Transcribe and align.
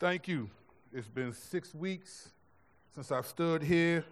Thank 0.00 0.28
you. 0.28 0.48
It's 0.94 1.08
been 1.08 1.34
six 1.34 1.74
weeks 1.74 2.30
since 2.94 3.12
I've 3.12 3.26
stood 3.26 3.62
here. 3.62 4.02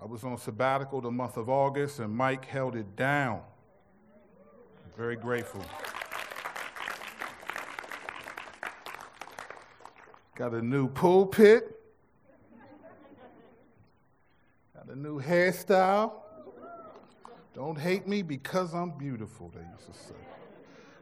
I 0.00 0.04
was 0.04 0.22
on 0.22 0.38
sabbatical 0.38 1.00
the 1.00 1.10
month 1.10 1.36
of 1.36 1.48
August, 1.48 1.98
and 1.98 2.14
Mike 2.14 2.44
held 2.44 2.76
it 2.76 2.94
down. 2.94 3.40
Very 4.96 5.16
grateful. 5.16 5.60
Got 10.36 10.54
a 10.54 10.62
new 10.62 10.86
pulpit. 10.86 11.80
Got 14.72 14.86
a 14.86 14.96
new 14.96 15.20
hairstyle. 15.20 16.12
Don't 17.54 17.76
hate 17.76 18.06
me 18.06 18.22
because 18.22 18.72
I'm 18.72 18.90
beautiful, 18.90 19.50
they 19.52 19.62
used 19.72 19.92
to 19.92 19.98
say. 19.98 20.14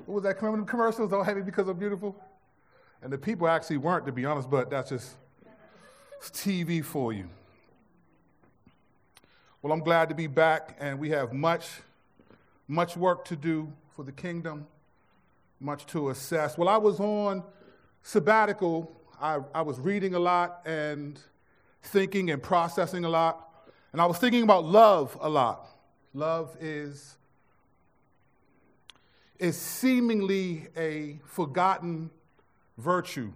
What 0.06 0.14
was 0.14 0.24
that 0.24 0.38
to 0.38 0.64
commercials? 0.64 1.10
Don't 1.10 1.26
hate 1.26 1.36
me 1.36 1.42
because 1.42 1.68
I'm 1.68 1.76
beautiful? 1.76 2.16
And 3.02 3.12
the 3.12 3.18
people 3.18 3.48
actually 3.48 3.78
weren't, 3.78 4.06
to 4.06 4.12
be 4.12 4.24
honest, 4.24 4.48
but 4.48 4.70
that's 4.70 4.90
just 4.90 5.16
TV 6.22 6.84
for 6.84 7.12
you. 7.12 7.28
Well, 9.60 9.72
I'm 9.72 9.80
glad 9.80 10.08
to 10.08 10.14
be 10.14 10.28
back, 10.28 10.76
and 10.78 10.98
we 10.98 11.10
have 11.10 11.32
much, 11.32 11.68
much 12.68 12.96
work 12.96 13.24
to 13.26 13.36
do 13.36 13.72
for 13.96 14.04
the 14.04 14.12
kingdom, 14.12 14.66
much 15.58 15.84
to 15.86 16.10
assess. 16.10 16.56
Well, 16.56 16.68
I 16.68 16.76
was 16.76 17.00
on 17.00 17.42
sabbatical. 18.02 18.92
I, 19.20 19.40
I 19.52 19.62
was 19.62 19.80
reading 19.80 20.14
a 20.14 20.18
lot 20.18 20.62
and 20.64 21.20
thinking 21.82 22.30
and 22.30 22.40
processing 22.40 23.04
a 23.04 23.08
lot. 23.08 23.68
And 23.92 24.00
I 24.00 24.06
was 24.06 24.18
thinking 24.18 24.44
about 24.44 24.64
love 24.64 25.16
a 25.20 25.28
lot. 25.28 25.66
Love 26.14 26.56
is, 26.60 27.16
is 29.38 29.56
seemingly 29.56 30.68
a 30.76 31.20
forgotten 31.24 32.10
virtue 32.78 33.32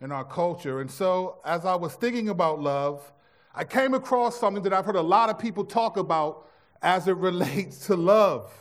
in 0.00 0.12
our 0.12 0.24
culture. 0.24 0.80
And 0.80 0.90
so, 0.90 1.38
as 1.44 1.64
I 1.64 1.74
was 1.74 1.94
thinking 1.94 2.28
about 2.28 2.60
love, 2.60 3.12
I 3.54 3.64
came 3.64 3.94
across 3.94 4.38
something 4.38 4.62
that 4.64 4.72
I've 4.72 4.84
heard 4.84 4.96
a 4.96 5.02
lot 5.02 5.30
of 5.30 5.38
people 5.38 5.64
talk 5.64 5.96
about 5.96 6.48
as 6.82 7.08
it 7.08 7.16
relates 7.16 7.86
to 7.86 7.96
love. 7.96 8.52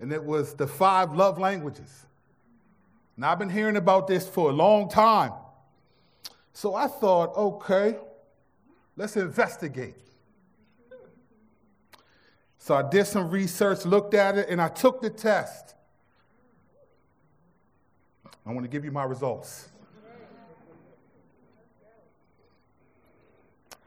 And 0.00 0.12
it 0.12 0.22
was 0.22 0.54
the 0.54 0.66
five 0.66 1.14
love 1.14 1.38
languages. 1.38 2.06
And 3.16 3.24
I've 3.24 3.38
been 3.38 3.50
hearing 3.50 3.76
about 3.76 4.06
this 4.06 4.28
for 4.28 4.50
a 4.50 4.52
long 4.52 4.88
time. 4.90 5.32
So 6.52 6.74
I 6.74 6.86
thought, 6.86 7.36
okay, 7.36 7.96
let's 8.96 9.16
investigate. 9.16 9.94
So 12.58 12.74
I 12.74 12.82
did 12.82 13.06
some 13.06 13.30
research, 13.30 13.84
looked 13.84 14.12
at 14.12 14.36
it, 14.36 14.48
and 14.48 14.60
I 14.60 14.68
took 14.68 15.00
the 15.00 15.08
test. 15.08 15.75
I 18.46 18.52
want 18.52 18.64
to 18.64 18.68
give 18.68 18.84
you 18.84 18.92
my 18.92 19.04
results. 19.04 19.68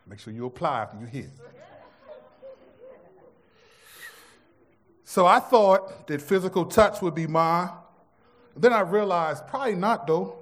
Make 0.05 0.19
sure 0.19 0.33
you 0.33 0.45
apply 0.47 0.81
after 0.81 0.97
you 0.99 1.05
hear. 1.05 1.31
So 5.05 5.25
I 5.25 5.39
thought 5.39 6.07
that 6.07 6.21
physical 6.21 6.65
touch 6.65 7.01
would 7.01 7.15
be 7.15 7.25
mine. 7.25 7.69
Then 8.55 8.73
I 8.73 8.81
realized 8.81 9.47
probably 9.47 9.75
not 9.75 10.05
though, 10.05 10.37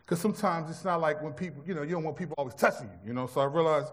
because 0.00 0.20
sometimes 0.20 0.70
it's 0.70 0.84
not 0.84 1.00
like 1.00 1.22
when 1.22 1.32
people, 1.32 1.62
you 1.66 1.74
know, 1.74 1.82
you 1.82 1.92
don't 1.92 2.04
want 2.04 2.16
people 2.16 2.34
always 2.38 2.54
touching 2.54 2.86
you, 2.86 3.08
you 3.08 3.12
know. 3.14 3.26
So 3.26 3.40
I 3.40 3.44
realized. 3.44 3.92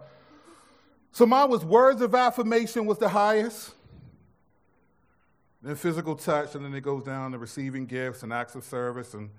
So 1.11 1.25
mine 1.25 1.49
was 1.49 1.65
words 1.65 2.01
of 2.01 2.13
affirmation 2.13 2.85
was 2.85 2.97
the 2.97 3.09
highest 3.09 3.73
then 5.61 5.75
physical 5.75 6.15
touch, 6.15 6.55
and 6.55 6.63
then 6.63 6.73
it 6.73 6.81
goes 6.81 7.03
down 7.03 7.31
to 7.33 7.37
receiving 7.37 7.85
gifts 7.85 8.23
and 8.23 8.31
acts 8.31 8.55
of 8.55 8.63
service 8.63 9.13
and 9.13 9.29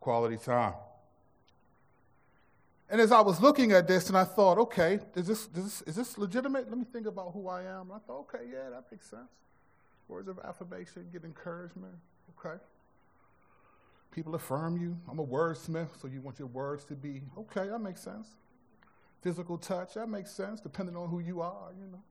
quality 0.00 0.36
time. 0.36 0.74
And 2.90 3.00
as 3.00 3.12
I 3.12 3.20
was 3.20 3.40
looking 3.40 3.72
at 3.72 3.86
this, 3.86 4.08
and 4.08 4.16
I 4.16 4.24
thought, 4.24 4.58
okay, 4.58 4.98
is 5.14 5.26
this, 5.26 5.48
is 5.54 5.64
this, 5.64 5.82
is 5.82 5.96
this 5.96 6.18
legitimate? 6.18 6.68
Let 6.68 6.78
me 6.78 6.86
think 6.90 7.06
about 7.06 7.32
who 7.32 7.48
I 7.48 7.62
am. 7.62 7.90
And 7.90 7.92
I 7.92 7.98
thought, 7.98 8.20
okay, 8.20 8.44
yeah, 8.50 8.70
that 8.70 8.84
makes 8.90 9.10
sense. 9.10 9.28
Words 10.08 10.28
of 10.28 10.38
affirmation, 10.38 11.06
give 11.12 11.24
encouragement. 11.24 11.94
Okay. 12.38 12.56
People 14.10 14.34
affirm 14.34 14.80
you. 14.80 14.96
I'm 15.08 15.18
a 15.18 15.26
wordsmith, 15.26 16.00
so 16.00 16.08
you 16.08 16.22
want 16.22 16.38
your 16.38 16.48
words 16.48 16.84
to 16.86 16.94
be, 16.94 17.20
okay, 17.36 17.68
that 17.68 17.78
makes 17.78 18.00
sense. 18.00 18.28
Physical 19.20 19.58
touch, 19.58 19.94
that 19.94 20.08
makes 20.08 20.30
sense, 20.30 20.60
depending 20.60 20.96
on 20.96 21.08
who 21.08 21.18
you 21.18 21.42
are, 21.42 21.68
you 21.78 21.92
know. 21.92 22.02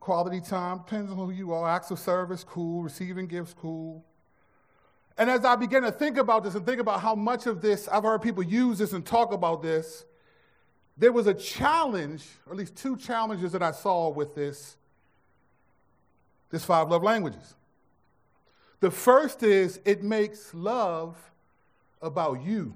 Quality 0.00 0.40
time, 0.40 0.78
depends 0.78 1.10
on 1.10 1.16
who 1.16 1.30
you 1.30 1.52
are. 1.52 1.68
Acts 1.68 1.90
of 1.90 1.98
service, 1.98 2.44
cool. 2.44 2.82
Receiving 2.82 3.26
gifts, 3.26 3.54
cool. 3.54 4.04
And 5.18 5.28
as 5.28 5.44
I 5.44 5.56
began 5.56 5.82
to 5.82 5.90
think 5.90 6.16
about 6.16 6.44
this 6.44 6.54
and 6.54 6.64
think 6.64 6.80
about 6.80 7.00
how 7.00 7.16
much 7.16 7.46
of 7.46 7.60
this, 7.60 7.88
I've 7.88 8.04
heard 8.04 8.22
people 8.22 8.42
use 8.42 8.78
this 8.78 8.92
and 8.92 9.04
talk 9.04 9.32
about 9.32 9.62
this, 9.62 10.04
there 10.96 11.12
was 11.12 11.26
a 11.26 11.34
challenge, 11.34 12.24
or 12.46 12.52
at 12.52 12.58
least 12.58 12.76
two 12.76 12.96
challenges 12.96 13.52
that 13.52 13.62
I 13.62 13.72
saw 13.72 14.08
with 14.08 14.34
this, 14.34 14.76
this 16.50 16.64
five 16.64 16.88
love 16.88 17.02
languages. 17.02 17.54
The 18.80 18.90
first 18.90 19.42
is 19.42 19.80
it 19.84 20.04
makes 20.04 20.54
love 20.54 21.16
about 22.00 22.42
you. 22.42 22.74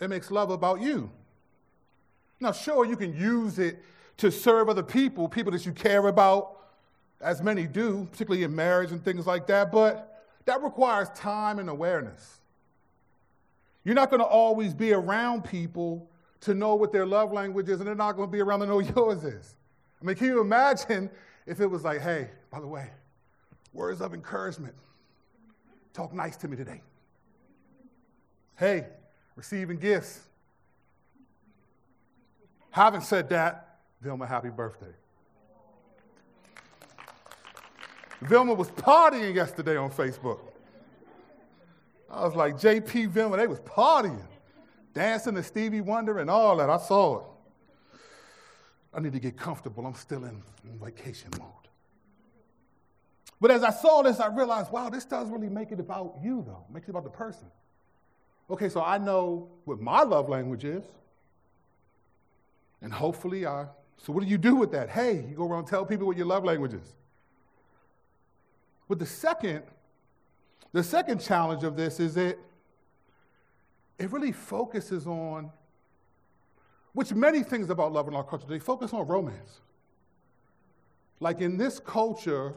It 0.00 0.08
makes 0.08 0.32
love 0.32 0.50
about 0.50 0.80
you. 0.80 1.10
Now, 2.40 2.50
sure, 2.50 2.84
you 2.84 2.96
can 2.96 3.16
use 3.16 3.60
it 3.60 3.80
to 4.18 4.30
serve 4.30 4.68
other 4.68 4.82
people, 4.82 5.28
people 5.28 5.52
that 5.52 5.64
you 5.66 5.72
care 5.72 6.06
about, 6.06 6.58
as 7.20 7.42
many 7.42 7.66
do, 7.66 8.06
particularly 8.10 8.44
in 8.44 8.54
marriage 8.54 8.90
and 8.90 9.04
things 9.04 9.26
like 9.26 9.46
that, 9.46 9.70
but 9.70 10.26
that 10.44 10.62
requires 10.62 11.08
time 11.10 11.58
and 11.58 11.68
awareness. 11.68 12.40
You're 13.84 13.94
not 13.94 14.10
going 14.10 14.20
to 14.20 14.26
always 14.26 14.74
be 14.74 14.92
around 14.92 15.44
people 15.44 16.08
to 16.42 16.54
know 16.54 16.74
what 16.74 16.92
their 16.92 17.06
love 17.06 17.32
language 17.32 17.68
is, 17.68 17.78
and 17.78 17.86
they're 17.86 17.94
not 17.94 18.12
going 18.12 18.28
to 18.28 18.32
be 18.32 18.40
around 18.40 18.60
to 18.60 18.66
know 18.66 18.80
yours 18.96 19.24
is. 19.24 19.54
I 20.00 20.04
mean, 20.04 20.16
can 20.16 20.26
you 20.26 20.40
imagine 20.40 21.10
if 21.46 21.60
it 21.60 21.66
was 21.66 21.84
like, 21.84 22.00
hey, 22.00 22.30
by 22.50 22.60
the 22.60 22.66
way, 22.66 22.90
words 23.72 24.00
of 24.00 24.14
encouragement, 24.14 24.74
talk 25.92 26.12
nice 26.12 26.36
to 26.38 26.48
me 26.48 26.56
today. 26.56 26.82
Hey, 28.56 28.86
receiving 29.36 29.78
gifts. 29.78 30.20
Having 32.70 33.00
said 33.02 33.28
that, 33.30 33.71
Vilma, 34.02 34.26
happy 34.26 34.48
birthday. 34.48 34.92
Vilma 38.20 38.52
was 38.52 38.68
partying 38.70 39.34
yesterday 39.34 39.76
on 39.76 39.90
Facebook. 39.90 40.40
I 42.10 42.24
was 42.24 42.34
like, 42.34 42.56
JP 42.56 43.10
Vilma, 43.10 43.36
they 43.36 43.46
was 43.46 43.60
partying, 43.60 44.26
dancing 44.92 45.36
to 45.36 45.42
Stevie 45.42 45.80
Wonder 45.80 46.18
and 46.18 46.28
all 46.28 46.56
that. 46.56 46.68
I 46.68 46.78
saw 46.78 47.18
it. 47.20 47.24
I 48.92 49.00
need 49.00 49.12
to 49.12 49.20
get 49.20 49.36
comfortable. 49.36 49.86
I'm 49.86 49.94
still 49.94 50.24
in, 50.24 50.42
in 50.64 50.78
vacation 50.78 51.30
mode. 51.38 51.48
But 53.40 53.52
as 53.52 53.62
I 53.62 53.70
saw 53.70 54.02
this, 54.02 54.18
I 54.18 54.26
realized, 54.26 54.72
wow, 54.72 54.90
this 54.90 55.04
does 55.04 55.30
really 55.30 55.48
make 55.48 55.70
it 55.70 55.78
about 55.78 56.16
you, 56.22 56.42
though. 56.44 56.64
It 56.68 56.74
makes 56.74 56.88
it 56.88 56.90
about 56.90 57.04
the 57.04 57.10
person. 57.10 57.46
Okay, 58.50 58.68
so 58.68 58.82
I 58.82 58.98
know 58.98 59.48
what 59.64 59.80
my 59.80 60.02
love 60.02 60.28
language 60.28 60.64
is. 60.64 60.84
And 62.82 62.92
hopefully 62.92 63.46
I 63.46 63.66
so, 63.98 64.12
what 64.12 64.24
do 64.24 64.28
you 64.28 64.38
do 64.38 64.56
with 64.56 64.72
that? 64.72 64.90
Hey, 64.90 65.24
you 65.28 65.36
go 65.36 65.46
around 65.46 65.66
tell 65.66 65.86
people 65.86 66.06
what 66.06 66.16
your 66.16 66.26
love 66.26 66.44
language 66.44 66.74
is. 66.74 66.94
But 68.88 68.98
the 68.98 69.06
second, 69.06 69.62
the 70.72 70.82
second 70.82 71.20
challenge 71.20 71.62
of 71.64 71.76
this 71.76 72.00
is 72.00 72.14
that 72.14 72.36
it 73.98 74.10
really 74.10 74.32
focuses 74.32 75.06
on, 75.06 75.50
which 76.92 77.14
many 77.14 77.42
things 77.42 77.70
about 77.70 77.92
love 77.92 78.08
in 78.08 78.14
our 78.14 78.24
culture, 78.24 78.46
they 78.48 78.58
focus 78.58 78.92
on 78.92 79.06
romance. 79.06 79.60
Like 81.20 81.40
in 81.40 81.56
this 81.56 81.78
culture, 81.78 82.54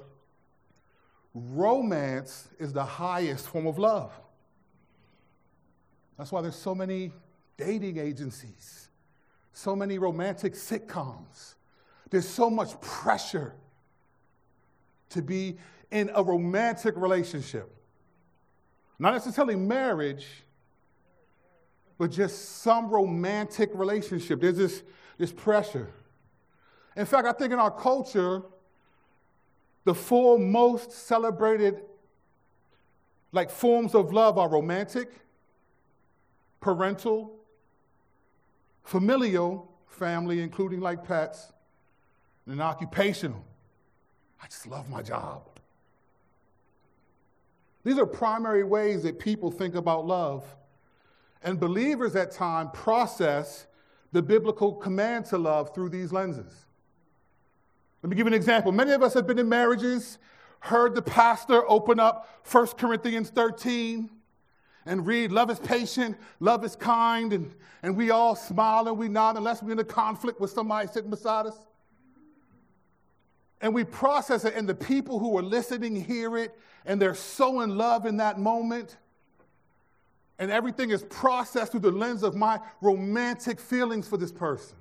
romance 1.36 2.48
is 2.58 2.74
the 2.74 2.84
highest 2.84 3.48
form 3.48 3.68
of 3.68 3.78
love. 3.78 4.12
That's 6.18 6.32
why 6.32 6.42
there's 6.42 6.56
so 6.56 6.74
many 6.74 7.12
dating 7.58 8.00
agencies 8.00 8.85
so 9.56 9.74
many 9.74 9.98
romantic 9.98 10.54
sitcoms. 10.54 11.56
There's 12.10 12.28
so 12.28 12.50
much 12.50 12.80
pressure 12.82 13.54
to 15.12 15.22
be 15.22 15.58
in 15.92 16.12
a 16.14 16.22
romantic 16.22 16.94
relationship. 16.98 17.74
Not 19.00 19.14
necessarily 19.14 19.56
marriage, 19.56 20.28
but 21.98 22.12
just 22.12 22.58
some 22.64 22.90
romantic 22.90 23.70
relationship. 23.74 24.42
There's 24.42 24.58
this, 24.58 24.84
this 25.18 25.32
pressure. 25.32 25.88
In 26.98 27.06
fact, 27.06 27.26
I 27.26 27.32
think 27.32 27.54
in 27.54 27.60
our 27.60 27.72
culture, 27.72 28.42
the 29.86 29.96
four 29.96 30.38
most 30.38 30.92
celebrated 30.92 31.82
like 33.32 33.50
forms 33.50 33.96
of 33.96 34.12
love 34.12 34.38
are 34.38 34.50
romantic, 34.50 35.14
parental, 36.60 37.32
familial 38.86 39.70
family, 39.88 40.42
including 40.42 40.80
like 40.80 41.04
pets, 41.04 41.52
and 42.46 42.62
occupational. 42.62 43.44
I 44.42 44.46
just 44.46 44.68
love 44.68 44.90
my 44.90 45.02
job. 45.02 45.42
These 47.84 47.98
are 47.98 48.06
primary 48.06 48.64
ways 48.64 49.04
that 49.04 49.20
people 49.20 49.52
think 49.52 49.76
about 49.76 50.06
love. 50.06 50.44
And 51.44 51.60
believers 51.60 52.16
at 52.16 52.32
times 52.32 52.70
process 52.74 53.68
the 54.12 54.22
biblical 54.22 54.74
command 54.74 55.26
to 55.26 55.38
love 55.38 55.74
through 55.74 55.90
these 55.90 56.12
lenses. 56.12 56.66
Let 58.02 58.10
me 58.10 58.16
give 58.16 58.26
you 58.26 58.34
an 58.34 58.34
example. 58.34 58.72
Many 58.72 58.92
of 58.92 59.04
us 59.04 59.14
have 59.16 59.28
been 59.28 59.40
in 59.40 59.50
marriages, 59.50 60.20
heard 60.60 60.96
the 60.96 61.02
pastor 61.02 61.70
open 61.70 62.00
up 62.00 62.30
1 62.52 62.68
Corinthians 62.78 63.30
13 63.30 64.10
and 64.86 65.06
read, 65.06 65.32
Love 65.32 65.50
is 65.50 65.60
patient, 65.60 66.18
love 66.40 66.64
is 66.64 66.76
kind, 66.76 67.34
and, 67.34 67.54
and 67.84 67.96
we 67.96 68.12
all 68.12 68.36
smile 68.36 68.88
and 68.88 68.98
we 68.98 69.08
nod 69.08 69.38
unless 69.38 69.64
we're 69.64 69.72
in 69.72 69.80
a 69.80 69.84
conflict 69.84 70.40
with 70.40 70.52
somebody 70.52 70.88
sitting 70.88 71.10
beside 71.10 71.46
us. 71.46 71.58
And 73.62 73.74
we 73.74 73.84
process 73.84 74.46
it, 74.46 74.54
and 74.56 74.70
the 74.70 74.76
people 74.76 75.18
who 75.18 75.38
are 75.38 75.44
listening 75.44 75.96
hear 75.96 76.38
it, 76.38 76.58
and 76.86 77.02
they're 77.02 77.16
so 77.16 77.62
in 77.62 77.78
love 77.78 78.06
in 78.06 78.18
that 78.18 78.40
moment. 78.40 78.98
And 80.38 80.52
everything 80.52 80.92
is 80.92 81.04
processed 81.04 81.72
through 81.72 81.82
the 81.82 81.92
lens 81.92 82.22
of 82.22 82.36
my 82.36 82.60
romantic 82.82 83.60
feelings 83.60 84.08
for 84.08 84.18
this 84.18 84.32
person. 84.32 84.76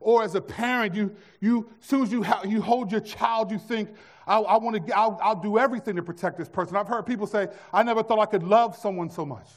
Or 0.00 0.22
as 0.22 0.34
a 0.34 0.40
parent, 0.40 0.94
you, 0.94 1.14
you 1.40 1.70
as 1.80 1.86
soon 1.86 2.02
as 2.02 2.12
you, 2.12 2.22
ha- 2.22 2.42
you 2.44 2.60
hold 2.60 2.92
your 2.92 3.00
child, 3.00 3.50
you 3.50 3.58
think, 3.58 3.90
I, 4.26 4.38
I 4.38 4.56
want 4.58 4.86
to, 4.86 4.96
I'll, 4.96 5.18
I'll 5.22 5.40
do 5.40 5.58
everything 5.58 5.96
to 5.96 6.02
protect 6.02 6.36
this 6.36 6.48
person. 6.48 6.76
I've 6.76 6.88
heard 6.88 7.06
people 7.06 7.26
say, 7.26 7.48
I 7.72 7.82
never 7.82 8.02
thought 8.02 8.18
I 8.18 8.26
could 8.26 8.42
love 8.42 8.76
someone 8.76 9.10
so 9.10 9.24
much. 9.24 9.48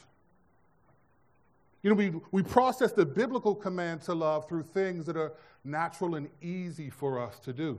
You 1.82 1.90
know, 1.90 1.96
we, 1.96 2.12
we 2.30 2.42
process 2.42 2.92
the 2.92 3.06
biblical 3.06 3.54
command 3.54 4.02
to 4.02 4.14
love 4.14 4.48
through 4.48 4.64
things 4.64 5.06
that 5.06 5.16
are 5.16 5.32
natural 5.64 6.14
and 6.14 6.28
easy 6.42 6.90
for 6.90 7.18
us 7.18 7.38
to 7.40 7.52
do. 7.52 7.78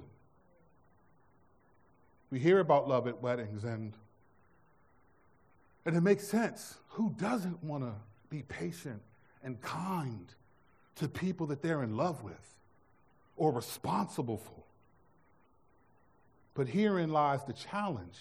We 2.32 2.40
hear 2.40 2.60
about 2.60 2.88
love 2.88 3.08
at 3.08 3.22
weddings, 3.22 3.64
and, 3.64 3.94
and 5.86 5.96
it 5.96 6.02
makes 6.02 6.28
sense. 6.28 6.78
Who 6.90 7.14
doesn't 7.18 7.64
want 7.64 7.84
to 7.84 7.94
be 8.30 8.42
patient 8.44 9.02
and 9.44 9.60
kind 9.62 10.34
to 11.02 11.10
people 11.10 11.48
that 11.48 11.62
they're 11.62 11.84
in 11.84 11.98
love 11.98 12.24
with 12.24 12.56
or 13.36 13.52
responsible 13.52 14.38
for? 14.38 14.64
But 16.54 16.68
herein 16.68 17.12
lies 17.12 17.44
the 17.46 17.54
challenge. 17.54 18.18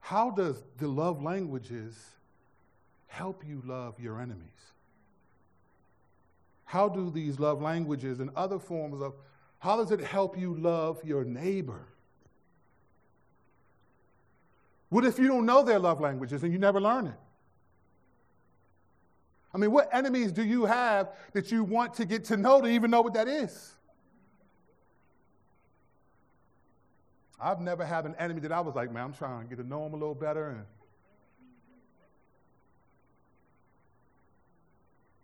How 0.00 0.30
does 0.30 0.62
the 0.78 0.88
love 0.88 1.22
languages 1.22 1.94
help 3.06 3.44
you 3.46 3.62
love 3.64 3.98
your 3.98 4.20
enemies? 4.20 4.42
How 6.64 6.88
do 6.88 7.10
these 7.10 7.38
love 7.38 7.62
languages 7.62 8.20
and 8.20 8.30
other 8.36 8.58
forms 8.58 9.00
of, 9.00 9.14
how 9.58 9.76
does 9.76 9.92
it 9.92 10.00
help 10.00 10.38
you 10.38 10.54
love 10.54 11.00
your 11.04 11.24
neighbor? 11.24 11.86
What 14.88 15.04
if 15.04 15.18
you 15.18 15.28
don't 15.28 15.46
know 15.46 15.62
their 15.62 15.78
love 15.78 16.00
languages 16.00 16.42
and 16.42 16.52
you 16.52 16.58
never 16.58 16.80
learn 16.80 17.06
it? 17.06 17.18
I 19.56 19.58
mean, 19.58 19.70
what 19.70 19.88
enemies 19.90 20.32
do 20.32 20.44
you 20.44 20.66
have 20.66 21.08
that 21.32 21.50
you 21.50 21.64
want 21.64 21.94
to 21.94 22.04
get 22.04 22.26
to 22.26 22.36
know 22.36 22.60
to 22.60 22.68
even 22.68 22.90
know 22.90 23.00
what 23.00 23.14
that 23.14 23.26
is? 23.26 23.72
I've 27.40 27.62
never 27.62 27.82
had 27.82 28.04
an 28.04 28.14
enemy 28.18 28.40
that 28.40 28.52
I 28.52 28.60
was 28.60 28.74
like, 28.74 28.92
man, 28.92 29.04
I'm 29.04 29.12
trying 29.14 29.44
to 29.44 29.48
get 29.48 29.62
to 29.62 29.66
know 29.66 29.86
him 29.86 29.94
a 29.94 29.96
little 29.96 30.14
better. 30.14 30.50
And 30.50 30.64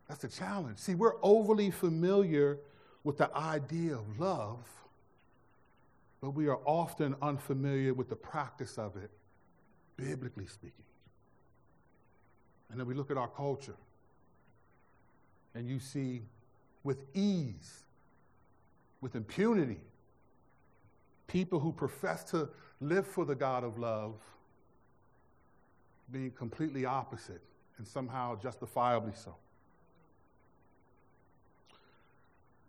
that's 0.09 0.25
a 0.25 0.29
challenge. 0.29 0.79
See, 0.79 0.95
we're 0.95 1.17
overly 1.23 1.71
familiar 1.71 2.59
with 3.05 3.19
the 3.19 3.31
idea 3.37 3.93
of 3.93 4.19
love, 4.19 4.67
but 6.23 6.31
we 6.31 6.49
are 6.49 6.61
often 6.65 7.17
unfamiliar 7.21 7.93
with 7.93 8.09
the 8.09 8.17
practice 8.17 8.79
of 8.79 8.97
it 8.97 9.11
biblically 9.99 10.47
speaking. 10.47 10.87
And 12.71 12.81
then 12.81 12.87
we 12.87 12.95
look 12.95 13.11
at 13.11 13.19
our 13.19 13.29
culture, 13.29 13.77
and 15.55 15.69
you 15.69 15.79
see 15.79 16.23
with 16.85 17.05
ease, 17.15 17.85
with 19.01 19.15
impunity, 19.15 19.81
people 21.27 21.61
who 21.61 21.73
profess 21.73 22.25
to 22.25 22.49
live 22.81 23.07
for 23.07 23.25
the 23.25 23.35
God 23.35 23.65
of 23.65 23.79
love 23.79 24.15
being 26.11 26.31
completely 26.31 26.85
opposite 26.85 27.41
and 27.79 27.87
somehow 27.87 28.37
justifiably 28.37 29.13
so. 29.15 29.35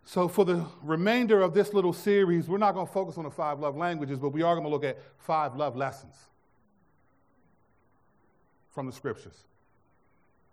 So, 0.05 0.27
for 0.27 0.43
the 0.43 0.65
remainder 0.81 1.41
of 1.41 1.53
this 1.53 1.73
little 1.73 1.93
series, 1.93 2.49
we're 2.49 2.57
not 2.57 2.73
going 2.73 2.85
to 2.85 2.91
focus 2.91 3.17
on 3.17 3.23
the 3.23 3.31
five 3.31 3.59
love 3.59 3.77
languages, 3.77 4.19
but 4.19 4.29
we 4.29 4.41
are 4.41 4.53
going 4.53 4.65
to 4.65 4.69
look 4.69 4.83
at 4.83 4.99
five 5.17 5.55
love 5.55 5.75
lessons 5.75 6.15
from 8.73 8.85
the 8.85 8.91
scriptures. 8.91 9.37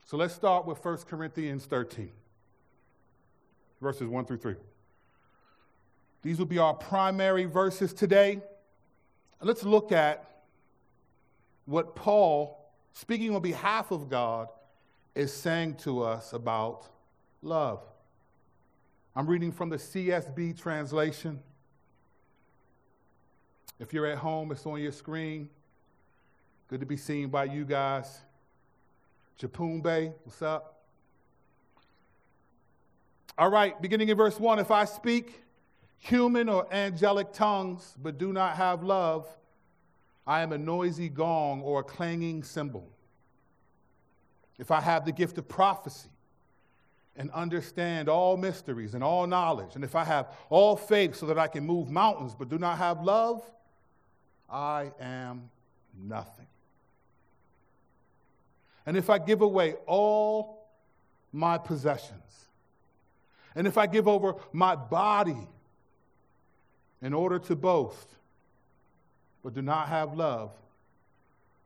So 0.04 0.16
let's 0.16 0.34
start 0.34 0.66
with 0.66 0.84
1 0.84 0.98
Corinthians 1.08 1.66
13, 1.66 2.10
verses 3.80 4.08
1 4.08 4.24
through 4.26 4.38
3. 4.38 4.54
These 6.22 6.38
will 6.38 6.46
be 6.46 6.58
our 6.58 6.74
primary 6.74 7.46
verses 7.46 7.92
today. 7.92 8.40
let's 9.40 9.62
look 9.62 9.90
at 9.90 10.42
what 11.64 11.96
Paul, 11.96 12.70
speaking 12.92 13.34
on 13.34 13.40
behalf 13.40 13.90
of 13.90 14.10
God, 14.10 14.48
is 15.14 15.32
saying 15.32 15.76
to 15.76 16.02
us 16.02 16.32
about 16.32 16.86
love. 17.42 17.80
I'm 19.16 19.26
reading 19.26 19.50
from 19.50 19.70
the 19.70 19.76
CSB 19.76 20.60
translation. 20.60 21.40
If 23.78 23.94
you're 23.94 24.06
at 24.06 24.18
home, 24.18 24.52
it's 24.52 24.66
on 24.66 24.80
your 24.80 24.92
screen. 24.92 25.48
Good 26.68 26.80
to 26.80 26.86
be 26.86 26.96
seen 26.96 27.28
by 27.28 27.44
you 27.44 27.64
guys. 27.64 28.20
Japumbe, 29.40 30.12
what's 30.24 30.42
up? 30.42 30.79
All 33.40 33.48
right, 33.48 33.80
beginning 33.80 34.10
in 34.10 34.18
verse 34.18 34.38
1 34.38 34.58
If 34.58 34.70
I 34.70 34.84
speak 34.84 35.40
human 35.96 36.50
or 36.50 36.70
angelic 36.70 37.32
tongues, 37.32 37.96
but 38.02 38.18
do 38.18 38.34
not 38.34 38.56
have 38.56 38.82
love, 38.82 39.26
I 40.26 40.42
am 40.42 40.52
a 40.52 40.58
noisy 40.58 41.08
gong 41.08 41.62
or 41.62 41.80
a 41.80 41.82
clanging 41.82 42.42
cymbal. 42.42 42.86
If 44.58 44.70
I 44.70 44.82
have 44.82 45.06
the 45.06 45.12
gift 45.12 45.38
of 45.38 45.48
prophecy 45.48 46.10
and 47.16 47.30
understand 47.30 48.10
all 48.10 48.36
mysteries 48.36 48.92
and 48.92 49.02
all 49.02 49.26
knowledge, 49.26 49.74
and 49.74 49.84
if 49.84 49.96
I 49.96 50.04
have 50.04 50.28
all 50.50 50.76
faith 50.76 51.16
so 51.16 51.24
that 51.24 51.38
I 51.38 51.46
can 51.46 51.64
move 51.64 51.90
mountains, 51.90 52.34
but 52.38 52.50
do 52.50 52.58
not 52.58 52.76
have 52.76 53.02
love, 53.02 53.42
I 54.50 54.92
am 55.00 55.48
nothing. 55.98 56.46
And 58.84 58.98
if 58.98 59.08
I 59.08 59.16
give 59.16 59.40
away 59.40 59.76
all 59.86 60.68
my 61.32 61.56
possessions, 61.56 62.20
and 63.54 63.66
if 63.66 63.76
I 63.78 63.86
give 63.86 64.06
over 64.06 64.36
my 64.52 64.76
body 64.76 65.48
in 67.02 67.12
order 67.12 67.38
to 67.38 67.56
boast, 67.56 68.08
but 69.42 69.54
do 69.54 69.62
not 69.62 69.88
have 69.88 70.14
love, 70.14 70.52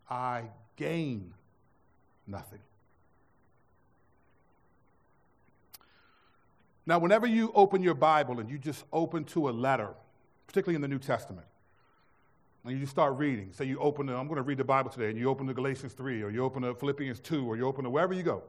I 0.08 0.44
gain 0.76 1.32
nothing. 2.26 2.60
Now, 6.86 6.98
whenever 6.98 7.26
you 7.26 7.50
open 7.54 7.82
your 7.82 7.94
Bible 7.94 8.40
and 8.40 8.50
you 8.50 8.58
just 8.58 8.84
open 8.92 9.24
to 9.24 9.48
a 9.48 9.52
letter, 9.52 9.88
particularly 10.46 10.76
in 10.76 10.82
the 10.82 10.88
New 10.88 10.98
Testament, 10.98 11.46
and 12.64 12.72
you 12.72 12.78
just 12.78 12.92
start 12.92 13.16
reading. 13.16 13.52
Say 13.52 13.64
you 13.66 13.78
open, 13.78 14.06
the, 14.06 14.14
I'm 14.14 14.26
going 14.26 14.36
to 14.36 14.42
read 14.42 14.58
the 14.58 14.64
Bible 14.64 14.90
today, 14.90 15.10
and 15.10 15.18
you 15.18 15.28
open 15.28 15.46
to 15.46 15.54
Galatians 15.54 15.92
3, 15.92 16.22
or 16.22 16.30
you 16.30 16.44
open 16.44 16.62
to 16.62 16.74
Philippians 16.74 17.20
2, 17.20 17.46
or 17.46 17.56
you 17.56 17.66
open 17.66 17.84
to 17.84 17.90
wherever 17.90 18.14
you 18.14 18.22
go. 18.22 18.42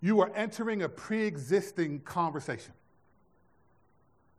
You 0.00 0.20
are 0.20 0.30
entering 0.34 0.82
a 0.82 0.88
pre 0.88 1.24
existing 1.24 2.00
conversation. 2.00 2.72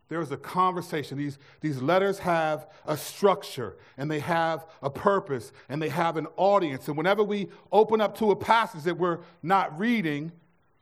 There 0.08 0.22
is 0.22 0.32
a 0.32 0.38
conversation. 0.38 1.18
These, 1.18 1.38
these 1.62 1.82
letters 1.82 2.18
have 2.20 2.68
a 2.88 2.98
structure, 2.98 3.78
and 3.96 4.10
they 4.10 4.20
have 4.20 4.66
a 4.82 4.90
purpose, 4.90 5.52
and 5.70 5.80
they 5.80 5.90
have 5.90 6.18
an 6.18 6.26
audience. 6.36 6.88
And 6.88 6.98
whenever 6.98 7.24
we 7.24 7.48
open 7.72 8.02
up 8.02 8.18
to 8.18 8.32
a 8.32 8.36
passage 8.36 8.84
that 8.84 8.98
we're 8.98 9.20
not 9.44 9.78
reading 9.78 10.32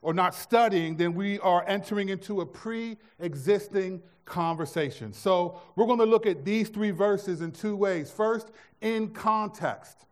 or 0.02 0.14
not 0.14 0.34
studying, 0.34 0.96
then 0.96 1.14
we 1.14 1.40
are 1.40 1.66
entering 1.68 2.10
into 2.10 2.40
a 2.40 2.46
pre 2.46 2.98
existing 3.20 4.02
conversation. 4.24 5.12
So 5.12 5.60
we're 5.76 5.88
going 5.88 6.00
to 6.00 6.06
look 6.06 6.26
at 6.26 6.46
these 6.46 6.70
three 6.70 6.92
verses 6.92 7.42
in 7.42 7.52
two 7.52 7.76
ways. 7.76 8.10
First, 8.10 8.52
in 8.80 9.10
context, 9.10 10.06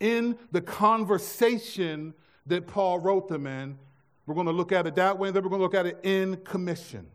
in 0.00 0.36
the 0.50 0.60
conversation 0.60 2.14
that 2.46 2.66
Paul 2.66 2.98
wrote 2.98 3.28
them 3.28 3.46
in. 3.46 3.78
We're 4.26 4.34
going 4.34 4.46
to 4.46 4.52
look 4.52 4.72
at 4.72 4.86
it 4.86 4.94
that 4.96 5.18
way, 5.18 5.30
then 5.30 5.42
we're 5.42 5.50
going 5.50 5.60
to 5.60 5.64
look 5.64 5.74
at 5.74 5.86
it 5.86 5.98
in 6.02 6.36
commission, 6.38 7.06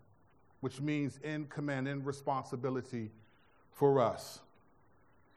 which 0.59 0.81
means 0.81 1.19
in 1.23 1.45
command, 1.45 1.87
in 1.87 2.03
responsibility 2.03 3.11
for 3.71 3.99
us. 3.99 4.41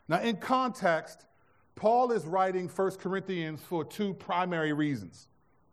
Now, 0.09 0.21
in 0.21 0.37
context, 0.37 1.27
Paul 1.75 2.13
is 2.13 2.25
writing 2.25 2.69
1 2.69 2.91
Corinthians 2.93 3.61
for 3.63 3.85
two 3.85 4.15
primary 4.15 4.73
reasons. 4.73 5.29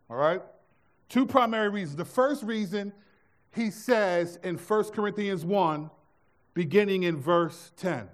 All 0.08 0.16
right? 0.16 0.42
Two 1.08 1.26
primary 1.26 1.68
reasons. 1.68 1.96
The 1.96 2.04
first 2.04 2.42
reason 2.42 2.92
he 3.54 3.70
says 3.70 4.38
in 4.44 4.56
1 4.56 4.84
Corinthians 4.90 5.44
1, 5.44 5.90
beginning 6.54 7.04
in 7.04 7.16
verse 7.16 7.72
10. 7.76 8.08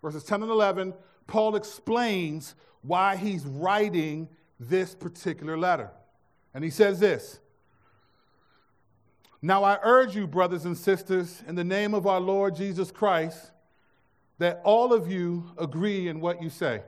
verses 0.00 0.24
10 0.24 0.42
and 0.42 0.50
11, 0.50 0.94
Paul 1.26 1.56
explains 1.56 2.54
why 2.82 3.16
he's 3.16 3.44
writing 3.44 4.28
this 4.60 4.94
particular 4.94 5.58
letter. 5.58 5.90
And 6.56 6.64
he 6.64 6.70
says 6.70 6.98
this 6.98 7.38
Now 9.42 9.62
I 9.62 9.78
urge 9.82 10.16
you, 10.16 10.26
brothers 10.26 10.64
and 10.64 10.76
sisters, 10.76 11.42
in 11.46 11.54
the 11.54 11.62
name 11.62 11.92
of 11.92 12.06
our 12.06 12.18
Lord 12.18 12.56
Jesus 12.56 12.90
Christ, 12.90 13.50
that 14.38 14.62
all 14.64 14.94
of 14.94 15.12
you 15.12 15.50
agree 15.58 16.08
in 16.08 16.18
what 16.18 16.42
you 16.42 16.48
say, 16.48 16.82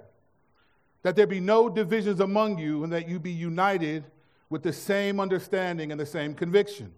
that 1.03 1.17
there 1.17 1.27
be 1.27 1.39
no 1.39 1.69
divisions 1.69 2.19
among 2.21 2.57
you, 2.57 2.83
and 2.83 2.91
that 2.95 3.11
you 3.11 3.21
be 3.21 3.31
united 3.31 4.07
with 4.49 4.63
the 4.63 4.73
same 4.73 5.21
understanding 5.21 5.93
and 5.93 6.01
the 6.01 6.07
same 6.07 6.33
conviction. 6.33 6.95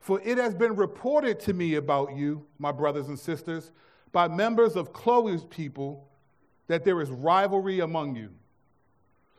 For 0.00 0.18
it 0.24 0.38
has 0.38 0.54
been 0.54 0.74
reported 0.74 1.40
to 1.40 1.52
me 1.52 1.74
about 1.74 2.16
you, 2.16 2.46
my 2.58 2.72
brothers 2.72 3.08
and 3.08 3.18
sisters, 3.18 3.70
by 4.12 4.28
members 4.28 4.76
of 4.76 4.94
Chloe's 4.94 5.44
people, 5.44 6.08
that 6.68 6.86
there 6.86 7.02
is 7.02 7.10
rivalry 7.10 7.80
among 7.80 8.16
you. 8.16 8.30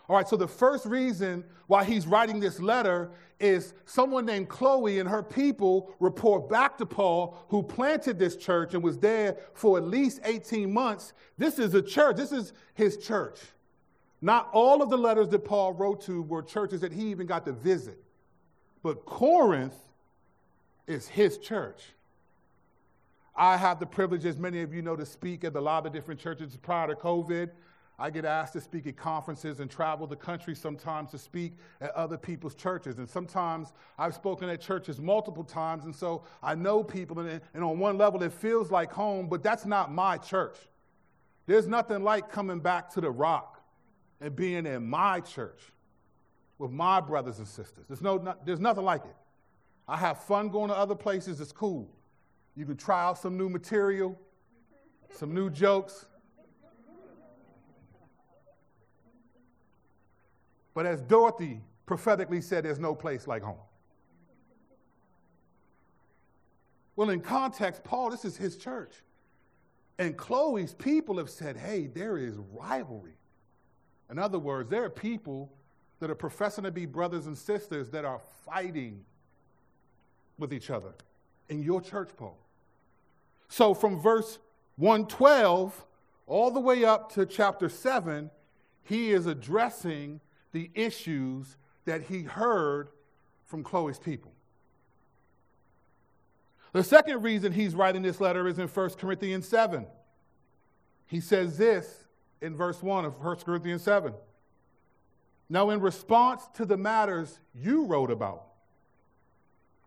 All 0.09 0.17
right, 0.17 0.27
so 0.27 0.35
the 0.35 0.47
first 0.47 0.85
reason 0.85 1.45
why 1.67 1.85
he's 1.85 2.05
writing 2.05 2.39
this 2.39 2.59
letter 2.59 3.11
is 3.39 3.73
someone 3.85 4.25
named 4.25 4.49
Chloe 4.49 4.99
and 4.99 5.07
her 5.07 5.23
people 5.23 5.93
report 5.99 6.49
back 6.49 6.77
to 6.77 6.85
Paul, 6.85 7.37
who 7.47 7.63
planted 7.63 8.19
this 8.19 8.35
church 8.35 8.73
and 8.73 8.83
was 8.83 8.97
there 8.99 9.37
for 9.53 9.77
at 9.77 9.85
least 9.85 10.19
18 10.25 10.71
months. 10.71 11.13
This 11.37 11.57
is 11.57 11.73
a 11.73 11.81
church, 11.81 12.17
this 12.17 12.31
is 12.31 12.53
his 12.73 12.97
church. 12.97 13.39
Not 14.21 14.49
all 14.53 14.81
of 14.81 14.89
the 14.89 14.97
letters 14.97 15.29
that 15.29 15.43
Paul 15.43 15.73
wrote 15.73 16.01
to 16.03 16.21
were 16.21 16.41
churches 16.41 16.81
that 16.81 16.93
he 16.93 17.11
even 17.11 17.27
got 17.27 17.45
to 17.45 17.51
visit. 17.51 18.01
But 18.81 19.05
Corinth 19.05 19.75
is 20.87 21.07
his 21.07 21.37
church. 21.37 21.81
I 23.35 23.57
have 23.57 23.79
the 23.79 23.85
privilege, 23.85 24.25
as 24.25 24.37
many 24.37 24.61
of 24.61 24.73
you 24.73 24.81
know, 24.81 24.95
to 24.95 25.05
speak 25.05 25.43
at 25.43 25.55
a 25.55 25.61
lot 25.61 25.85
of 25.85 25.93
different 25.93 26.19
churches 26.19 26.55
prior 26.61 26.87
to 26.87 26.95
COVID. 26.95 27.49
I 27.99 28.09
get 28.09 28.25
asked 28.25 28.53
to 28.53 28.61
speak 28.61 28.87
at 28.87 28.97
conferences 28.97 29.59
and 29.59 29.69
travel 29.69 30.07
the 30.07 30.15
country 30.15 30.55
sometimes 30.55 31.11
to 31.11 31.17
speak 31.17 31.53
at 31.79 31.91
other 31.91 32.17
people's 32.17 32.55
churches. 32.55 32.97
And 32.97 33.07
sometimes 33.07 33.71
I've 33.99 34.15
spoken 34.15 34.49
at 34.49 34.59
churches 34.61 34.99
multiple 34.99 35.43
times, 35.43 35.85
and 35.85 35.95
so 35.95 36.23
I 36.41 36.55
know 36.55 36.83
people, 36.83 37.19
and, 37.19 37.41
and 37.53 37.63
on 37.63 37.77
one 37.77 37.97
level 37.97 38.23
it 38.23 38.33
feels 38.33 38.71
like 38.71 38.91
home, 38.91 39.27
but 39.27 39.43
that's 39.43 39.65
not 39.65 39.93
my 39.93 40.17
church. 40.17 40.57
There's 41.45 41.67
nothing 41.67 42.03
like 42.03 42.31
coming 42.31 42.59
back 42.59 42.89
to 42.93 43.01
the 43.01 43.11
rock 43.11 43.61
and 44.21 44.35
being 44.35 44.65
in 44.65 44.89
my 44.89 45.19
church 45.19 45.61
with 46.57 46.71
my 46.71 46.99
brothers 46.99 47.37
and 47.39 47.47
sisters. 47.47 47.85
There's, 47.87 48.01
no, 48.01 48.17
not, 48.17 48.45
there's 48.45 48.59
nothing 48.59 48.85
like 48.85 49.03
it. 49.03 49.15
I 49.87 49.97
have 49.97 50.23
fun 50.23 50.49
going 50.49 50.69
to 50.69 50.75
other 50.75 50.95
places, 50.95 51.41
it's 51.41 51.51
cool. 51.51 51.89
You 52.55 52.65
can 52.65 52.77
try 52.77 53.03
out 53.03 53.17
some 53.17 53.37
new 53.37 53.49
material, 53.49 54.17
some 55.13 55.33
new 55.33 55.49
jokes. 55.49 56.05
But 60.73 60.85
as 60.85 61.01
Dorothy 61.01 61.61
prophetically 61.85 62.41
said, 62.41 62.65
there's 62.65 62.79
no 62.79 62.95
place 62.95 63.27
like 63.27 63.43
home. 63.43 63.57
Well, 66.95 67.09
in 67.09 67.21
context, 67.21 67.83
Paul, 67.83 68.11
this 68.11 68.25
is 68.25 68.37
his 68.37 68.57
church. 68.57 68.93
And 69.97 70.17
Chloe's 70.17 70.73
people 70.73 71.17
have 71.17 71.29
said, 71.29 71.57
hey, 71.57 71.87
there 71.87 72.17
is 72.17 72.37
rivalry. 72.51 73.17
In 74.09 74.19
other 74.19 74.39
words, 74.39 74.69
there 74.69 74.83
are 74.83 74.89
people 74.89 75.51
that 75.99 76.09
are 76.09 76.15
professing 76.15 76.63
to 76.65 76.71
be 76.71 76.85
brothers 76.85 77.27
and 77.27 77.37
sisters 77.37 77.89
that 77.91 78.05
are 78.05 78.19
fighting 78.45 79.03
with 80.37 80.53
each 80.53 80.69
other 80.69 80.93
in 81.49 81.63
your 81.63 81.81
church, 81.81 82.09
Paul. 82.17 82.37
So 83.49 83.73
from 83.73 83.99
verse 83.99 84.39
112 84.77 85.85
all 86.25 86.51
the 86.51 86.59
way 86.59 86.83
up 86.83 87.11
to 87.13 87.25
chapter 87.25 87.69
7, 87.69 88.29
he 88.83 89.11
is 89.11 89.25
addressing 89.25 90.19
the 90.53 90.69
issues 90.73 91.57
that 91.85 92.03
he 92.03 92.21
heard 92.21 92.87
from 93.45 93.63
Chloe's 93.63 93.99
people. 93.99 94.31
The 96.71 96.83
second 96.83 97.21
reason 97.21 97.51
he's 97.51 97.75
writing 97.75 98.01
this 98.01 98.21
letter 98.21 98.47
is 98.47 98.57
in 98.57 98.67
1 98.67 98.89
Corinthians 98.91 99.47
7. 99.47 99.85
He 101.05 101.19
says 101.19 101.57
this 101.57 102.05
in 102.41 102.55
verse 102.55 102.81
1 102.81 103.05
of 103.05 103.23
1 103.23 103.35
Corinthians 103.37 103.83
7. 103.83 104.13
Now, 105.49 105.69
in 105.69 105.81
response 105.81 106.41
to 106.55 106.65
the 106.65 106.77
matters 106.77 107.39
you 107.53 107.85
wrote 107.85 108.09
about, 108.09 108.45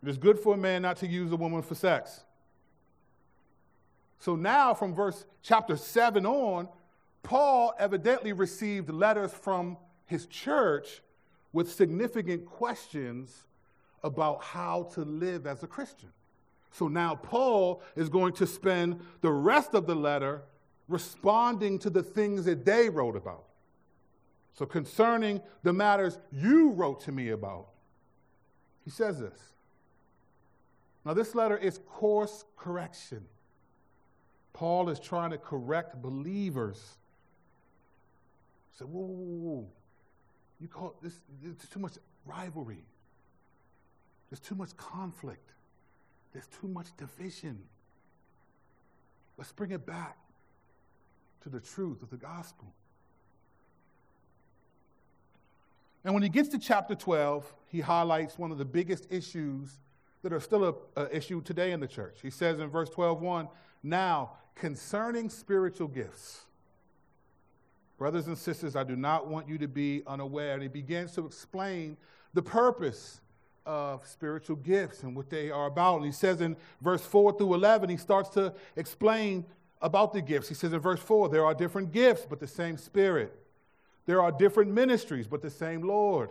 it 0.01 0.07
is 0.07 0.17
good 0.17 0.39
for 0.39 0.53
a 0.53 0.57
man 0.57 0.83
not 0.83 0.97
to 0.97 1.07
use 1.07 1.31
a 1.31 1.35
woman 1.35 1.61
for 1.61 1.75
sex. 1.75 2.23
So 4.19 4.35
now, 4.35 4.73
from 4.73 4.95
verse 4.95 5.25
chapter 5.41 5.75
7 5.75 6.25
on, 6.25 6.69
Paul 7.23 7.73
evidently 7.77 8.31
received 8.31 8.89
letters 8.89 9.33
from 9.33 9.77
his 10.07 10.25
church 10.25 11.01
with 11.53 11.71
significant 11.71 12.45
questions 12.45 13.45
about 14.03 14.43
how 14.43 14.83
to 14.93 15.01
live 15.01 15.45
as 15.45 15.63
a 15.63 15.67
Christian. 15.67 16.09
So 16.71 16.87
now 16.87 17.15
Paul 17.15 17.81
is 17.95 18.09
going 18.09 18.33
to 18.33 18.47
spend 18.47 18.99
the 19.21 19.31
rest 19.31 19.73
of 19.73 19.85
the 19.87 19.95
letter 19.95 20.41
responding 20.87 21.79
to 21.79 21.89
the 21.89 22.03
things 22.03 22.45
that 22.45 22.65
they 22.65 22.89
wrote 22.89 23.15
about. 23.15 23.43
So, 24.53 24.65
concerning 24.65 25.41
the 25.61 25.71
matters 25.71 26.17
you 26.31 26.71
wrote 26.71 27.01
to 27.01 27.11
me 27.11 27.29
about, 27.29 27.67
he 28.83 28.89
says 28.89 29.19
this. 29.19 29.39
Now, 31.05 31.13
this 31.13 31.35
letter 31.35 31.55
is 31.55 31.79
course 31.87 32.43
correction. 32.57 33.23
Paul 34.53 34.89
is 34.89 34.99
trying 34.99 35.29
to 35.29 35.37
correct 35.37 36.01
believers. 36.01 36.97
Say, 38.79 38.85
whoa, 38.85 39.05
whoa, 39.05 39.51
whoa, 39.51 39.67
You 40.59 40.67
call 40.67 40.95
this, 41.01 41.19
there's 41.41 41.69
too 41.69 41.79
much 41.79 41.93
rivalry. 42.25 42.83
There's 44.29 44.39
too 44.39 44.55
much 44.55 44.75
conflict. 44.75 45.51
There's 46.33 46.47
too 46.61 46.67
much 46.67 46.87
division. 46.97 47.59
Let's 49.37 49.51
bring 49.51 49.71
it 49.71 49.85
back 49.85 50.17
to 51.43 51.49
the 51.49 51.59
truth 51.59 52.01
of 52.01 52.09
the 52.09 52.17
gospel. 52.17 52.73
And 56.03 56.13
when 56.13 56.23
he 56.23 56.29
gets 56.29 56.49
to 56.49 56.59
chapter 56.59 56.95
12, 56.95 57.53
he 57.67 57.81
highlights 57.81 58.37
one 58.37 58.51
of 58.51 58.57
the 58.57 58.65
biggest 58.65 59.07
issues 59.09 59.77
that 60.23 60.33
are 60.33 60.39
still 60.39 60.81
an 60.95 61.07
issue 61.11 61.41
today 61.41 61.71
in 61.71 61.79
the 61.79 61.87
church. 61.87 62.19
He 62.21 62.29
says 62.29 62.59
in 62.59 62.69
verse 62.69 62.89
12, 62.89 63.21
1, 63.21 63.47
Now, 63.83 64.31
concerning 64.55 65.29
spiritual 65.29 65.87
gifts, 65.87 66.46
brothers 67.97 68.27
and 68.27 68.37
sisters, 68.37 68.75
I 68.75 68.83
do 68.83 68.95
not 68.95 69.27
want 69.27 69.47
you 69.47 69.57
to 69.57 69.67
be 69.67 70.03
unaware. 70.07 70.53
And 70.53 70.61
he 70.61 70.67
begins 70.67 71.13
to 71.13 71.25
explain 71.25 71.97
the 72.33 72.41
purpose 72.41 73.21
of 73.65 74.07
spiritual 74.07 74.55
gifts 74.55 75.03
and 75.03 75.15
what 75.15 75.29
they 75.29 75.51
are 75.51 75.67
about. 75.67 75.97
And 75.97 76.05
he 76.05 76.11
says 76.11 76.41
in 76.41 76.55
verse 76.81 77.01
4 77.01 77.37
through 77.37 77.53
11, 77.53 77.89
he 77.89 77.97
starts 77.97 78.29
to 78.29 78.53
explain 78.75 79.45
about 79.81 80.13
the 80.13 80.21
gifts. 80.21 80.47
He 80.47 80.55
says 80.55 80.73
in 80.73 80.79
verse 80.79 81.01
4 81.01 81.29
there 81.29 81.45
are 81.45 81.53
different 81.53 81.91
gifts, 81.91 82.25
but 82.27 82.39
the 82.39 82.47
same 82.47 82.77
Spirit. 82.77 83.37
There 84.05 84.21
are 84.21 84.31
different 84.31 84.71
ministries, 84.71 85.27
but 85.27 85.41
the 85.41 85.49
same 85.49 85.81
Lord. 85.81 86.29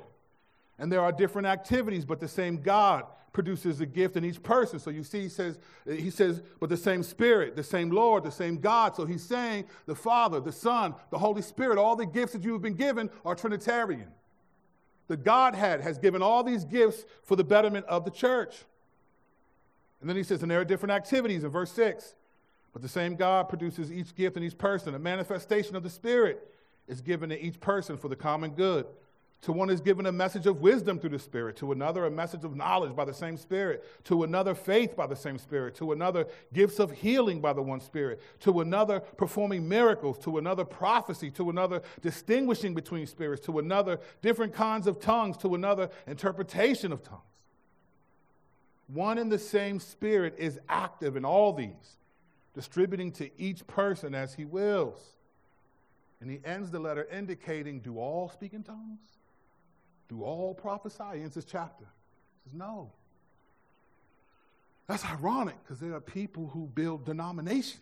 And 0.79 0.91
there 0.91 1.01
are 1.01 1.13
different 1.13 1.47
activities, 1.47 2.05
but 2.05 2.21
the 2.21 2.29
same 2.29 2.63
God 2.63 3.05
produces 3.37 3.83
a 3.83 3.87
gift 3.87 4.17
in 4.17 4.25
each 4.25 4.43
person. 4.43 4.79
So 4.79 4.89
you 4.89 5.05
see, 5.05 5.21
he 5.21 5.29
says, 5.29 5.59
he 5.87 6.09
says, 6.09 6.41
but 6.59 6.71
the 6.71 6.77
same 6.79 7.03
Spirit, 7.03 7.55
the 7.55 7.63
same 7.63 7.91
Lord, 7.91 8.25
the 8.25 8.31
same 8.33 8.57
God. 8.57 8.97
So 8.97 9.05
he's 9.05 9.23
saying 9.23 9.67
the 9.85 9.95
Father, 9.95 10.41
the 10.41 10.51
Son, 10.51 10.95
the 11.11 11.19
Holy 11.19 11.43
Spirit, 11.43 11.77
all 11.77 11.97
the 11.97 12.07
gifts 12.07 12.33
that 12.33 12.43
you 12.43 12.55
have 12.55 12.63
been 12.63 12.77
given 12.77 13.11
are 13.27 13.35
Trinitarian. 13.35 14.09
The 15.09 15.19
Godhead 15.19 15.83
has 15.83 15.99
given 15.99 16.23
all 16.23 16.43
these 16.43 16.65
gifts 16.65 17.05
for 17.25 17.37
the 17.37 17.45
betterment 17.45 17.85
of 17.91 18.07
the 18.07 18.11
church. 18.11 18.65
And 20.01 20.09
then 20.09 20.17
he 20.17 20.23
says, 20.23 20.41
and 20.41 20.51
there 20.51 20.63
are 20.63 20.65
different 20.65 20.93
activities 20.93 21.45
in 21.45 21.51
verse 21.51 21.71
6. 21.73 22.15
But 22.73 22.81
the 22.81 22.89
same 22.89 23.17
God 23.17 23.51
produces 23.51 23.93
each 23.93 24.15
gift 24.15 24.39
in 24.39 24.45
each 24.45 24.57
person. 24.57 24.95
A 24.95 24.99
manifestation 24.99 25.77
of 25.77 25.83
the 25.83 25.91
Spirit 25.91 26.51
is 26.89 27.03
given 27.03 27.29
to 27.29 27.39
each 27.39 27.61
person 27.61 27.99
for 27.99 28.09
the 28.09 28.17
common 28.17 28.53
good. 28.53 28.87
To 29.43 29.53
one 29.53 29.71
is 29.71 29.81
given 29.81 30.07
a 30.07 30.13
message 30.13 30.47
of 30.47 30.61
wisdom 30.61 30.99
through 30.99 31.11
the 31.11 31.19
Spirit, 31.19 31.57
to 31.59 31.71
another, 31.71 32.05
a 32.05 32.11
message 32.11 32.43
of 32.43 32.57
knowledge 32.57 32.97
by 32.97 33.05
the 33.05 33.15
same 33.15 33.37
Spirit, 33.37 33.85
to 34.05 34.25
another, 34.25 34.55
faith 34.55 34.97
by 34.97 35.07
the 35.07 35.15
same 35.15 35.39
Spirit, 35.39 35.77
to 35.77 35.93
another, 35.93 36.27
gifts 36.53 36.81
of 36.81 36.91
healing 36.91 37.41
by 37.41 37.53
the 37.53 37.63
one 37.63 37.81
Spirit, 37.81 38.21
to 38.41 38.61
another, 38.61 39.01
performing 39.01 39.69
miracles, 39.69 40.19
to 40.21 40.39
another, 40.39 40.65
prophecy, 40.65 41.31
to 41.33 41.49
another, 41.51 41.83
distinguishing 42.03 42.75
between 42.75 43.07
spirits, 43.07 43.45
to 43.47 43.59
another, 43.59 44.01
different 44.21 44.53
kinds 44.53 44.87
of 44.87 44.99
tongues, 44.99 45.37
to 45.37 45.55
another, 45.55 45.91
interpretation 46.07 46.91
of 46.91 47.03
tongues. 47.03 47.21
One 48.89 49.19
and 49.19 49.31
the 49.31 49.39
same 49.39 49.79
Spirit 49.81 50.35
is 50.39 50.59
active 50.69 51.17
in 51.17 51.25
all 51.25 51.53
these 51.53 51.97
distributing 52.57 53.13
to 53.13 53.31
each 53.39 53.67
person 53.67 54.15
as 54.15 54.35
he 54.35 54.45
wills. 54.47 54.99
And 56.21 56.31
he 56.31 56.41
ends 56.43 56.71
the 56.71 56.81
letter 56.81 57.07
indicating 57.13 57.81
do 57.81 57.99
all 57.99 58.31
speak 58.31 58.55
in 58.55 58.63
tongues? 58.63 59.16
Do 60.09 60.23
all 60.23 60.55
prophesy? 60.55 61.03
He 61.15 61.23
ends 61.23 61.35
this 61.35 61.45
chapter. 61.45 61.85
He 62.45 62.51
says, 62.51 62.59
no. 62.59 62.93
That's 64.87 65.05
ironic 65.05 65.57
because 65.65 65.81
there 65.81 65.95
are 65.95 66.01
people 66.01 66.49
who 66.49 66.71
build 66.75 67.05
denominations. 67.05 67.81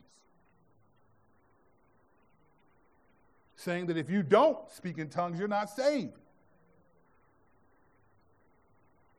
saying 3.65 3.87
that 3.87 3.97
if 3.97 4.11
you 4.11 4.23
don't 4.23 4.59
speak 4.71 4.99
in 4.99 5.09
tongues, 5.09 5.39
you're 5.39 5.49
not 5.49 5.71
saved. 5.71 6.13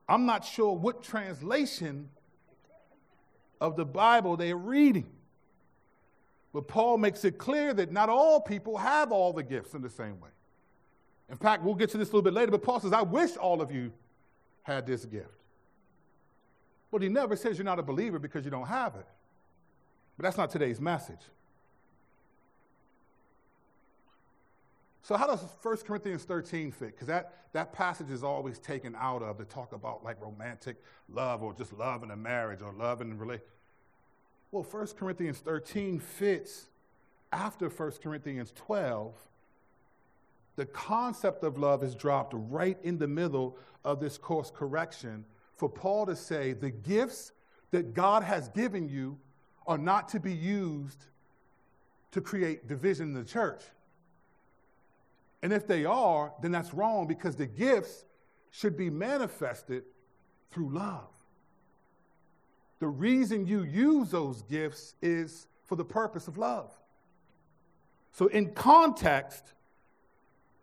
I'm 0.07 0.25
not 0.25 0.45
sure 0.45 0.77
what 0.77 1.03
translation 1.03 2.09
of 3.59 3.75
the 3.75 3.85
Bible 3.85 4.38
they're 4.38 4.55
reading. 4.55 5.07
But 6.53 6.67
Paul 6.67 7.00
makes 7.00 7.25
it 7.25 7.38
clear 7.38 7.74
that 7.74 7.91
not 7.91 8.07
all 8.07 8.39
people 8.39 8.77
have 8.77 9.12
all 9.12 9.33
the 9.33 9.43
gifts 9.43 9.74
in 9.74 9.81
the 9.81 9.89
same 9.89 10.21
way. 10.21 10.29
In 11.29 11.38
fact, 11.38 11.63
we'll 11.63 11.75
get 11.75 11.89
to 11.91 11.98
this 11.98 12.10
a 12.10 12.12
little 12.12 12.22
bit 12.22 12.34
later, 12.34 12.51
but 12.51 12.63
Paul 12.63 12.79
says, 12.79 12.94
I 12.94 13.01
wish 13.01 13.36
all 13.38 13.62
of 13.62 13.72
you 13.72 13.91
had 14.63 14.86
this 14.86 15.05
gift. 15.05 15.29
But 16.91 17.01
he 17.01 17.10
never 17.10 17.36
says 17.36 17.58
you're 17.58 17.65
not 17.65 17.79
a 17.79 17.84
believer 17.84 18.20
because 18.20 18.46
you 18.46 18.51
don't 18.51 18.67
have 18.67 18.96
it. 18.96 19.05
But 20.17 20.24
that's 20.24 20.38
not 20.38 20.50
today's 20.50 20.79
message. 20.79 21.20
So, 25.01 25.17
how 25.17 25.27
does 25.27 25.44
1 25.62 25.77
Corinthians 25.86 26.24
13 26.24 26.72
fit? 26.72 26.94
Because 26.94 27.08
that, 27.08 27.34
that 27.53 27.74
passage 27.74 28.10
is 28.10 28.24
always 28.24 28.58
taken 28.58 28.96
out 28.98 29.22
of 29.22 29.38
to 29.38 29.46
talk 29.46 29.72
about 29.72 30.03
like 30.03 30.20
romantic 30.20 30.77
love 31.10 31.44
or 31.44 31.53
just 31.53 31.74
love 31.74 32.01
in 32.01 32.10
a 32.10 32.15
marriage 32.15 32.62
or 32.63 32.74
love 32.74 33.01
in 33.01 33.12
a 33.12 33.15
relationship. 33.15 33.51
Well, 34.51 34.63
1 34.63 34.88
Corinthians 34.98 35.39
13 35.39 36.00
fits 36.00 36.70
after 37.32 37.70
1 37.70 37.91
Corinthians 38.01 38.51
12. 38.55 39.13
The 40.55 40.65
concept 40.65 41.43
of 41.43 41.57
love 41.57 41.83
is 41.83 41.95
dropped 41.95 42.33
right 42.35 42.77
in 42.83 42.97
the 42.97 43.07
middle 43.07 43.57
of 43.83 44.00
this 44.00 44.17
course 44.17 44.51
correction 44.53 45.25
for 45.57 45.69
Paul 45.69 46.05
to 46.05 46.15
say 46.15 46.53
the 46.53 46.69
gifts 46.69 47.31
that 47.71 47.93
God 47.93 48.24
has 48.24 48.50
given 48.50 48.88
you 48.89 49.17
are 49.67 49.77
not 49.77 50.09
to 50.09 50.19
be 50.19 50.33
used 50.33 51.05
to 52.12 52.21
create 52.21 52.67
division 52.67 53.07
in 53.07 53.13
the 53.13 53.29
church. 53.29 53.62
And 55.43 55.51
if 55.51 55.67
they 55.67 55.85
are, 55.85 56.33
then 56.41 56.51
that's 56.51 56.74
wrong 56.74 57.07
because 57.07 57.35
the 57.35 57.45
gifts 57.45 58.05
should 58.51 58.77
be 58.77 58.89
manifested 58.89 59.83
through 60.51 60.69
love. 60.69 61.09
The 62.79 62.88
reason 62.88 63.45
you 63.45 63.63
use 63.63 64.09
those 64.12 64.41
gifts 64.43 64.95
is 65.01 65.47
for 65.65 65.75
the 65.75 65.85
purpose 65.85 66.27
of 66.27 66.38
love. 66.38 66.71
So, 68.12 68.27
in 68.27 68.53
context, 68.53 69.53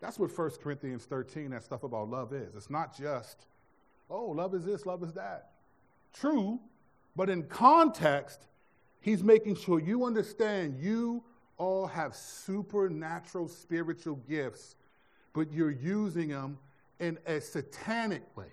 that's 0.02 0.18
what 0.18 0.36
1 0.36 0.50
Corinthians 0.62 1.04
13, 1.04 1.50
that 1.50 1.62
stuff 1.62 1.84
about 1.84 2.10
love 2.10 2.32
is. 2.32 2.56
It's 2.56 2.68
not 2.68 2.94
just, 2.94 3.46
oh, 4.10 4.26
love 4.26 4.52
is 4.52 4.64
this, 4.64 4.84
love 4.84 5.02
is 5.04 5.12
that. 5.12 5.52
True, 6.12 6.58
but 7.14 7.30
in 7.30 7.44
context, 7.44 8.40
he's 9.00 9.22
making 9.22 9.54
sure 9.54 9.78
you 9.78 10.04
understand 10.04 10.76
you 10.76 11.22
all 11.56 11.86
have 11.86 12.16
supernatural 12.16 13.46
spiritual 13.46 14.16
gifts, 14.28 14.74
but 15.32 15.52
you're 15.52 15.70
using 15.70 16.28
them 16.28 16.58
in 16.98 17.16
a 17.26 17.40
satanic 17.40 18.22
way. 18.36 18.50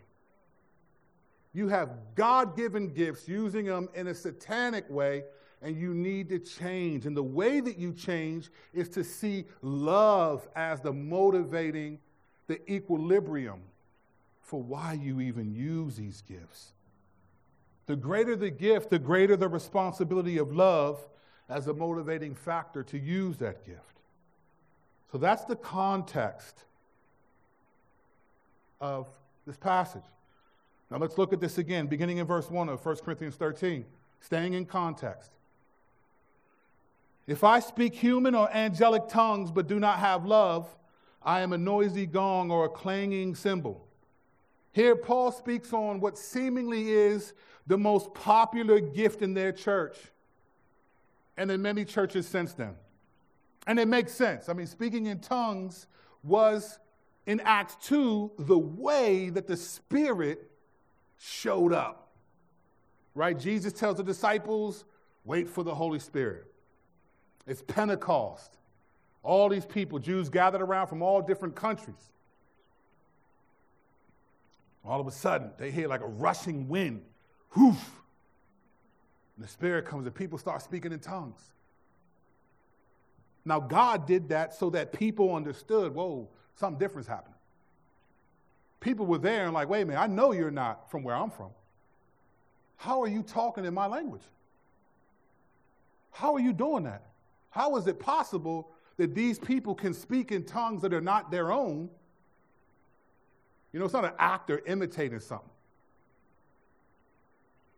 You 1.53 1.67
have 1.69 1.89
God 2.13 2.55
given 2.55 2.93
gifts, 2.93 3.27
using 3.27 3.65
them 3.65 3.89
in 3.95 4.05
a 4.05 4.13
satanic 4.13 4.87
way, 4.87 5.23
and 5.61 5.75
you 5.75 5.93
need 5.93 6.29
to 6.29 6.39
change. 6.39 7.05
And 7.05 7.15
the 7.15 7.23
way 7.23 7.59
that 7.59 7.77
you 7.77 7.93
change 7.93 8.49
is 8.73 8.89
to 8.89 9.03
see 9.03 9.45
love 9.61 10.47
as 10.55 10.81
the 10.81 10.93
motivating, 10.93 11.99
the 12.47 12.59
equilibrium 12.71 13.61
for 14.41 14.61
why 14.61 14.93
you 14.93 15.21
even 15.21 15.53
use 15.53 15.95
these 15.95 16.21
gifts. 16.21 16.73
The 17.85 17.95
greater 17.95 18.35
the 18.35 18.49
gift, 18.49 18.89
the 18.89 18.99
greater 18.99 19.35
the 19.35 19.47
responsibility 19.47 20.37
of 20.37 20.51
love 20.51 21.05
as 21.49 21.67
a 21.67 21.73
motivating 21.73 22.35
factor 22.35 22.83
to 22.83 22.97
use 22.97 23.37
that 23.37 23.65
gift. 23.65 23.99
So 25.11 25.17
that's 25.17 25.45
the 25.45 25.55
context 25.55 26.63
of 28.79 29.07
this 29.45 29.57
passage. 29.57 30.03
Now 30.89 30.97
let's 30.97 31.17
look 31.17 31.33
at 31.33 31.39
this 31.39 31.57
again, 31.57 31.87
beginning 31.87 32.17
in 32.17 32.25
verse 32.25 32.49
1 32.49 32.69
of 32.69 32.83
1 32.83 32.95
Corinthians 32.97 33.35
13, 33.35 33.85
staying 34.21 34.53
in 34.53 34.65
context. 34.65 35.31
If 37.29 37.43
I 37.43 37.59
speak 37.59 37.93
human 37.93 38.33
or 38.33 38.49
angelic 38.51 39.07
tongues 39.07 39.51
but 39.51 39.67
do 39.67 39.79
not 39.79 39.99
have 39.99 40.25
love, 40.25 40.67
I 41.21 41.41
am 41.41 41.53
a 41.53 41.59
noisy 41.59 42.07
gong 42.07 42.49
or 42.49 42.65
a 42.65 42.69
clanging 42.69 43.35
cymbal. 43.35 43.85
Here, 44.71 44.95
Paul 44.95 45.31
speaks 45.31 45.71
on 45.71 45.99
what 45.99 46.17
seemingly 46.17 46.91
is 46.91 47.33
the 47.67 47.77
most 47.77 48.15
popular 48.15 48.79
gift 48.79 49.21
in 49.21 49.35
their 49.35 49.51
church 49.51 49.95
and 51.37 51.51
in 51.51 51.61
many 51.61 51.85
churches 51.85 52.27
since 52.27 52.53
then. 52.53 52.73
And 53.67 53.77
it 53.77 53.87
makes 53.87 54.11
sense. 54.11 54.49
I 54.49 54.53
mean, 54.53 54.65
speaking 54.65 55.05
in 55.05 55.19
tongues 55.19 55.85
was 56.23 56.79
in 57.27 57.41
Acts 57.41 57.75
2 57.87 58.31
the 58.39 58.57
way 58.57 59.29
that 59.29 59.45
the 59.45 59.55
Spirit 59.55 60.49
showed 61.19 61.73
up. 61.73 62.09
Right? 63.13 63.37
Jesus 63.37 63.71
tells 63.71 63.97
the 63.97 64.03
disciples, 64.03 64.83
wait 65.25 65.47
for 65.47 65.63
the 65.63 65.75
Holy 65.75 65.99
Spirit. 65.99 66.48
It's 67.49 67.63
Pentecost. 67.63 68.55
All 69.23 69.49
these 69.49 69.65
people, 69.65 69.97
Jews 69.97 70.29
gathered 70.29 70.61
around 70.61 70.87
from 70.87 71.01
all 71.01 71.19
different 71.21 71.55
countries. 71.55 72.11
All 74.85 75.01
of 75.01 75.07
a 75.07 75.11
sudden, 75.11 75.49
they 75.57 75.71
hear 75.71 75.87
like 75.87 76.01
a 76.01 76.07
rushing 76.07 76.69
wind. 76.69 77.01
Whoof! 77.55 78.01
And 79.35 79.43
the 79.43 79.49
Spirit 79.49 79.85
comes 79.85 80.05
and 80.05 80.13
people 80.13 80.37
start 80.37 80.61
speaking 80.61 80.91
in 80.91 80.99
tongues. 80.99 81.41
Now, 83.43 83.59
God 83.59 84.05
did 84.05 84.29
that 84.29 84.53
so 84.53 84.69
that 84.69 84.93
people 84.93 85.33
understood, 85.35 85.95
whoa, 85.95 86.29
something 86.55 86.77
different's 86.77 87.09
happening. 87.09 87.33
People 88.79 89.07
were 89.07 89.17
there 89.17 89.45
and 89.45 89.53
like, 89.53 89.67
wait 89.69 89.81
a 89.81 89.85
minute, 89.85 89.99
I 89.99 90.07
know 90.07 90.33
you're 90.33 90.51
not 90.51 90.91
from 90.91 91.03
where 91.03 91.15
I'm 91.15 91.31
from. 91.31 91.49
How 92.77 93.01
are 93.01 93.07
you 93.07 93.23
talking 93.23 93.65
in 93.65 93.73
my 93.73 93.87
language? 93.87 94.21
How 96.11 96.35
are 96.35 96.39
you 96.39 96.53
doing 96.53 96.83
that? 96.83 97.01
How 97.49 97.75
is 97.77 97.87
it 97.87 97.99
possible 97.99 98.71
that 98.97 99.15
these 99.15 99.39
people 99.39 99.73
can 99.73 99.93
speak 99.93 100.31
in 100.31 100.43
tongues 100.43 100.81
that 100.81 100.93
are 100.93 101.01
not 101.01 101.31
their 101.31 101.51
own? 101.51 101.89
You 103.71 103.79
know, 103.79 103.85
it's 103.85 103.93
not 103.93 104.05
an 104.05 104.13
actor 104.19 104.61
imitating 104.65 105.19
something. 105.19 105.49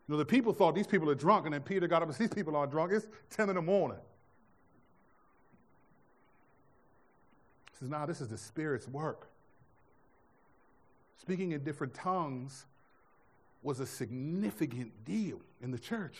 You 0.07 0.13
know, 0.13 0.17
the 0.17 0.25
people 0.25 0.53
thought 0.53 0.75
these 0.75 0.87
people 0.87 1.09
are 1.09 1.15
drunk, 1.15 1.45
and 1.45 1.53
then 1.53 1.61
Peter 1.61 1.87
got 1.87 2.01
up 2.01 2.07
and 2.07 2.15
said, 2.15 2.29
These 2.29 2.35
people 2.35 2.55
aren't 2.55 2.71
drunk. 2.71 2.91
It's 2.91 3.07
10 3.29 3.49
in 3.49 3.55
the 3.55 3.61
morning. 3.61 3.97
He 7.71 7.77
says, 7.79 7.89
Nah, 7.89 8.05
this 8.05 8.19
is 8.19 8.27
the 8.27 8.37
Spirit's 8.37 8.87
work. 8.87 9.27
Speaking 11.17 11.51
in 11.51 11.63
different 11.63 11.93
tongues 11.93 12.65
was 13.61 13.79
a 13.79 13.85
significant 13.85 14.91
deal 15.05 15.39
in 15.61 15.71
the 15.71 15.79
church. 15.79 16.17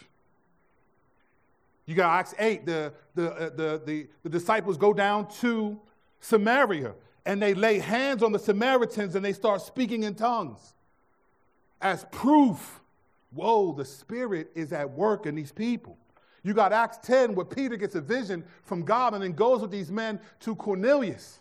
You 1.86 1.96
got 1.96 2.20
Acts 2.20 2.36
8, 2.38 2.66
the, 2.66 2.94
the, 3.16 3.32
uh, 3.32 3.50
the, 3.50 3.82
the, 3.86 4.08
the 4.24 4.30
disciples 4.30 4.78
go 4.78 4.94
down 4.94 5.28
to 5.40 5.80
Samaria 6.20 6.94
and 7.26 7.42
they 7.42 7.54
lay 7.54 7.80
hands 7.80 8.24
on 8.24 8.32
the 8.32 8.40
Samaritans 8.40 9.16
and 9.16 9.26
they 9.26 9.34
start 9.34 9.62
speaking 9.62 10.04
in 10.04 10.16
tongues 10.16 10.74
as 11.82 12.06
proof 12.12 12.82
whoa, 13.34 13.74
the 13.74 13.86
Spirit 13.86 14.52
is 14.56 14.74
at 14.74 14.90
work 14.92 15.26
in 15.26 15.36
these 15.36 15.52
people. 15.52 15.98
You 16.44 16.54
got 16.54 16.74
Acts 16.74 16.98
10 17.04 17.36
where 17.36 17.46
Peter 17.46 17.76
gets 17.78 17.96
a 17.96 18.02
vision 18.02 18.44
from 18.64 18.84
God 18.84 19.14
and 19.14 19.24
then 19.24 19.34
goes 19.34 19.62
with 19.62 19.72
these 19.72 19.92
men 19.92 20.20
to 20.42 20.56
Cornelius, 20.56 21.40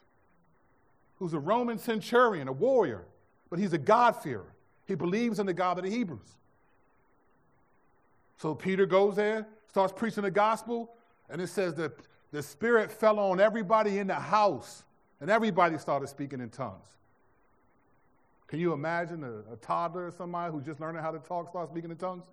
who's 1.16 1.32
a 1.32 1.38
Roman 1.38 1.78
centurion, 1.78 2.48
a 2.48 2.52
warrior, 2.52 3.04
but 3.48 3.58
he's 3.58 3.72
a 3.72 3.78
God-fearer. 3.78 4.52
He 4.86 4.94
believes 4.94 5.38
in 5.38 5.46
the 5.46 5.54
God 5.54 5.78
of 5.78 5.84
the 5.84 5.90
Hebrews. 5.90 6.36
So 8.38 8.54
Peter 8.54 8.86
goes 8.86 9.16
there, 9.16 9.46
starts 9.70 9.92
preaching 9.96 10.24
the 10.24 10.30
gospel, 10.32 10.90
and 11.28 11.40
it 11.40 11.46
says 11.46 11.74
that 11.76 11.92
the 12.32 12.42
Spirit 12.42 12.90
fell 12.90 13.20
on 13.20 13.38
everybody 13.38 13.98
in 13.98 14.08
the 14.08 14.14
house, 14.14 14.82
and 15.20 15.30
everybody 15.30 15.78
started 15.78 16.08
speaking 16.08 16.40
in 16.40 16.50
tongues. 16.50 16.88
Can 18.48 18.58
you 18.58 18.72
imagine 18.72 19.22
a, 19.22 19.52
a 19.52 19.56
toddler 19.56 20.08
or 20.08 20.10
somebody 20.10 20.52
who's 20.52 20.64
just 20.64 20.80
learning 20.80 21.02
how 21.02 21.12
to 21.12 21.20
talk 21.20 21.48
start 21.50 21.68
speaking 21.70 21.90
in 21.90 21.96
tongues? 21.96 22.24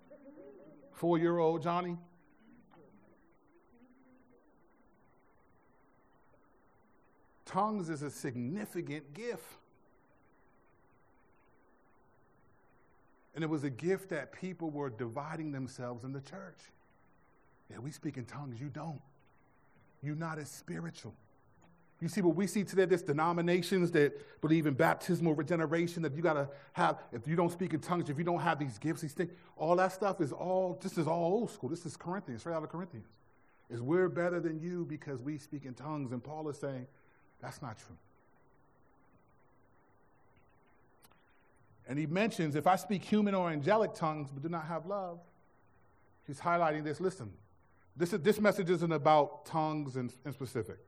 Four 0.92 1.16
year 1.16 1.38
old 1.38 1.62
Johnny? 1.62 1.96
Tongues 7.46 7.88
is 7.88 8.02
a 8.02 8.10
significant 8.10 9.14
gift. 9.14 9.44
And 13.36 13.44
it 13.44 13.46
was 13.48 13.62
a 13.62 13.70
gift 13.70 14.10
that 14.10 14.32
people 14.32 14.70
were 14.70 14.90
dividing 14.90 15.52
themselves 15.52 16.02
in 16.02 16.12
the 16.12 16.20
church. 16.20 16.58
Yeah, 17.70 17.78
we 17.78 17.90
speak 17.90 18.16
in 18.16 18.24
tongues, 18.24 18.60
you 18.60 18.68
don't. 18.68 19.00
You're 20.02 20.16
not 20.16 20.38
as 20.38 20.50
spiritual. 20.50 21.14
You 22.00 22.08
see 22.08 22.20
what 22.20 22.36
we 22.36 22.46
see 22.46 22.62
today, 22.62 22.84
there's 22.84 23.02
denominations 23.02 23.90
that 23.90 24.40
believe 24.40 24.66
in 24.66 24.74
baptismal 24.74 25.34
regeneration, 25.34 26.02
that 26.04 26.14
you 26.14 26.22
gotta 26.22 26.48
have, 26.72 26.98
if 27.12 27.26
you 27.26 27.34
don't 27.34 27.50
speak 27.50 27.74
in 27.74 27.80
tongues, 27.80 28.08
if 28.08 28.18
you 28.18 28.24
don't 28.24 28.40
have 28.40 28.58
these 28.58 28.78
gifts, 28.78 29.00
these 29.02 29.12
things, 29.12 29.32
all 29.56 29.74
that 29.76 29.92
stuff 29.92 30.20
is 30.20 30.30
all, 30.30 30.78
this 30.80 30.96
is 30.96 31.08
all 31.08 31.32
old 31.32 31.50
school. 31.50 31.68
This 31.68 31.84
is 31.84 31.96
Corinthians, 31.96 32.42
straight 32.42 32.54
out 32.54 32.62
of 32.62 32.68
Corinthians. 32.68 33.08
Is 33.68 33.82
we're 33.82 34.08
better 34.08 34.40
than 34.40 34.60
you 34.60 34.86
because 34.88 35.20
we 35.20 35.36
speak 35.38 35.66
in 35.66 35.74
tongues. 35.74 36.12
And 36.12 36.22
Paul 36.24 36.48
is 36.48 36.56
saying, 36.56 36.86
That's 37.42 37.60
not 37.60 37.76
true. 37.78 37.96
And 41.86 41.98
he 41.98 42.06
mentions 42.06 42.54
if 42.54 42.66
I 42.66 42.76
speak 42.76 43.02
human 43.02 43.34
or 43.34 43.50
angelic 43.50 43.94
tongues 43.94 44.30
but 44.32 44.42
do 44.42 44.48
not 44.48 44.66
have 44.66 44.86
love, 44.86 45.18
he's 46.26 46.38
highlighting 46.38 46.84
this. 46.84 47.00
Listen, 47.00 47.30
this, 47.98 48.12
is, 48.12 48.20
this 48.20 48.40
message 48.40 48.70
isn't 48.70 48.92
about 48.92 49.44
tongues 49.44 49.96
in, 49.96 50.10
in 50.24 50.32
specific. 50.32 50.78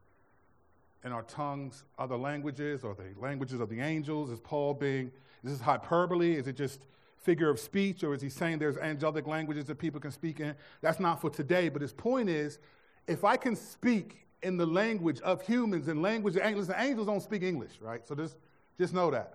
And 1.02 1.12
our 1.12 1.22
tongues 1.22 1.84
other 1.98 2.16
languages 2.16 2.84
or 2.84 2.94
the 2.94 3.20
languages 3.20 3.60
of 3.60 3.68
the 3.68 3.80
angels? 3.80 4.30
Is 4.30 4.38
Paul 4.38 4.74
being, 4.74 5.10
is 5.42 5.52
this 5.52 5.60
hyperbole? 5.60 6.36
Is 6.36 6.46
it 6.46 6.56
just 6.56 6.80
figure 7.18 7.50
of 7.50 7.58
speech? 7.58 8.04
Or 8.04 8.14
is 8.14 8.22
he 8.22 8.28
saying 8.28 8.58
there's 8.58 8.76
angelic 8.76 9.26
languages 9.26 9.64
that 9.66 9.78
people 9.78 10.00
can 10.00 10.12
speak 10.12 10.40
in? 10.40 10.54
That's 10.82 11.00
not 11.00 11.20
for 11.20 11.30
today. 11.30 11.68
But 11.68 11.82
his 11.82 11.92
point 11.92 12.28
is 12.28 12.58
if 13.06 13.24
I 13.24 13.36
can 13.36 13.56
speak 13.56 14.26
in 14.42 14.56
the 14.56 14.66
language 14.66 15.20
of 15.22 15.42
humans 15.42 15.88
and 15.88 16.00
language 16.02 16.36
of 16.36 16.42
angels, 16.42 16.70
angels 16.76 17.06
don't 17.06 17.22
speak 17.22 17.42
English, 17.42 17.72
right? 17.80 18.06
So 18.06 18.14
just, 18.14 18.36
just 18.78 18.94
know 18.94 19.10
that. 19.10 19.34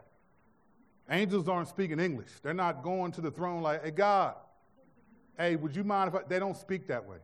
Angels 1.09 1.47
aren't 1.47 1.67
speaking 1.67 1.99
English. 1.99 2.29
They're 2.41 2.53
not 2.53 2.83
going 2.83 3.11
to 3.13 3.21
the 3.21 3.29
throne 3.29 3.61
like, 3.61 3.83
hey, 3.83 3.91
God, 3.91 4.35
hey, 5.37 5.55
would 5.55 5.75
you 5.75 5.83
mind 5.83 6.09
if 6.09 6.15
I, 6.15 6.23
they 6.27 6.39
don't 6.39 6.57
speak 6.57 6.87
that 6.87 7.05
way. 7.05 7.17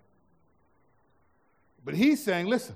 But 1.83 1.95
he's 1.95 2.23
saying, 2.23 2.47
listen, 2.47 2.75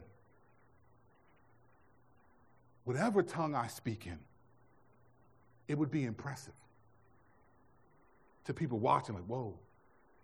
whatever 2.84 3.22
tongue 3.24 3.56
I 3.56 3.68
speak 3.68 4.08
in, 4.08 4.18
it 5.68 5.78
would 5.78 5.92
be 5.92 6.06
impressive 6.06 6.54
to 8.46 8.54
people 8.54 8.80
watching, 8.80 9.16
like, 9.16 9.26
whoa. 9.26 9.58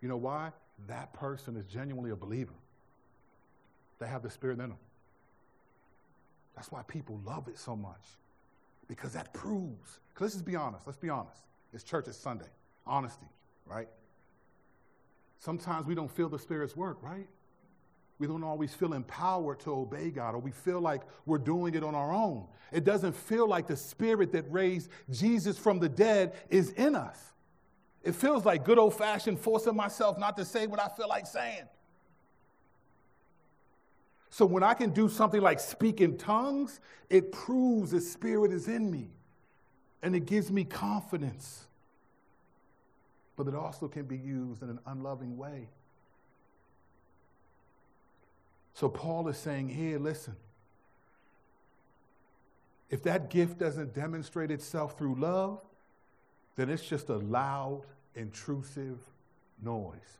You 0.02 0.08
know 0.08 0.18
why? 0.18 0.52
That 0.88 1.14
person 1.14 1.56
is 1.56 1.66
genuinely 1.66 2.12
a 2.12 2.16
believer. 2.16 2.54
They 4.00 4.08
have 4.08 4.24
the 4.24 4.30
Spirit 4.30 4.54
in 4.60 4.70
them. 4.70 4.78
That's 6.56 6.72
why 6.72 6.82
people 6.84 7.22
love 7.26 7.48
it 7.48 7.58
so 7.58 7.76
much 7.76 8.02
because 8.88 9.14
that 9.14 9.34
proves. 9.34 10.00
Because 10.10 10.22
let's 10.22 10.34
just 10.34 10.46
be 10.46 10.56
honest. 10.56 10.86
Let's 10.86 10.98
be 10.98 11.10
honest. 11.10 11.42
It's 11.74 11.84
church, 11.84 12.08
it's 12.08 12.18
Sunday. 12.18 12.50
Honesty, 12.86 13.28
right? 13.66 13.88
Sometimes 15.40 15.86
we 15.86 15.96
don't 15.96 16.12
feel 16.12 16.30
the 16.30 16.40
Spirit's 16.40 16.76
work, 16.76 16.98
right? 17.02 17.28
We 18.22 18.28
don't 18.28 18.44
always 18.44 18.72
feel 18.72 18.94
empowered 18.94 19.62
to 19.62 19.72
obey 19.72 20.12
God, 20.12 20.36
or 20.36 20.38
we 20.38 20.52
feel 20.52 20.80
like 20.80 21.02
we're 21.26 21.40
doing 21.40 21.74
it 21.74 21.84
on 21.84 21.96
our 21.96 22.14
own. 22.14 22.46
It 22.72 22.84
doesn't 22.84 23.14
feel 23.14 23.48
like 23.48 23.66
the 23.66 23.76
Spirit 23.76 24.32
that 24.34 24.46
raised 24.52 24.92
Jesus 25.10 25.58
from 25.58 25.80
the 25.80 25.90
dead 25.90 26.34
is 26.48 26.70
in 26.74 26.96
us. 26.96 27.18
It 28.04 28.14
feels 28.14 28.46
like 28.46 28.64
good 28.64 28.78
old 28.78 28.94
fashioned 28.94 29.40
forcing 29.40 29.76
myself 29.76 30.20
not 30.20 30.38
to 30.38 30.46
say 30.46 30.68
what 30.68 30.80
I 30.80 30.88
feel 30.90 31.10
like 31.10 31.26
saying. 31.26 31.64
So 34.30 34.46
when 34.46 34.62
I 34.62 34.76
can 34.76 34.92
do 34.92 35.10
something 35.10 35.42
like 35.42 35.60
speak 35.60 36.00
in 36.00 36.16
tongues, 36.16 36.80
it 37.10 37.32
proves 37.32 37.90
the 37.90 38.02
Spirit 38.02 38.52
is 38.52 38.68
in 38.68 38.92
me 38.92 39.10
and 40.04 40.16
it 40.16 40.28
gives 40.28 40.52
me 40.52 40.64
confidence. 40.64 41.66
But 43.36 43.48
it 43.48 43.56
also 43.56 43.88
can 43.88 44.04
be 44.04 44.18
used 44.18 44.62
in 44.62 44.70
an 44.70 44.80
unloving 44.86 45.38
way. 45.40 45.70
So 48.74 48.90
Paul 48.90 49.28
is 49.28 49.38
saying 49.38 49.70
here 49.70 50.00
listen, 50.00 50.36
if 52.90 53.04
that 53.04 53.30
gift 53.30 53.58
doesn't 53.58 53.94
demonstrate 53.94 54.52
itself 54.52 54.98
through 54.98 55.16
love, 55.16 55.62
then 56.56 56.70
it's 56.70 56.84
just 56.84 57.10
a 57.10 57.18
loud, 57.18 57.84
intrusive 58.16 58.98
noise. 59.62 60.18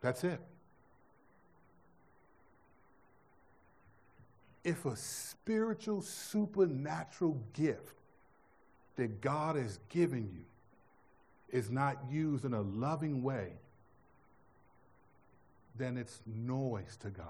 That's 0.00 0.22
it. 0.22 0.40
if 4.66 4.84
a 4.84 4.96
spiritual, 4.96 6.02
supernatural 6.02 7.40
gift 7.52 7.94
that 8.96 9.20
God 9.20 9.54
has 9.54 9.78
given 9.88 10.28
you 10.34 10.44
is 11.56 11.70
not 11.70 11.96
used 12.10 12.44
in 12.44 12.52
a 12.52 12.62
loving 12.62 13.22
way, 13.22 13.52
then 15.78 15.96
it's 15.96 16.20
noise 16.26 16.96
to 17.02 17.10
God. 17.10 17.26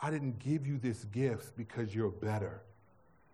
I 0.00 0.10
didn't 0.10 0.38
give 0.38 0.66
you 0.66 0.78
this 0.78 1.04
gift 1.04 1.56
because 1.56 1.94
you're 1.94 2.10
better. 2.10 2.60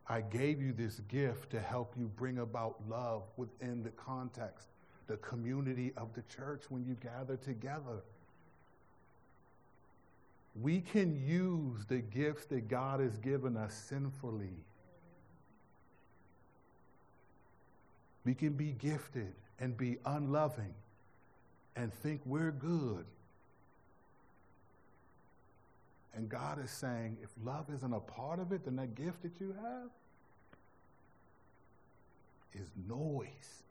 I 0.09 0.21
gave 0.21 0.61
you 0.61 0.73
this 0.73 1.01
gift 1.09 1.51
to 1.51 1.61
help 1.61 1.95
you 1.99 2.11
bring 2.17 2.39
about 2.39 2.77
love 2.89 3.23
within 3.37 3.83
the 3.83 3.91
context, 3.91 4.67
the 5.07 5.17
community 5.19 5.93
of 5.97 6.15
the 6.15 6.23
church 6.35 6.63
when 6.69 6.85
you 6.85 6.97
gather 7.03 7.37
together 7.37 8.03
we 10.61 10.81
can 10.81 11.17
use 11.27 11.85
the 11.87 11.99
gifts 11.99 12.47
that 12.47 12.69
God 12.69 13.01
has 13.01 13.17
given 13.19 13.57
us 13.57 13.75
sinfully. 13.75 14.57
We 18.25 18.35
can 18.35 18.53
be 18.53 18.73
gifted 18.73 19.33
and 19.59 19.77
be 19.77 19.99
unloving 20.05 20.75
and 21.77 21.93
think 21.93 22.21
we're 22.25 22.51
good. 22.51 23.05
And 26.15 26.29
God 26.29 26.63
is 26.63 26.71
saying, 26.71 27.19
if 27.23 27.31
love 27.45 27.67
isn't 27.75 27.93
a 27.93 28.01
part 28.01 28.41
of 28.41 28.53
it, 28.53 28.65
then 28.65 28.77
that 28.77 28.95
gift 28.95 29.23
that 29.23 29.41
you 29.41 29.55
have 29.63 29.91
is 32.53 32.69
noise. 32.89 33.63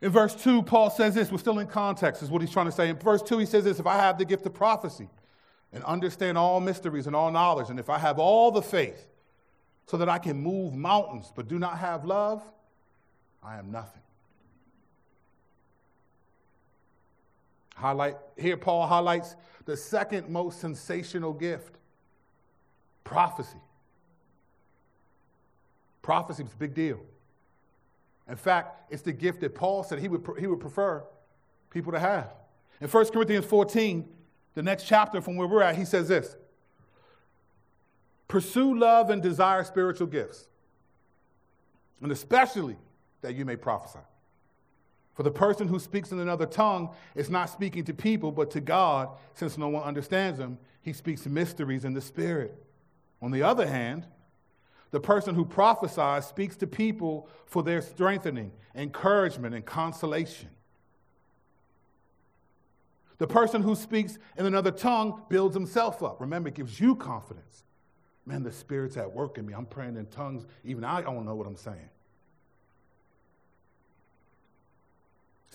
In 0.00 0.10
verse 0.10 0.34
2, 0.34 0.62
Paul 0.62 0.90
says 0.90 1.14
this. 1.14 1.32
We're 1.32 1.38
still 1.38 1.58
in 1.58 1.66
context, 1.66 2.22
is 2.22 2.30
what 2.30 2.42
he's 2.42 2.50
trying 2.50 2.66
to 2.66 2.72
say. 2.72 2.90
In 2.90 2.96
verse 2.96 3.22
2, 3.22 3.38
he 3.38 3.46
says 3.46 3.64
this 3.64 3.80
If 3.80 3.86
I 3.86 3.96
have 3.96 4.18
the 4.18 4.24
gift 4.24 4.44
of 4.46 4.54
prophecy 4.54 5.08
and 5.72 5.82
understand 5.84 6.36
all 6.38 6.60
mysteries 6.60 7.06
and 7.06 7.16
all 7.16 7.32
knowledge, 7.32 7.70
and 7.70 7.80
if 7.80 7.88
I 7.88 7.98
have 7.98 8.18
all 8.18 8.50
the 8.50 8.62
faith 8.62 9.08
so 9.86 9.96
that 9.96 10.08
I 10.08 10.18
can 10.18 10.36
move 10.36 10.74
mountains 10.74 11.32
but 11.34 11.48
do 11.48 11.58
not 11.58 11.78
have 11.78 12.04
love, 12.04 12.42
I 13.44 13.58
am 13.58 13.70
nothing. 13.70 14.02
Highlight 17.76 18.16
here, 18.38 18.56
Paul 18.56 18.86
highlights 18.86 19.36
the 19.66 19.76
second 19.76 20.28
most 20.28 20.60
sensational 20.60 21.32
gift 21.32 21.74
prophecy. 23.02 23.58
Prophecy 26.00 26.42
was 26.42 26.52
a 26.52 26.56
big 26.56 26.74
deal. 26.74 27.00
In 28.28 28.36
fact, 28.36 28.90
it's 28.90 29.02
the 29.02 29.12
gift 29.12 29.40
that 29.40 29.54
Paul 29.54 29.82
said 29.82 29.98
he 29.98 30.08
would, 30.08 30.26
he 30.38 30.46
would 30.46 30.60
prefer 30.60 31.04
people 31.70 31.92
to 31.92 31.98
have. 31.98 32.32
In 32.80 32.88
1 32.88 33.06
Corinthians 33.06 33.44
14, 33.44 34.08
the 34.54 34.62
next 34.62 34.84
chapter 34.84 35.20
from 35.20 35.36
where 35.36 35.46
we're 35.46 35.62
at, 35.62 35.76
he 35.76 35.84
says 35.84 36.08
this 36.08 36.36
Pursue 38.28 38.78
love 38.78 39.10
and 39.10 39.22
desire 39.22 39.64
spiritual 39.64 40.06
gifts, 40.06 40.48
and 42.00 42.10
especially 42.10 42.76
that 43.24 43.34
you 43.34 43.44
may 43.44 43.56
prophesy. 43.56 43.98
For 45.14 45.22
the 45.22 45.30
person 45.30 45.68
who 45.68 45.78
speaks 45.78 46.12
in 46.12 46.18
another 46.18 46.46
tongue 46.46 46.90
is 47.14 47.30
not 47.30 47.48
speaking 47.48 47.84
to 47.84 47.94
people, 47.94 48.32
but 48.32 48.50
to 48.52 48.60
God, 48.60 49.08
since 49.34 49.56
no 49.56 49.68
one 49.68 49.82
understands 49.82 50.38
him. 50.38 50.58
He 50.82 50.92
speaks 50.92 51.26
mysteries 51.26 51.84
in 51.84 51.94
the 51.94 52.00
Spirit. 52.00 52.54
On 53.22 53.30
the 53.30 53.42
other 53.42 53.66
hand, 53.66 54.06
the 54.90 55.00
person 55.00 55.34
who 55.34 55.44
prophesies 55.44 56.26
speaks 56.26 56.56
to 56.56 56.66
people 56.66 57.28
for 57.46 57.62
their 57.62 57.80
strengthening, 57.80 58.52
encouragement, 58.74 59.54
and 59.54 59.64
consolation. 59.64 60.50
The 63.18 63.26
person 63.26 63.62
who 63.62 63.74
speaks 63.76 64.18
in 64.36 64.46
another 64.46 64.72
tongue 64.72 65.22
builds 65.28 65.54
himself 65.54 66.02
up. 66.02 66.20
Remember, 66.20 66.48
it 66.48 66.54
gives 66.54 66.78
you 66.80 66.96
confidence. 66.96 67.64
Man, 68.26 68.42
the 68.42 68.52
Spirit's 68.52 68.96
at 68.96 69.12
work 69.12 69.38
in 69.38 69.46
me. 69.46 69.54
I'm 69.54 69.66
praying 69.66 69.96
in 69.96 70.06
tongues. 70.06 70.46
Even 70.64 70.82
I 70.82 71.00
don't 71.02 71.24
know 71.24 71.36
what 71.36 71.46
I'm 71.46 71.56
saying. 71.56 71.90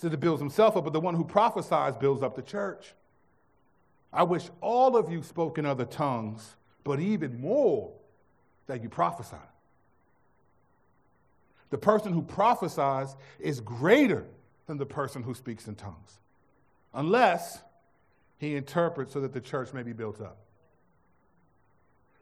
So 0.00 0.06
it 0.06 0.18
builds 0.18 0.40
himself 0.40 0.78
up, 0.78 0.84
but 0.84 0.94
the 0.94 1.00
one 1.00 1.14
who 1.14 1.24
prophesies 1.24 1.94
builds 1.94 2.22
up 2.22 2.34
the 2.34 2.40
church. 2.40 2.94
I 4.10 4.22
wish 4.22 4.48
all 4.62 4.96
of 4.96 5.12
you 5.12 5.22
spoke 5.22 5.58
in 5.58 5.66
other 5.66 5.84
tongues, 5.84 6.56
but 6.84 7.00
even 7.00 7.38
more 7.38 7.92
that 8.66 8.82
you 8.82 8.88
prophesy. 8.88 9.36
The 11.68 11.76
person 11.76 12.14
who 12.14 12.22
prophesies 12.22 13.14
is 13.38 13.60
greater 13.60 14.24
than 14.66 14.78
the 14.78 14.86
person 14.86 15.22
who 15.22 15.34
speaks 15.34 15.68
in 15.68 15.74
tongues, 15.74 16.18
unless 16.94 17.60
he 18.38 18.56
interprets 18.56 19.12
so 19.12 19.20
that 19.20 19.34
the 19.34 19.40
church 19.40 19.74
may 19.74 19.82
be 19.82 19.92
built 19.92 20.18
up. 20.22 20.38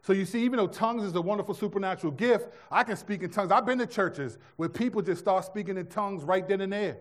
So 0.01 0.11
you 0.11 0.25
see, 0.25 0.43
even 0.43 0.57
though 0.57 0.67
tongues 0.67 1.03
is 1.03 1.15
a 1.15 1.21
wonderful 1.21 1.53
supernatural 1.53 2.11
gift, 2.11 2.49
I 2.69 2.83
can 2.83 2.97
speak 2.97 3.23
in 3.23 3.29
tongues. 3.29 3.51
I've 3.51 3.65
been 3.65 3.79
to 3.79 3.87
churches 3.87 4.37
where 4.57 4.67
people 4.67 5.01
just 5.01 5.21
start 5.21 5.45
speaking 5.45 5.77
in 5.77 5.85
tongues 5.85 6.25
right 6.25 6.45
then 6.45 6.59
and 6.59 6.73
there. 6.73 6.97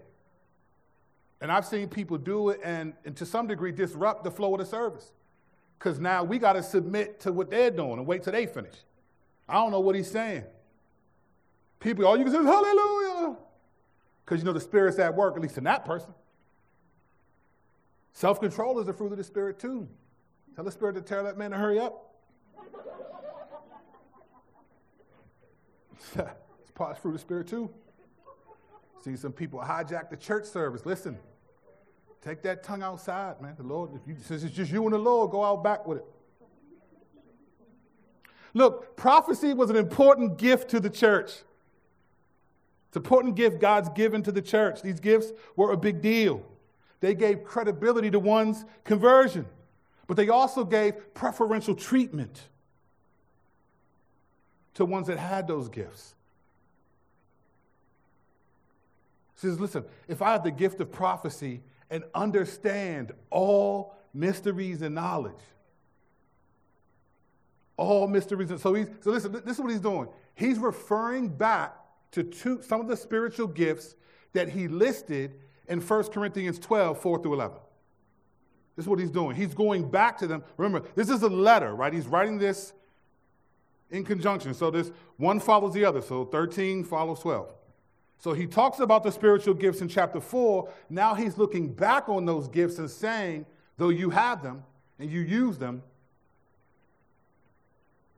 And 1.41 1.53
I've 1.53 1.65
seen 1.65 1.89
people 1.89 2.19
do 2.19 2.51
it 2.51 2.61
and, 2.65 2.95
and 3.05 3.17
to 3.17 3.27
some 3.27 3.47
degree 3.47 3.71
disrupt 3.73 4.25
the 4.25 4.31
flow 4.31 4.55
of 4.55 4.61
the 4.61 4.67
service. 4.67 5.13
Because 5.79 6.01
now 6.01 6.25
we 6.25 6.39
got 6.39 6.55
to 6.55 6.63
submit 6.63 7.21
to 7.21 7.33
what 7.33 7.51
they're 7.51 7.71
doing 7.71 7.99
and 7.99 8.07
wait 8.07 8.25
till 8.25 8.33
they 8.33 8.47
finish. 8.47 8.75
I 9.49 9.55
don't 9.55 9.71
know 9.71 9.81
what 9.81 9.95
he's 9.95 10.11
saying. 10.11 10.45
People, 11.81 12.07
all 12.07 12.17
you 12.17 12.25
can 12.25 12.33
say 12.33 12.41
is 12.41 12.47
hallelujah. 12.47 13.37
Because 14.25 14.41
you 14.41 14.45
know 14.45 14.53
the 14.53 14.61
Spirit's 14.61 14.99
at 14.99 15.15
work, 15.15 15.37
at 15.37 15.43
least 15.43 15.57
in 15.57 15.65
that 15.65 15.85
person. 15.85 16.13
Self 18.13 18.41
control 18.41 18.81
is 18.81 18.87
the 18.87 18.93
fruit 18.93 19.13
of 19.13 19.19
the 19.19 19.25
Spirit, 19.25 19.61
too. 19.61 19.89
Tell 20.57 20.65
the 20.65 20.73
Spirit 20.73 20.95
to 20.97 21.01
tell 21.01 21.23
that 21.23 21.39
man 21.39 21.53
to 21.53 21.57
hurry 21.57 21.79
up. 21.79 22.17
it's 26.17 26.71
part 26.75 26.91
of 26.91 26.97
the 26.97 27.01
fruit 27.01 27.11
of 27.13 27.15
the 27.15 27.21
Spirit, 27.21 27.47
too. 27.47 27.71
Some 29.17 29.33
people 29.33 29.61
hijack 29.61 30.11
the 30.11 30.17
church 30.17 30.45
service. 30.45 30.85
Listen, 30.87 31.19
take 32.23 32.43
that 32.43 32.63
tongue 32.63 32.83
outside, 32.83 33.41
man. 33.41 33.55
The 33.57 33.63
Lord, 33.63 33.91
if 33.95 34.07
you, 34.07 34.17
since 34.23 34.43
it's 34.43 34.55
just 34.55 34.71
you 34.73 34.85
and 34.85 34.93
the 34.93 34.99
Lord, 34.99 35.31
go 35.31 35.45
out 35.45 35.63
back 35.63 35.87
with 35.87 35.99
it. 35.99 36.05
Look, 38.55 38.97
prophecy 38.97 39.55
was 39.55 39.71
an 39.71 39.77
important 39.77 40.39
gift 40.39 40.71
to 40.71 40.81
the 40.81 40.91
church. 40.91 41.31
It's 42.89 42.97
an 42.97 43.03
important 43.03 43.37
gift 43.37 43.61
God's 43.61 43.91
given 43.91 44.23
to 44.23 44.33
the 44.33 44.43
church. 44.43 44.83
These 44.83 45.01
gifts 45.01 45.33
were 45.57 45.73
a 45.73 45.77
big 45.77 46.01
deal. 46.01 46.43
They 47.01 47.15
gave 47.15 47.45
credibility 47.45 48.11
to 48.11 48.19
one's 48.19 48.65
conversion, 48.85 49.47
but 50.07 50.17
they 50.17 50.29
also 50.29 50.65
gave 50.65 51.15
preferential 51.15 51.75
treatment 51.75 52.49
to 54.75 54.85
ones 54.85 55.07
that 55.09 55.19
had 55.19 55.47
those 55.47 55.69
gifts. 55.69 56.15
Says, 59.39 59.61
listen, 59.61 59.85
if 60.09 60.21
I 60.21 60.33
have 60.33 60.43
the 60.43 60.51
gift 60.51 60.81
of 60.81 60.91
prophecy 60.91 61.61
and 61.91 62.03
understand 62.13 63.13
all 63.31 63.95
mysteries 64.13 64.83
and 64.83 64.97
knowledge, 64.97 65.33
all 67.77 68.09
mysteries. 68.09 68.51
And 68.51 68.59
so 68.59 68.75
he's 68.75 68.89
so 69.01 69.13
listen, 69.13 69.31
this 69.45 69.55
is 69.55 69.61
what 69.61 69.71
he's 69.71 69.79
doing. 69.79 70.09
He's 70.35 70.59
referring 70.59 71.29
back 71.29 71.77
to 72.11 72.25
two, 72.25 72.61
some 72.63 72.81
of 72.81 72.89
the 72.89 72.97
spiritual 72.97 73.47
gifts 73.47 73.95
that 74.33 74.49
he 74.49 74.67
listed 74.67 75.37
in 75.69 75.81
1 75.81 76.05
Corinthians 76.05 76.59
12, 76.59 77.01
4 77.01 77.23
through 77.23 77.35
11. 77.35 77.59
This 78.75 78.87
is 78.87 78.89
what 78.89 78.99
he's 78.99 79.11
doing. 79.11 79.37
He's 79.37 79.55
going 79.55 79.89
back 79.89 80.19
to 80.19 80.27
them. 80.27 80.43
Remember, 80.57 80.89
this 80.97 81.11
is 81.11 81.23
a 81.23 81.29
letter, 81.29 81.77
right? 81.77 81.93
He's 81.93 82.09
writing 82.09 82.39
this 82.39 82.73
in 83.93 84.05
conjunction. 84.05 84.53
So 84.53 84.73
this 84.73 84.91
one 85.17 85.39
follows 85.39 85.75
the 85.75 85.85
other. 85.85 86.03
So 86.03 86.25
13 86.25 86.83
follows 86.83 87.21
12. 87.21 87.55
So 88.19 88.33
he 88.33 88.47
talks 88.47 88.81
about 88.81 89.05
the 89.05 89.13
spiritual 89.13 89.55
gifts 89.55 89.81
in 89.81 89.89
chapter 89.89 90.21
4. 90.21 90.69
Now 90.91 91.15
he's 91.15 91.39
looking 91.39 91.73
back 91.73 92.09
on 92.09 92.25
those 92.25 92.49
gifts 92.49 92.79
and 92.79 92.91
saying, 92.91 93.47
though 93.77 93.91
you 93.91 94.11
have 94.11 94.43
them 94.43 94.65
and 94.99 95.11
you 95.11 95.21
use 95.21 95.57
them, 95.57 95.83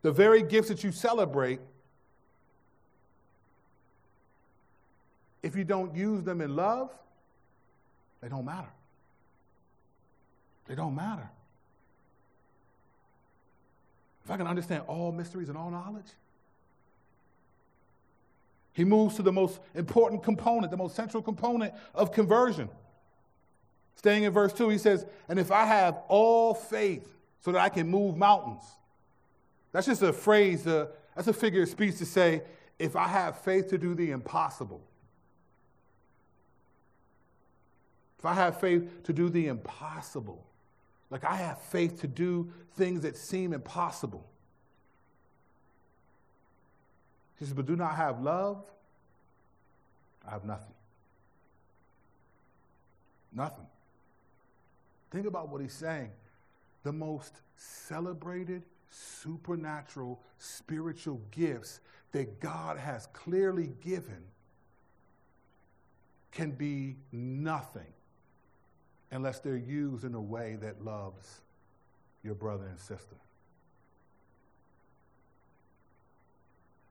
the 0.03 0.11
very 0.11 0.43
gifts 0.43 0.69
that 0.69 0.83
you 0.83 0.93
celebrate, 0.93 1.61
if 5.43 5.55
you 5.55 5.65
don't 5.65 5.95
use 5.95 6.23
them 6.23 6.41
in 6.41 6.57
love, 6.57 6.91
they 8.23 8.29
don't 8.29 8.47
matter. 8.47 8.71
They 10.67 10.75
don't 10.75 10.95
matter. 10.95 11.29
If 14.25 14.31
I 14.31 14.37
can 14.39 14.47
understand 14.47 14.85
all 14.87 15.13
mysteries 15.13 15.49
and 15.49 15.59
all 15.59 15.71
knowledge, 15.71 16.07
he 18.73 18.85
moves 18.85 19.17
to 19.17 19.23
the 19.23 19.33
most 19.33 19.61
important 19.75 20.23
component, 20.23 20.71
the 20.71 20.77
most 20.77 20.95
central 20.95 21.23
component 21.23 21.75
of 21.95 22.13
conversion. 22.13 22.69
Staying 23.97 24.23
in 24.23 24.33
verse 24.33 24.53
2, 24.53 24.69
he 24.69 24.79
says, 24.79 25.05
And 25.29 25.39
if 25.39 25.51
I 25.51 25.65
have 25.65 25.99
all 26.09 26.55
faith 26.55 27.07
so 27.41 27.53
that 27.53 27.61
I 27.61 27.69
can 27.69 27.89
move 27.89 28.17
mountains, 28.17 28.63
that's 29.73 29.87
just 29.87 30.03
a 30.03 30.13
phrase, 30.13 30.67
uh, 30.67 30.87
that's 31.15 31.29
a 31.29 31.33
figure 31.33 31.63
of 31.63 31.69
speech 31.69 31.99
to 31.99 32.07
say, 32.07 32.43
if 32.79 32.97
I 32.97 33.09
have 33.09 33.39
faith 33.41 33.69
to 33.69 33.79
do 33.79 33.95
the 33.95 34.11
impossible. 34.11 34.81
If 38.19 38.25
I 38.25 38.35
have 38.35 38.61
faith 38.61 39.03
to 39.05 39.13
do 39.13 39.29
the 39.29 39.49
impossible, 39.49 40.47
like 41.11 41.25
I 41.25 41.37
have 41.37 41.61
faith 41.61 42.01
to 42.01 42.07
do 42.07 42.51
things 42.77 43.03
that 43.03 43.17
seem 43.17 43.53
impossible. 43.53 44.27
He 47.41 47.47
says, 47.47 47.55
but 47.55 47.67
do 47.67 47.75
not 47.75 47.97
have 47.97 48.21
love, 48.21 48.63
I 50.29 50.31
have 50.31 50.45
nothing. 50.45 50.75
Nothing. 53.35 53.67
Think 55.11 55.27
about 55.27 55.49
what 55.49 55.63
he's 55.63 55.73
saying. 55.73 56.11
The 56.83 56.93
most 56.93 57.33
celebrated 57.57 58.63
supernatural 58.91 60.21
spiritual 60.39 61.21
gifts 61.31 61.81
that 62.13 62.41
God 62.41 62.77
has 62.77 63.07
clearly 63.15 63.73
given 63.81 64.23
can 66.33 66.51
be 66.51 66.97
nothing 67.11 67.93
unless 69.11 69.39
they're 69.39 69.57
used 69.57 70.05
in 70.05 70.15
a 70.15 70.21
way 70.21 70.57
that 70.61 70.85
loves 70.85 71.41
your 72.23 72.35
brother 72.35 72.67
and 72.67 72.79
sister. 72.79 73.17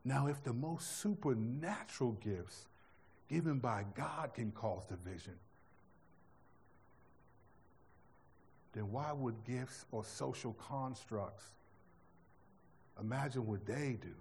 Now, 0.06 0.28
if 0.28 0.44
the 0.44 0.54
most 0.54 1.02
supernatural 1.02 2.14
gifts 2.14 2.68
given 3.30 3.60
by 3.60 3.86
God 3.96 4.34
can 4.34 4.52
cause 4.52 4.84
division, 4.86 5.36
then 8.74 8.92
why 8.92 9.12
would 9.12 9.44
gifts 9.44 9.86
or 9.92 10.04
social 10.04 10.54
constructs 10.54 11.52
Imagine 13.02 13.46
what 13.46 13.66
they 13.66 13.98
do. 14.02 14.14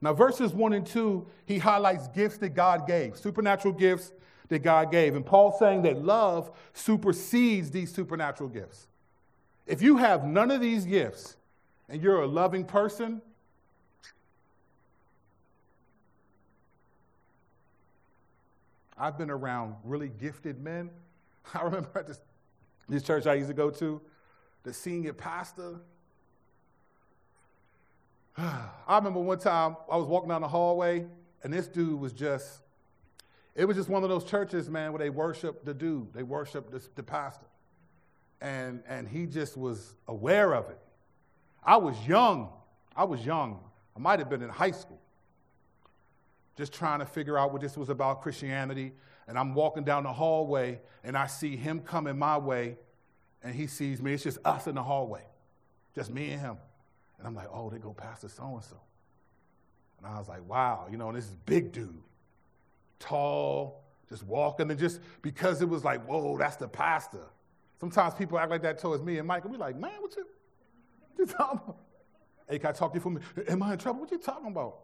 Now, 0.00 0.12
verses 0.12 0.52
1 0.52 0.72
and 0.74 0.86
2, 0.86 1.26
he 1.44 1.58
highlights 1.58 2.06
gifts 2.08 2.38
that 2.38 2.50
God 2.50 2.86
gave, 2.86 3.16
supernatural 3.16 3.74
gifts 3.74 4.12
that 4.48 4.60
God 4.60 4.92
gave. 4.92 5.16
And 5.16 5.26
Paul's 5.26 5.58
saying 5.58 5.82
that 5.82 6.04
love 6.04 6.52
supersedes 6.72 7.72
these 7.72 7.92
supernatural 7.92 8.48
gifts. 8.48 8.86
If 9.68 9.82
you 9.82 9.98
have 9.98 10.24
none 10.24 10.50
of 10.50 10.60
these 10.60 10.84
gifts 10.84 11.36
and 11.88 12.02
you're 12.02 12.22
a 12.22 12.26
loving 12.26 12.64
person, 12.64 13.22
I've 18.98 19.16
been 19.16 19.30
around 19.30 19.76
really 19.84 20.08
gifted 20.08 20.60
men. 20.60 20.90
I 21.54 21.62
remember 21.62 21.90
at 21.94 22.08
this 22.08 22.18
this 22.88 23.02
church 23.02 23.26
I 23.26 23.34
used 23.34 23.48
to 23.48 23.54
go 23.54 23.70
to, 23.70 24.00
the 24.62 24.72
senior 24.72 25.12
pastor. 25.12 25.80
I 28.38 28.70
remember 28.88 29.20
one 29.20 29.38
time 29.38 29.76
I 29.90 29.96
was 29.96 30.06
walking 30.06 30.30
down 30.30 30.40
the 30.40 30.48
hallway, 30.48 31.04
and 31.42 31.52
this 31.52 31.68
dude 31.68 32.00
was 32.00 32.12
just, 32.12 32.62
it 33.54 33.66
was 33.66 33.76
just 33.76 33.90
one 33.90 34.02
of 34.02 34.08
those 34.08 34.24
churches, 34.24 34.70
man, 34.70 34.92
where 34.92 34.98
they 34.98 35.10
worship 35.10 35.64
the 35.64 35.74
dude, 35.74 36.12
they 36.14 36.22
worship 36.22 36.70
the, 36.70 36.82
the 36.94 37.02
pastor. 37.02 37.47
And, 38.40 38.82
and 38.88 39.08
he 39.08 39.26
just 39.26 39.56
was 39.56 39.94
aware 40.06 40.54
of 40.54 40.70
it. 40.70 40.78
I 41.64 41.76
was 41.76 41.96
young. 42.06 42.50
I 42.94 43.04
was 43.04 43.24
young. 43.24 43.60
I 43.96 44.00
might 44.00 44.18
have 44.20 44.30
been 44.30 44.42
in 44.42 44.48
high 44.48 44.70
school, 44.70 45.00
just 46.56 46.72
trying 46.72 47.00
to 47.00 47.06
figure 47.06 47.36
out 47.36 47.52
what 47.52 47.62
this 47.62 47.76
was 47.76 47.88
about 47.88 48.22
Christianity 48.22 48.92
and 49.28 49.38
I'm 49.38 49.54
walking 49.54 49.84
down 49.84 50.04
the 50.04 50.12
hallway 50.12 50.80
and 51.04 51.16
I 51.16 51.26
see 51.26 51.54
him 51.54 51.80
coming 51.80 52.18
my 52.18 52.38
way 52.38 52.78
and 53.42 53.54
he 53.54 53.66
sees 53.66 54.02
me. 54.02 54.14
It's 54.14 54.24
just 54.24 54.38
us 54.44 54.66
in 54.66 54.74
the 54.74 54.82
hallway, 54.82 55.22
just 55.94 56.10
me 56.10 56.30
and 56.30 56.40
him. 56.40 56.56
And 57.18 57.26
I'm 57.26 57.34
like, 57.34 57.48
oh, 57.52 57.68
they 57.68 57.78
go 57.78 57.92
Pastor 57.92 58.28
so 58.28 58.54
and 58.54 58.64
so. 58.64 58.76
And 59.98 60.06
I 60.06 60.18
was 60.18 60.28
like, 60.28 60.48
wow, 60.48 60.86
you 60.90 60.96
know, 60.96 61.12
this 61.12 61.24
is 61.24 61.36
big 61.44 61.72
dude, 61.72 62.02
tall, 62.98 63.84
just 64.08 64.22
walking. 64.24 64.70
And 64.70 64.80
just 64.80 65.00
because 65.20 65.60
it 65.60 65.68
was 65.68 65.84
like, 65.84 66.04
whoa, 66.06 66.38
that's 66.38 66.56
the 66.56 66.68
pastor. 66.68 67.26
Sometimes 67.80 68.14
people 68.14 68.38
act 68.38 68.50
like 68.50 68.62
that 68.62 68.78
towards 68.78 69.02
me 69.02 69.18
and 69.18 69.28
Mike, 69.28 69.44
and 69.44 69.52
we 69.52 69.58
like, 69.58 69.78
man, 69.78 69.92
what 70.00 70.14
you, 70.16 70.26
what 71.14 71.18
you 71.18 71.26
talking 71.26 71.60
about? 71.64 71.76
Hey, 72.48 72.58
can 72.58 72.70
I 72.70 72.72
talk 72.72 72.92
to 72.92 72.96
you 72.96 73.00
for 73.00 73.10
minute? 73.10 73.28
Am 73.48 73.62
I 73.62 73.74
in 73.74 73.78
trouble? 73.78 74.00
What 74.00 74.10
you 74.10 74.18
talking 74.18 74.48
about? 74.48 74.78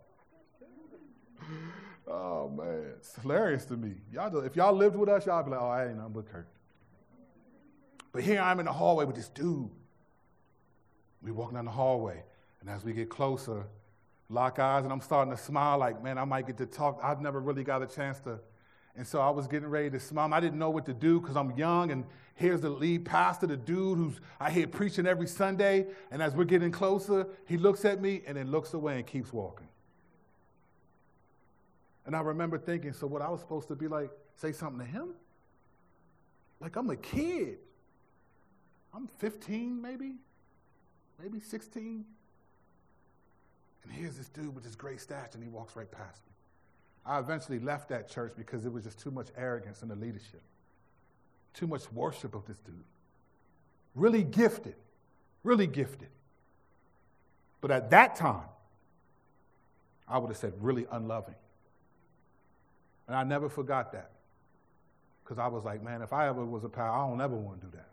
Oh 2.06 2.48
man, 2.50 2.84
it's 2.96 3.14
hilarious 3.16 3.64
to 3.66 3.76
me. 3.76 3.94
Y'all, 4.12 4.36
if 4.44 4.54
y'all 4.54 4.74
lived 4.74 4.96
with 4.96 5.08
us, 5.08 5.26
y'all 5.26 5.42
be 5.42 5.50
like, 5.50 5.60
oh, 5.60 5.68
I 5.68 5.86
ain't 5.86 5.96
nothing 5.96 6.12
but 6.12 6.30
Kirk. 6.30 6.46
But 8.12 8.22
here 8.22 8.40
I'm 8.40 8.60
in 8.60 8.66
the 8.66 8.72
hallway 8.72 9.06
with 9.06 9.16
this 9.16 9.28
dude. 9.28 9.70
We 11.22 11.32
walking 11.32 11.54
down 11.54 11.64
the 11.64 11.70
hallway, 11.70 12.22
and 12.60 12.68
as 12.68 12.84
we 12.84 12.92
get 12.92 13.08
closer, 13.08 13.64
lock 14.28 14.58
eyes, 14.58 14.84
and 14.84 14.92
I'm 14.92 15.00
starting 15.00 15.34
to 15.34 15.42
smile 15.42 15.78
like, 15.78 16.02
man, 16.02 16.18
I 16.18 16.24
might 16.24 16.46
get 16.46 16.58
to 16.58 16.66
talk. 16.66 17.00
I've 17.02 17.22
never 17.22 17.40
really 17.40 17.64
got 17.64 17.82
a 17.82 17.86
chance 17.86 18.20
to. 18.20 18.38
And 18.96 19.06
so 19.06 19.20
I 19.20 19.30
was 19.30 19.48
getting 19.48 19.68
ready 19.68 19.90
to 19.90 19.98
smile. 19.98 20.32
I 20.32 20.40
didn't 20.40 20.58
know 20.58 20.70
what 20.70 20.86
to 20.86 20.94
do 20.94 21.20
because 21.20 21.36
I'm 21.36 21.50
young, 21.56 21.90
and 21.90 22.04
here's 22.36 22.60
the 22.60 22.70
lead 22.70 23.04
pastor, 23.04 23.46
the 23.46 23.56
dude 23.56 23.98
who's 23.98 24.20
I 24.38 24.50
hear 24.50 24.66
preaching 24.66 25.06
every 25.06 25.26
Sunday. 25.26 25.86
And 26.10 26.22
as 26.22 26.34
we're 26.34 26.44
getting 26.44 26.70
closer, 26.70 27.26
he 27.46 27.56
looks 27.56 27.84
at 27.84 28.00
me 28.00 28.22
and 28.26 28.36
then 28.36 28.50
looks 28.50 28.72
away 28.74 28.96
and 28.96 29.06
keeps 29.06 29.32
walking. 29.32 29.68
And 32.06 32.14
I 32.14 32.20
remember 32.20 32.58
thinking, 32.58 32.92
so 32.92 33.06
what 33.06 33.22
I 33.22 33.30
was 33.30 33.40
supposed 33.40 33.68
to 33.68 33.74
be 33.74 33.88
like, 33.88 34.10
say 34.36 34.52
something 34.52 34.78
to 34.78 34.90
him? 34.90 35.14
Like 36.60 36.76
I'm 36.76 36.88
a 36.90 36.96
kid. 36.96 37.58
I'm 38.94 39.08
15, 39.18 39.82
maybe, 39.82 40.12
maybe 41.20 41.40
16. 41.40 42.04
And 43.82 43.92
here's 43.92 44.16
this 44.16 44.28
dude 44.28 44.54
with 44.54 44.64
this 44.64 44.76
great 44.76 45.00
stash, 45.00 45.30
and 45.34 45.42
he 45.42 45.48
walks 45.48 45.74
right 45.74 45.90
past 45.90 46.20
me. 46.26 46.33
I 47.06 47.18
eventually 47.18 47.58
left 47.58 47.90
that 47.90 48.08
church 48.08 48.32
because 48.36 48.62
there 48.62 48.70
was 48.70 48.84
just 48.84 48.98
too 48.98 49.10
much 49.10 49.28
arrogance 49.36 49.82
in 49.82 49.88
the 49.88 49.96
leadership, 49.96 50.42
too 51.52 51.66
much 51.66 51.90
worship 51.92 52.34
of 52.34 52.46
this 52.46 52.58
dude. 52.58 52.74
Really 53.94 54.22
gifted, 54.22 54.76
really 55.42 55.66
gifted. 55.66 56.08
But 57.60 57.70
at 57.70 57.90
that 57.90 58.16
time, 58.16 58.48
I 60.08 60.18
would 60.18 60.28
have 60.28 60.36
said 60.36 60.54
really 60.60 60.86
unloving. 60.90 61.34
And 63.06 63.16
I 63.16 63.24
never 63.24 63.48
forgot 63.48 63.92
that. 63.92 64.10
Because 65.22 65.38
I 65.38 65.46
was 65.46 65.64
like, 65.64 65.82
man, 65.82 66.02
if 66.02 66.12
I 66.12 66.28
ever 66.28 66.44
was 66.44 66.64
a 66.64 66.68
pastor, 66.68 66.90
I 66.90 67.08
don't 67.08 67.20
ever 67.20 67.36
want 67.36 67.60
to 67.60 67.66
do 67.66 67.72
that. 67.76 67.88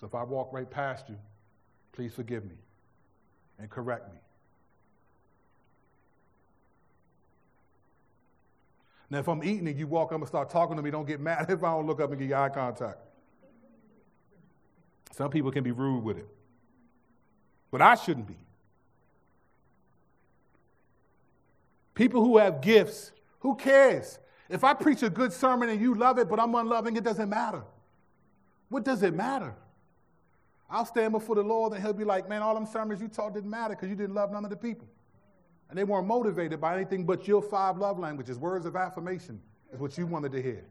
So 0.00 0.06
if 0.06 0.14
I 0.14 0.22
walk 0.22 0.52
right 0.52 0.68
past 0.68 1.08
you, 1.08 1.16
please 1.92 2.12
forgive 2.12 2.44
me 2.44 2.56
and 3.58 3.68
correct 3.70 4.10
me. 4.12 4.18
Now, 9.12 9.18
if 9.18 9.28
I'm 9.28 9.44
eating 9.44 9.68
and 9.68 9.78
you 9.78 9.86
walk 9.86 10.10
up 10.10 10.20
and 10.20 10.26
start 10.26 10.48
talking 10.48 10.74
to 10.74 10.82
me, 10.82 10.90
don't 10.90 11.06
get 11.06 11.20
mad 11.20 11.44
if 11.50 11.62
I 11.62 11.72
don't 11.72 11.86
look 11.86 12.00
up 12.00 12.10
and 12.12 12.18
give 12.18 12.30
you 12.30 12.34
eye 12.34 12.48
contact. 12.48 12.96
Some 15.10 15.30
people 15.30 15.52
can 15.52 15.62
be 15.62 15.70
rude 15.70 16.02
with 16.02 16.16
it, 16.16 16.26
but 17.70 17.82
I 17.82 17.94
shouldn't 17.94 18.26
be. 18.26 18.38
People 21.94 22.24
who 22.24 22.38
have 22.38 22.62
gifts, 22.62 23.12
who 23.40 23.54
cares? 23.54 24.18
If 24.48 24.64
I 24.64 24.72
preach 24.72 25.02
a 25.02 25.10
good 25.10 25.34
sermon 25.34 25.68
and 25.68 25.78
you 25.78 25.94
love 25.94 26.18
it, 26.18 26.30
but 26.30 26.40
I'm 26.40 26.54
unloving, 26.54 26.96
it 26.96 27.04
doesn't 27.04 27.28
matter. 27.28 27.64
What 28.70 28.82
does 28.82 29.02
it 29.02 29.12
matter? 29.12 29.54
I'll 30.70 30.86
stand 30.86 31.12
before 31.12 31.34
the 31.34 31.42
Lord 31.42 31.74
and 31.74 31.82
he'll 31.82 31.92
be 31.92 32.04
like, 32.04 32.30
man, 32.30 32.40
all 32.40 32.54
them 32.54 32.64
sermons 32.64 33.02
you 33.02 33.08
taught 33.08 33.34
didn't 33.34 33.50
matter 33.50 33.74
because 33.74 33.90
you 33.90 33.94
didn't 33.94 34.14
love 34.14 34.32
none 34.32 34.44
of 34.44 34.50
the 34.50 34.56
people. 34.56 34.88
And 35.72 35.78
they 35.78 35.84
weren't 35.84 36.06
motivated 36.06 36.60
by 36.60 36.76
anything 36.76 37.06
but 37.06 37.26
your 37.26 37.40
five 37.40 37.78
love 37.78 37.98
languages. 37.98 38.38
Words 38.38 38.66
of 38.66 38.76
affirmation 38.76 39.40
is 39.72 39.80
what 39.80 39.96
you 39.96 40.06
wanted 40.06 40.30
to 40.32 40.42
hear. 40.42 40.66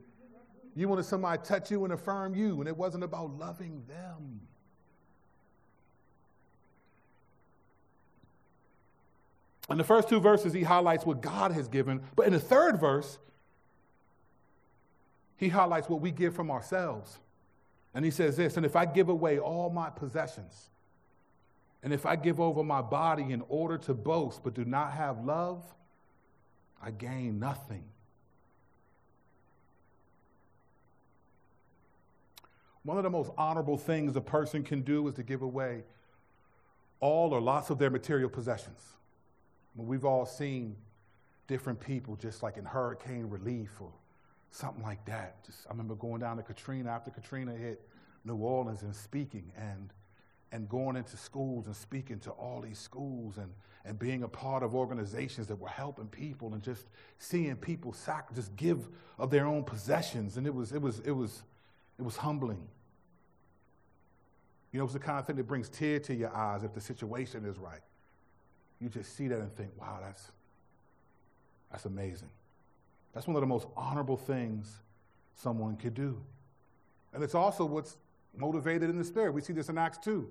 You 0.76 0.88
wanted 0.88 1.06
somebody 1.06 1.42
to 1.42 1.44
touch 1.44 1.72
you 1.72 1.84
and 1.86 1.94
affirm 1.94 2.36
you, 2.36 2.60
and 2.60 2.68
it 2.68 2.78
wasn't 2.78 3.04
about 3.04 3.36
loving 3.40 3.82
them. 3.88 4.42
In 9.72 9.80
the 9.80 9.84
first 9.84 10.08
two 10.08 10.20
verses, 10.20 10.54
he 10.54 10.62
highlights 10.62 11.04
what 11.04 11.20
God 11.20 11.52
has 11.52 11.68
given. 11.68 12.04
But 12.16 12.28
in 12.28 12.34
the 12.34 12.40
third 12.40 12.80
verse, 12.80 13.18
he 15.36 15.50
highlights 15.50 15.90
what 15.90 16.00
we 16.00 16.12
give 16.12 16.36
from 16.36 16.52
ourselves. 16.52 17.18
And 17.96 18.06
he 18.06 18.12
says 18.12 18.38
this 18.38 18.56
And 18.56 18.68
if 18.68 18.76
I 18.76 18.86
give 18.86 19.10
away 19.10 19.40
all 19.40 19.72
my 19.72 19.90
possessions, 19.90 20.70
and 21.84 21.94
if 21.94 22.06
I 22.06 22.15
give 22.15 22.39
over 22.39 22.63
my 22.63 22.82
body 22.82 23.32
in 23.32 23.44
order 23.50 23.78
to 23.80 23.94
boast 23.94 24.44
but 24.44 24.54
do 24.54 24.65
not 24.65 24.94
have 24.94 25.24
love, 25.26 25.63
I 26.82 26.91
gain 26.91 27.39
nothing. 27.39 27.84
One 32.84 32.98
of 32.98 33.04
the 33.04 33.10
most 33.10 33.32
honorable 33.38 33.78
things 33.78 34.15
a 34.15 34.22
person 34.22 34.63
can 34.63 34.82
do 34.82 35.08
is 35.08 35.15
to 35.15 35.24
give 35.24 35.41
away 35.41 35.84
all 37.00 37.34
or 37.34 37.41
lots 37.41 37.70
of 37.70 37.78
their 37.78 37.89
material 37.89 38.30
possessions. 38.30 38.82
We've 39.76 40.06
all 40.06 40.26
seen 40.26 40.76
different 41.48 41.80
people 41.80 42.15
just 42.15 42.44
like 42.44 42.58
in 42.58 42.65
hurricane 42.65 43.30
relief 43.30 43.72
or 43.80 43.91
something 44.52 44.84
like 44.84 45.04
that. 45.06 45.44
Just 45.46 45.65
I 45.67 45.72
remember 45.72 45.96
going 45.96 46.22
down 46.22 46.38
to 46.38 46.44
Katrina 46.44 46.89
after 46.89 47.12
Katrina 47.12 47.54
hit 47.54 47.82
New 48.26 48.36
Orleans 48.36 48.84
and 48.84 48.96
speaking 48.96 49.52
and 49.58 49.91
and 50.52 50.68
going 50.68 50.96
into 50.96 51.16
schools 51.16 51.66
and 51.66 51.76
speaking 51.76 52.20
to 52.20 52.32
all 52.32 52.62
these 52.62 52.78
schools 52.78 53.38
and, 53.38 53.52
and 53.86 53.98
being 53.98 54.24
a 54.24 54.28
part 54.28 54.64
of 54.64 54.76
organizations 54.76 55.48
that 55.48 55.56
were 55.56 55.70
helping 55.70 56.08
people 56.08 56.54
and 56.54 56.62
just 56.62 56.88
seeing 57.20 57.56
people 57.56 57.94
sac- 57.94 58.34
just 58.36 58.56
give 58.56 58.90
of 59.18 59.30
their 59.30 59.46
own 59.46 59.64
possessions. 59.64 60.38
And 60.38 60.46
it 60.46 60.54
was, 60.54 60.72
it 60.74 60.82
was, 60.82 61.00
it 61.00 61.12
was, 61.12 61.44
it 61.98 62.04
was 62.04 62.18
humbling. 62.18 62.68
You 64.72 64.80
know, 64.80 64.86
it's 64.86 64.94
the 64.94 65.00
kind 65.00 65.20
of 65.20 65.26
thing 65.26 65.36
that 65.38 65.48
brings 65.48 65.70
tear 65.70 66.00
to 66.00 66.14
your 66.14 66.36
eyes 66.36 66.64
if 66.64 66.74
the 66.74 66.82
situation 66.82 67.46
is 67.46 67.58
right. 67.58 67.82
You 68.80 68.90
just 68.90 69.16
see 69.16 69.28
that 69.28 69.40
and 69.40 69.54
think, 69.56 69.70
wow, 69.80 70.00
that's, 70.02 70.32
that's 71.72 71.86
amazing. 71.86 72.30
That's 73.14 73.28
one 73.28 73.36
of 73.36 73.42
the 73.42 73.48
most 73.48 73.68
honorable 73.76 74.18
things 74.18 74.74
someone 75.36 75.76
could 75.76 75.94
do. 75.94 76.22
And 77.14 77.24
it's 77.24 77.36
also 77.36 77.66
what's 77.66 77.98
motivated 78.36 78.90
in 78.90 78.98
the 78.98 79.04
spirit. 79.04 79.34
We 79.34 79.42
see 79.42 79.54
this 79.54 79.70
in 79.70 79.78
Acts 79.78 79.98
2, 80.00 80.28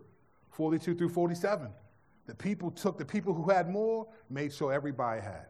42 0.50 0.94
through 0.94 1.08
47. 1.08 1.68
The 2.26 2.34
people 2.34 2.70
took, 2.70 2.98
the 2.98 3.04
people 3.04 3.34
who 3.34 3.50
had 3.50 3.68
more 3.68 4.06
made 4.28 4.52
sure 4.52 4.72
everybody 4.72 5.20
had. 5.20 5.46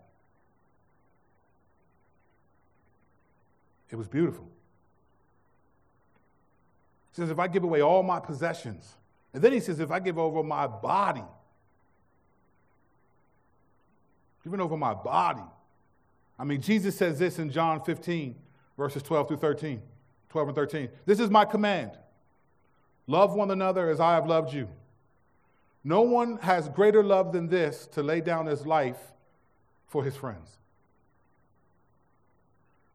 It 3.90 3.96
was 3.96 4.08
beautiful. 4.08 4.48
He 7.12 7.20
says, 7.20 7.30
if 7.30 7.38
I 7.38 7.48
give 7.48 7.64
away 7.64 7.82
all 7.82 8.02
my 8.02 8.20
possessions, 8.20 8.94
and 9.34 9.42
then 9.42 9.52
he 9.52 9.60
says, 9.60 9.80
if 9.80 9.90
I 9.90 9.98
give 9.98 10.18
over 10.18 10.42
my 10.42 10.66
body, 10.66 11.24
giving 14.44 14.60
over 14.60 14.76
my 14.76 14.94
body. 14.94 15.42
I 16.38 16.44
mean, 16.44 16.62
Jesus 16.62 16.96
says 16.96 17.18
this 17.18 17.38
in 17.38 17.50
John 17.50 17.82
15, 17.82 18.34
verses 18.76 19.02
12 19.02 19.28
through 19.28 19.36
13, 19.36 19.82
12 20.30 20.48
and 20.48 20.54
13. 20.54 20.88
This 21.04 21.20
is 21.20 21.30
my 21.30 21.44
command 21.44 21.92
love 23.06 23.34
one 23.34 23.50
another 23.50 23.90
as 23.90 23.98
I 23.98 24.14
have 24.14 24.26
loved 24.26 24.54
you. 24.54 24.68
No 25.82 26.02
one 26.02 26.38
has 26.38 26.68
greater 26.68 27.02
love 27.02 27.32
than 27.32 27.48
this 27.48 27.86
to 27.88 28.02
lay 28.02 28.20
down 28.20 28.46
his 28.46 28.66
life 28.66 28.98
for 29.86 30.04
his 30.04 30.14
friends. 30.16 30.58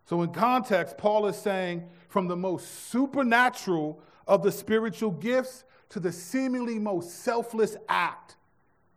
So, 0.06 0.21
in 0.21 0.32
context, 0.32 0.98
Paul 0.98 1.26
is 1.26 1.36
saying 1.36 1.89
from 2.10 2.28
the 2.28 2.36
most 2.36 2.89
supernatural 2.89 4.00
of 4.28 4.43
the 4.43 4.52
spiritual 4.52 5.12
gifts 5.12 5.63
to 5.89 6.00
the 6.00 6.12
seemingly 6.12 6.78
most 6.78 7.24
selfless 7.24 7.76
act 7.89 8.36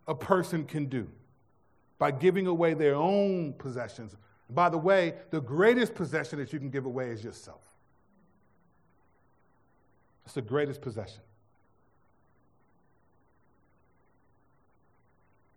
a 0.07 0.15
person 0.15 0.65
can 0.65 0.87
do 0.87 1.09
by 1.99 2.11
giving 2.11 2.47
away 2.47 2.75
their 2.75 2.95
own 2.95 3.55
possessions. 3.55 4.17
By 4.51 4.69
the 4.69 4.79
way, 4.79 5.15
the 5.31 5.41
greatest 5.41 5.95
possession 5.95 6.39
that 6.39 6.53
you 6.53 6.59
can 6.59 6.71
give 6.71 6.87
away 6.87 7.09
is 7.09 7.25
yourself. 7.25 7.61
It's 10.25 10.35
the 10.35 10.43
greatest 10.43 10.81
possession. 10.81 11.21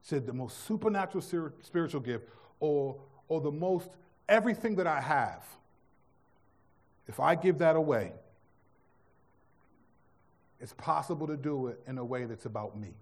Said 0.02 0.26
the 0.26 0.34
most 0.34 0.66
supernatural 0.66 1.24
spiritual 1.62 2.02
gift, 2.02 2.28
or, 2.60 2.98
or 3.28 3.42
the 3.42 3.52
most 3.52 3.90
everything 4.28 4.76
that 4.76 4.88
I 4.88 5.02
have, 5.02 5.44
if 7.08 7.20
I 7.20 7.36
give 7.36 7.60
that 7.60 7.76
away, 7.76 8.14
it's 10.60 10.74
possible 10.74 11.28
to 11.28 11.36
do 11.36 11.68
it 11.68 11.80
in 11.88 11.98
a 11.98 12.06
way 12.06 12.26
that's 12.26 12.46
about 12.46 12.78
me. 12.78 12.94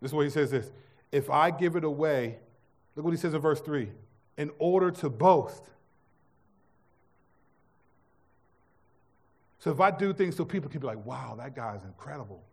This 0.00 0.10
is 0.10 0.14
what 0.14 0.24
he 0.24 0.30
says 0.30 0.50
this. 0.50 0.70
If 1.10 1.30
I 1.30 1.50
give 1.50 1.74
it 1.74 1.84
away, 1.84 2.38
look 2.94 3.04
what 3.04 3.10
he 3.12 3.16
says 3.16 3.34
in 3.34 3.40
verse 3.40 3.60
3 3.60 3.90
in 4.36 4.50
order 4.58 4.90
to 4.90 5.10
boast. 5.10 5.64
So 9.58 9.72
if 9.72 9.80
I 9.80 9.90
do 9.90 10.12
things 10.12 10.36
so 10.36 10.44
people 10.44 10.70
can 10.70 10.80
be 10.80 10.86
like, 10.86 11.04
wow, 11.04 11.34
that 11.38 11.56
guy 11.56 11.74
is 11.74 11.82
incredible. 11.84 12.44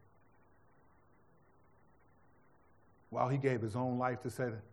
Wow, 3.16 3.30
he 3.30 3.38
gave 3.38 3.62
his 3.62 3.78
own 3.78 3.98
life 3.98 4.22
to 4.24 4.30
say 4.30 4.44
that. 4.44 4.64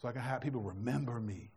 So 0.00 0.06
I 0.06 0.12
can 0.12 0.20
have 0.20 0.40
people 0.40 0.60
remember 0.60 1.18
me. 1.18 1.50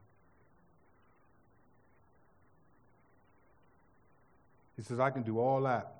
He 4.75 4.81
says, 4.81 4.99
I 4.99 5.12
can 5.12 5.21
do 5.21 5.37
all 5.37 5.62
that 5.62 5.93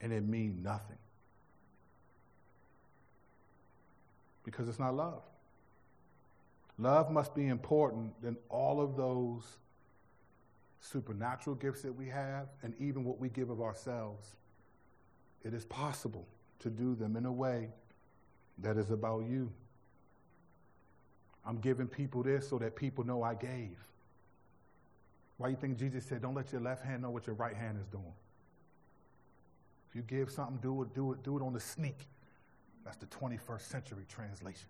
and 0.00 0.12
it 0.12 0.22
mean 0.22 0.60
nothing. 0.62 0.98
Because 4.44 4.68
it's 4.68 4.78
not 4.78 4.94
love. 4.94 5.22
Love 6.78 7.10
must 7.10 7.34
be 7.34 7.48
important 7.48 8.22
than 8.22 8.36
all 8.48 8.80
of 8.80 8.96
those 8.96 9.42
supernatural 10.80 11.56
gifts 11.56 11.82
that 11.82 11.92
we 11.92 12.06
have 12.06 12.46
and 12.62 12.72
even 12.78 13.02
what 13.02 13.18
we 13.18 13.28
give 13.28 13.50
of 13.50 13.60
ourselves. 13.60 14.36
It 15.42 15.54
is 15.54 15.64
possible 15.64 16.24
to 16.62 16.70
do 16.70 16.94
them 16.94 17.16
in 17.16 17.26
a 17.26 17.32
way 17.32 17.68
that 18.58 18.76
is 18.76 18.90
about 18.90 19.24
you. 19.28 19.50
I'm 21.44 21.58
giving 21.58 21.88
people 21.88 22.22
this 22.22 22.48
so 22.48 22.58
that 22.58 22.76
people 22.76 23.04
know 23.04 23.22
I 23.22 23.34
gave. 23.34 23.76
Why 25.38 25.48
do 25.48 25.50
you 25.52 25.56
think 25.56 25.78
Jesus 25.78 26.04
said, 26.04 26.22
don't 26.22 26.34
let 26.34 26.52
your 26.52 26.60
left 26.60 26.84
hand 26.84 27.02
know 27.02 27.10
what 27.10 27.26
your 27.26 27.34
right 27.34 27.56
hand 27.56 27.78
is 27.80 27.86
doing? 27.88 28.14
If 29.90 29.96
you 29.96 30.02
give 30.02 30.30
something, 30.30 30.58
do 30.62 30.82
it, 30.82 30.94
do 30.94 31.12
it, 31.12 31.22
do 31.22 31.36
it 31.36 31.42
on 31.42 31.52
the 31.52 31.60
sneak. 31.60 32.06
That's 32.84 32.96
the 32.96 33.06
21st 33.06 33.62
century 33.62 34.04
translation. 34.08 34.68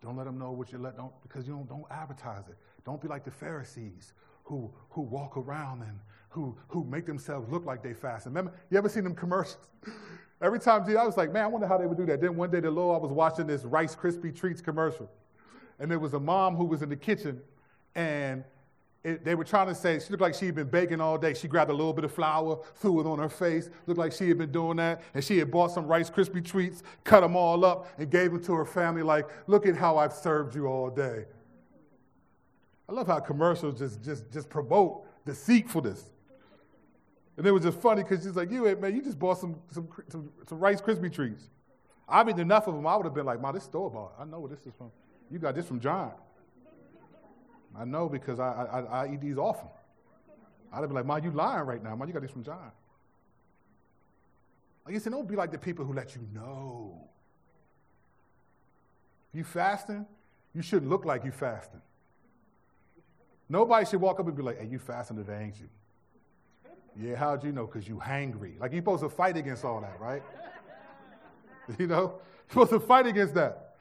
Don't 0.00 0.16
let 0.16 0.24
them 0.24 0.38
know 0.38 0.52
what 0.52 0.72
you 0.72 0.78
let 0.78 0.96
don't 0.96 1.12
because 1.22 1.46
you 1.46 1.54
don't 1.54 1.68
don't 1.68 1.84
advertise 1.90 2.48
it. 2.48 2.56
Don't 2.84 3.00
be 3.00 3.08
like 3.08 3.24
the 3.24 3.30
Pharisees 3.30 4.12
who, 4.44 4.70
who 4.90 5.02
walk 5.02 5.36
around 5.36 5.82
and 5.82 5.98
who, 6.28 6.56
who 6.68 6.84
make 6.84 7.06
themselves 7.06 7.50
look 7.50 7.64
like 7.64 7.82
they 7.82 7.94
fast. 7.94 8.26
Remember, 8.26 8.52
you 8.70 8.78
ever 8.78 8.88
seen 8.88 9.04
them 9.04 9.14
commercials? 9.14 9.68
Every 10.40 10.60
time 10.60 10.84
I 10.96 11.04
was 11.04 11.16
like, 11.16 11.32
man, 11.32 11.44
I 11.44 11.46
wonder 11.48 11.66
how 11.66 11.78
they 11.78 11.86
would 11.86 11.98
do 11.98 12.06
that. 12.06 12.20
Then 12.20 12.36
one 12.36 12.50
day, 12.50 12.60
the 12.60 12.70
Lord, 12.70 13.00
I 13.00 13.02
was 13.02 13.10
watching 13.10 13.46
this 13.46 13.64
Rice 13.64 13.96
Krispie 13.96 14.34
Treats 14.34 14.60
commercial, 14.60 15.10
and 15.80 15.90
there 15.90 15.98
was 15.98 16.14
a 16.14 16.20
mom 16.20 16.54
who 16.54 16.64
was 16.64 16.82
in 16.82 16.88
the 16.88 16.96
kitchen, 16.96 17.40
and 17.96 18.44
it, 19.02 19.24
they 19.24 19.34
were 19.34 19.44
trying 19.44 19.66
to 19.66 19.74
say 19.74 19.98
she 19.98 20.10
looked 20.10 20.20
like 20.20 20.34
she 20.34 20.46
had 20.46 20.54
been 20.54 20.68
baking 20.68 21.00
all 21.00 21.18
day. 21.18 21.34
She 21.34 21.48
grabbed 21.48 21.70
a 21.70 21.74
little 21.74 21.92
bit 21.92 22.04
of 22.04 22.12
flour, 22.12 22.60
threw 22.76 23.00
it 23.00 23.06
on 23.06 23.18
her 23.18 23.28
face, 23.28 23.68
looked 23.86 23.98
like 23.98 24.12
she 24.12 24.28
had 24.28 24.38
been 24.38 24.52
doing 24.52 24.76
that, 24.76 25.02
and 25.14 25.24
she 25.24 25.38
had 25.38 25.50
bought 25.50 25.72
some 25.72 25.86
Rice 25.86 26.10
Krispie 26.10 26.44
treats, 26.44 26.84
cut 27.02 27.22
them 27.22 27.34
all 27.34 27.64
up, 27.64 27.88
and 27.98 28.08
gave 28.08 28.30
them 28.30 28.42
to 28.44 28.52
her 28.54 28.64
family. 28.64 29.02
Like, 29.02 29.28
look 29.48 29.66
at 29.66 29.76
how 29.76 29.98
I've 29.98 30.12
served 30.12 30.54
you 30.54 30.66
all 30.66 30.90
day. 30.90 31.24
I 32.88 32.92
love 32.92 33.06
how 33.08 33.18
commercials 33.18 33.78
just 33.78 34.02
just 34.02 34.30
just 34.32 34.48
promote 34.48 35.04
deceitfulness. 35.26 36.04
And 37.38 37.46
it 37.46 37.52
was 37.52 37.62
just 37.62 37.80
funny 37.80 38.02
because 38.02 38.24
she's 38.24 38.34
like, 38.34 38.50
you, 38.50 38.66
eh, 38.66 38.74
man, 38.74 38.96
you 38.96 39.00
just 39.00 39.16
bought 39.16 39.38
some, 39.38 39.54
some, 39.70 39.88
some, 40.08 40.28
some 40.48 40.58
Rice 40.58 40.80
Krispie 40.80 41.12
treats. 41.12 41.44
I've 42.08 42.28
eaten 42.28 42.40
enough 42.40 42.66
of 42.66 42.74
them, 42.74 42.84
I 42.84 42.96
would 42.96 43.04
have 43.04 43.14
been 43.14 43.26
like, 43.26 43.40
man, 43.40 43.54
this 43.54 43.62
store 43.62 43.88
bought. 43.88 44.14
I 44.18 44.24
know 44.24 44.40
where 44.40 44.50
this 44.50 44.66
is 44.66 44.74
from. 44.76 44.90
You 45.30 45.38
got 45.38 45.54
this 45.54 45.64
from 45.64 45.78
John. 45.78 46.10
I 47.78 47.84
know 47.84 48.08
because 48.08 48.40
I, 48.40 48.66
I, 48.72 48.80
I 48.80 49.12
eat 49.12 49.20
these 49.20 49.38
often. 49.38 49.68
I'd 50.72 50.80
have 50.80 50.88
been 50.88 50.96
like, 50.96 51.06
Mom, 51.06 51.22
you 51.22 51.30
lying 51.30 51.64
right 51.64 51.82
now. 51.82 51.94
Mom, 51.94 52.08
you 52.08 52.12
got 52.12 52.22
this 52.22 52.32
from 52.32 52.42
John. 52.42 52.72
Like 54.84 54.94
you 54.94 55.00
said, 55.00 55.12
don't 55.12 55.28
be 55.28 55.36
like 55.36 55.52
the 55.52 55.58
people 55.58 55.84
who 55.84 55.92
let 55.92 56.16
you 56.16 56.22
know. 56.34 57.08
You 59.32 59.44
fasting, 59.44 60.06
you 60.54 60.62
shouldn't 60.62 60.90
look 60.90 61.04
like 61.04 61.24
you 61.24 61.30
fasting. 61.30 61.82
Nobody 63.48 63.86
should 63.86 64.00
walk 64.00 64.18
up 64.18 64.26
and 64.26 64.36
be 64.36 64.42
like, 64.42 64.58
hey, 64.58 64.66
you 64.66 64.80
fasting 64.80 65.18
today, 65.18 65.44
ain't 65.44 65.60
you? 65.60 65.68
Yeah, 67.00 67.14
how'd 67.14 67.44
you 67.44 67.52
know? 67.52 67.66
Because 67.66 67.86
you 67.86 67.96
hangry. 67.96 68.58
Like 68.58 68.72
you're 68.72 68.80
supposed 68.80 69.02
to 69.02 69.08
fight 69.08 69.36
against 69.36 69.64
all 69.64 69.80
that, 69.80 70.00
right? 70.00 70.22
you 71.78 71.86
know? 71.86 72.14
You're 72.54 72.66
supposed 72.66 72.70
to 72.70 72.80
fight 72.80 73.06
against 73.06 73.34
that. 73.34 73.76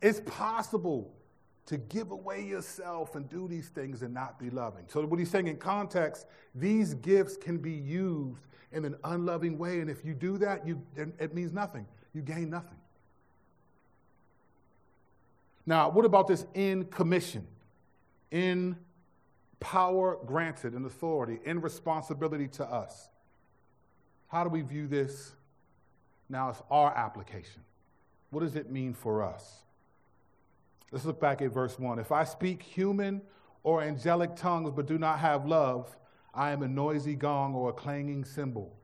It's 0.00 0.20
possible 0.20 1.12
to 1.66 1.76
give 1.76 2.10
away 2.10 2.44
yourself 2.44 3.14
and 3.14 3.28
do 3.28 3.46
these 3.46 3.68
things 3.68 4.02
and 4.02 4.12
not 4.12 4.38
be 4.38 4.50
loving. 4.50 4.84
So, 4.88 5.04
what 5.06 5.18
he's 5.18 5.30
saying 5.30 5.46
in 5.46 5.58
context, 5.58 6.26
these 6.54 6.94
gifts 6.94 7.36
can 7.36 7.58
be 7.58 7.72
used 7.72 8.42
in 8.72 8.84
an 8.84 8.96
unloving 9.04 9.58
way. 9.58 9.80
And 9.80 9.88
if 9.88 10.04
you 10.04 10.14
do 10.14 10.38
that, 10.38 10.66
you, 10.66 10.82
it 10.96 11.34
means 11.34 11.52
nothing. 11.52 11.86
You 12.14 12.22
gain 12.22 12.50
nothing. 12.50 12.78
Now, 15.66 15.88
what 15.90 16.04
about 16.04 16.26
this 16.26 16.44
in 16.54 16.84
commission? 16.86 17.46
In 18.32 18.76
power 19.62 20.18
granted 20.26 20.74
and 20.74 20.84
authority, 20.84 21.40
in 21.44 21.60
responsibility 21.60 22.48
to 22.48 22.64
us. 22.64 23.08
How 24.28 24.44
do 24.44 24.50
we 24.50 24.62
view 24.62 24.86
this? 24.86 25.32
Now 26.28 26.50
it's 26.50 26.62
our 26.70 26.94
application. 26.96 27.62
What 28.30 28.40
does 28.40 28.56
it 28.56 28.70
mean 28.70 28.94
for 28.94 29.22
us? 29.22 29.62
Let's 30.90 31.04
look 31.04 31.20
back 31.20 31.42
at 31.42 31.52
verse 31.52 31.78
1. 31.78 31.98
If 31.98 32.12
I 32.12 32.24
speak 32.24 32.62
human 32.62 33.22
or 33.62 33.82
angelic 33.82 34.36
tongues 34.36 34.72
but 34.74 34.86
do 34.86 34.98
not 34.98 35.18
have 35.18 35.46
love, 35.46 35.96
I 36.34 36.50
am 36.50 36.62
a 36.62 36.68
noisy 36.68 37.14
gong 37.14 37.54
or 37.54 37.70
a 37.70 37.72
clanging 37.72 38.24
cymbal. 38.24 38.74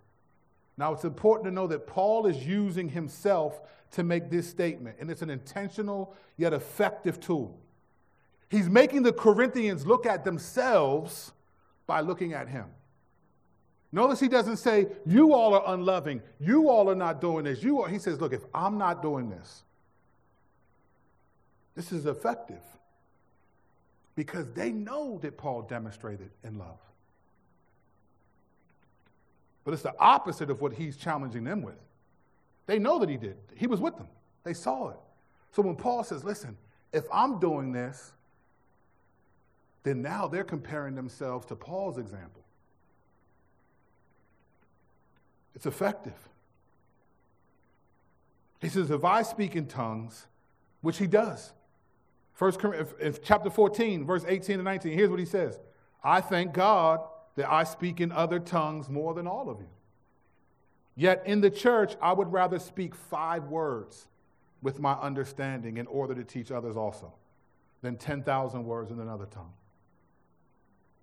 Now, 0.76 0.92
it's 0.92 1.04
important 1.04 1.46
to 1.46 1.50
know 1.50 1.66
that 1.66 1.86
Paul 1.86 2.26
is 2.26 2.46
using 2.46 2.88
himself 2.88 3.60
to 3.92 4.04
make 4.04 4.30
this 4.30 4.48
statement, 4.48 4.96
and 5.00 5.10
it's 5.10 5.22
an 5.22 5.30
intentional 5.30 6.14
yet 6.36 6.52
effective 6.52 7.18
tool. 7.18 7.58
He's 8.48 8.68
making 8.68 9.02
the 9.02 9.12
Corinthians 9.12 9.86
look 9.86 10.06
at 10.06 10.24
themselves 10.24 11.32
by 11.86 12.00
looking 12.00 12.32
at 12.32 12.48
him. 12.48 12.66
Notice 13.90 14.20
he 14.20 14.28
doesn't 14.28 14.58
say, 14.58 14.86
You 15.06 15.34
all 15.34 15.54
are 15.54 15.74
unloving. 15.74 16.22
You 16.40 16.68
all 16.68 16.90
are 16.90 16.94
not 16.94 17.20
doing 17.20 17.44
this. 17.44 17.62
You 17.62 17.80
are. 17.82 17.88
He 17.88 17.98
says, 17.98 18.20
Look, 18.20 18.32
if 18.32 18.44
I'm 18.54 18.78
not 18.78 19.02
doing 19.02 19.30
this, 19.30 19.62
this 21.74 21.92
is 21.92 22.06
effective 22.06 22.62
because 24.14 24.50
they 24.52 24.72
know 24.72 25.18
that 25.22 25.38
Paul 25.38 25.62
demonstrated 25.62 26.30
in 26.42 26.58
love. 26.58 26.78
But 29.64 29.74
it's 29.74 29.82
the 29.82 29.94
opposite 29.98 30.50
of 30.50 30.60
what 30.60 30.72
he's 30.72 30.96
challenging 30.96 31.44
them 31.44 31.62
with. 31.62 31.78
They 32.66 32.78
know 32.78 32.98
that 32.98 33.08
he 33.08 33.16
did, 33.16 33.36
he 33.54 33.66
was 33.66 33.80
with 33.80 33.96
them, 33.96 34.08
they 34.44 34.54
saw 34.54 34.90
it. 34.90 34.98
So 35.52 35.62
when 35.62 35.76
Paul 35.76 36.04
says, 36.04 36.24
Listen, 36.24 36.56
if 36.92 37.04
I'm 37.12 37.38
doing 37.38 37.72
this, 37.72 38.12
then 39.88 40.02
now 40.02 40.28
they're 40.28 40.44
comparing 40.44 40.94
themselves 40.94 41.46
to 41.46 41.56
Paul's 41.56 41.96
example. 41.96 42.44
It's 45.54 45.66
effective. 45.66 46.28
He 48.60 48.68
says, 48.68 48.90
If 48.90 49.04
I 49.04 49.22
speak 49.22 49.56
in 49.56 49.66
tongues, 49.66 50.26
which 50.82 50.98
he 50.98 51.06
does. 51.06 51.52
First 52.34 52.60
if 53.00 53.22
chapter 53.22 53.50
14, 53.50 54.06
verse 54.06 54.24
18 54.28 54.56
and 54.56 54.64
19, 54.64 54.92
here's 54.92 55.10
what 55.10 55.18
he 55.18 55.24
says 55.24 55.58
I 56.04 56.20
thank 56.20 56.52
God 56.52 57.00
that 57.36 57.50
I 57.50 57.64
speak 57.64 58.00
in 58.00 58.12
other 58.12 58.38
tongues 58.38 58.88
more 58.88 59.14
than 59.14 59.26
all 59.26 59.48
of 59.48 59.58
you. 59.58 59.68
Yet 60.94 61.22
in 61.26 61.40
the 61.40 61.50
church, 61.50 61.96
I 62.02 62.12
would 62.12 62.32
rather 62.32 62.58
speak 62.58 62.94
five 62.94 63.44
words 63.44 64.06
with 64.60 64.80
my 64.80 64.94
understanding 64.94 65.76
in 65.76 65.86
order 65.86 66.14
to 66.14 66.24
teach 66.24 66.50
others 66.50 66.76
also 66.76 67.12
than 67.82 67.96
10,000 67.96 68.64
words 68.64 68.90
in 68.90 69.00
another 69.00 69.26
tongue. 69.26 69.52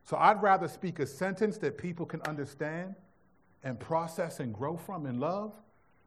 So 0.05 0.17
I'd 0.17 0.41
rather 0.41 0.67
speak 0.67 0.99
a 0.99 1.07
sentence 1.07 1.57
that 1.57 1.77
people 1.77 2.05
can 2.05 2.21
understand 2.21 2.95
and 3.63 3.79
process 3.79 4.39
and 4.39 4.53
grow 4.53 4.77
from 4.77 5.07
in 5.07 5.19
love 5.19 5.53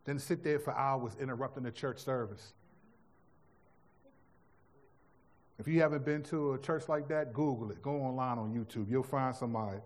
than 0.04 0.18
sit 0.18 0.44
there 0.44 0.60
for 0.60 0.72
hours 0.72 1.12
interrupting 1.20 1.64
the 1.64 1.72
church 1.72 1.98
service. 1.98 2.52
If 5.58 5.66
you 5.66 5.80
haven't 5.80 6.04
been 6.04 6.22
to 6.24 6.52
a 6.52 6.58
church 6.58 6.88
like 6.88 7.08
that, 7.08 7.34
Google 7.34 7.72
it. 7.72 7.82
Go 7.82 7.96
online 7.96 8.38
on 8.38 8.54
YouTube. 8.54 8.88
You'll 8.88 9.02
find 9.02 9.34
somebody. 9.34 9.78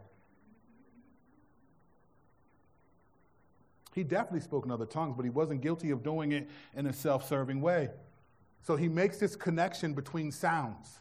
He 3.94 4.04
definitely 4.04 4.40
spoke 4.40 4.66
in 4.66 4.70
other 4.70 4.86
tongues, 4.86 5.14
but 5.16 5.24
he 5.24 5.30
wasn't 5.30 5.62
guilty 5.62 5.90
of 5.90 6.02
doing 6.02 6.32
it 6.32 6.48
in 6.76 6.86
a 6.86 6.92
self 6.92 7.26
serving 7.26 7.62
way. 7.62 7.88
So 8.62 8.76
he 8.76 8.88
makes 8.88 9.18
this 9.18 9.34
connection 9.34 9.94
between 9.94 10.30
sounds. 10.30 11.00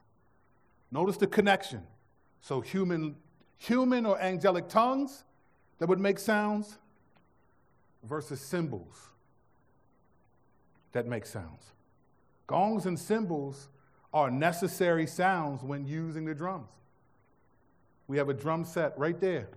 Notice 0.89 1.18
the 1.18 1.28
connection. 1.28 1.84
So 2.41 2.61
human, 2.61 3.15
human 3.57 4.05
or 4.05 4.19
angelic 4.19 4.67
tongues 4.67 5.23
that 5.79 5.87
would 5.87 5.99
make 5.99 6.19
sounds 6.19 6.77
versus 8.03 8.41
cymbals 8.41 9.11
that 10.91 11.07
make 11.07 11.25
sounds. 11.25 11.71
Gongs 12.47 12.85
and 12.85 12.99
cymbals 12.99 13.69
are 14.13 14.29
necessary 14.29 15.07
sounds 15.07 15.63
when 15.63 15.85
using 15.85 16.25
the 16.25 16.35
drums. 16.35 16.69
We 18.07 18.17
have 18.17 18.29
a 18.29 18.33
drum 18.33 18.65
set 18.65 18.97
right 18.97 19.19
there. 19.19 19.47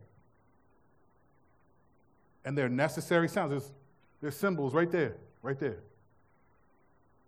And 2.44 2.56
they're 2.56 2.68
necessary 2.68 3.28
sounds. 3.28 3.50
There's, 3.50 3.72
there's 4.20 4.36
cymbals 4.36 4.74
right 4.74 4.90
there, 4.90 5.16
right 5.42 5.58
there. 5.58 5.78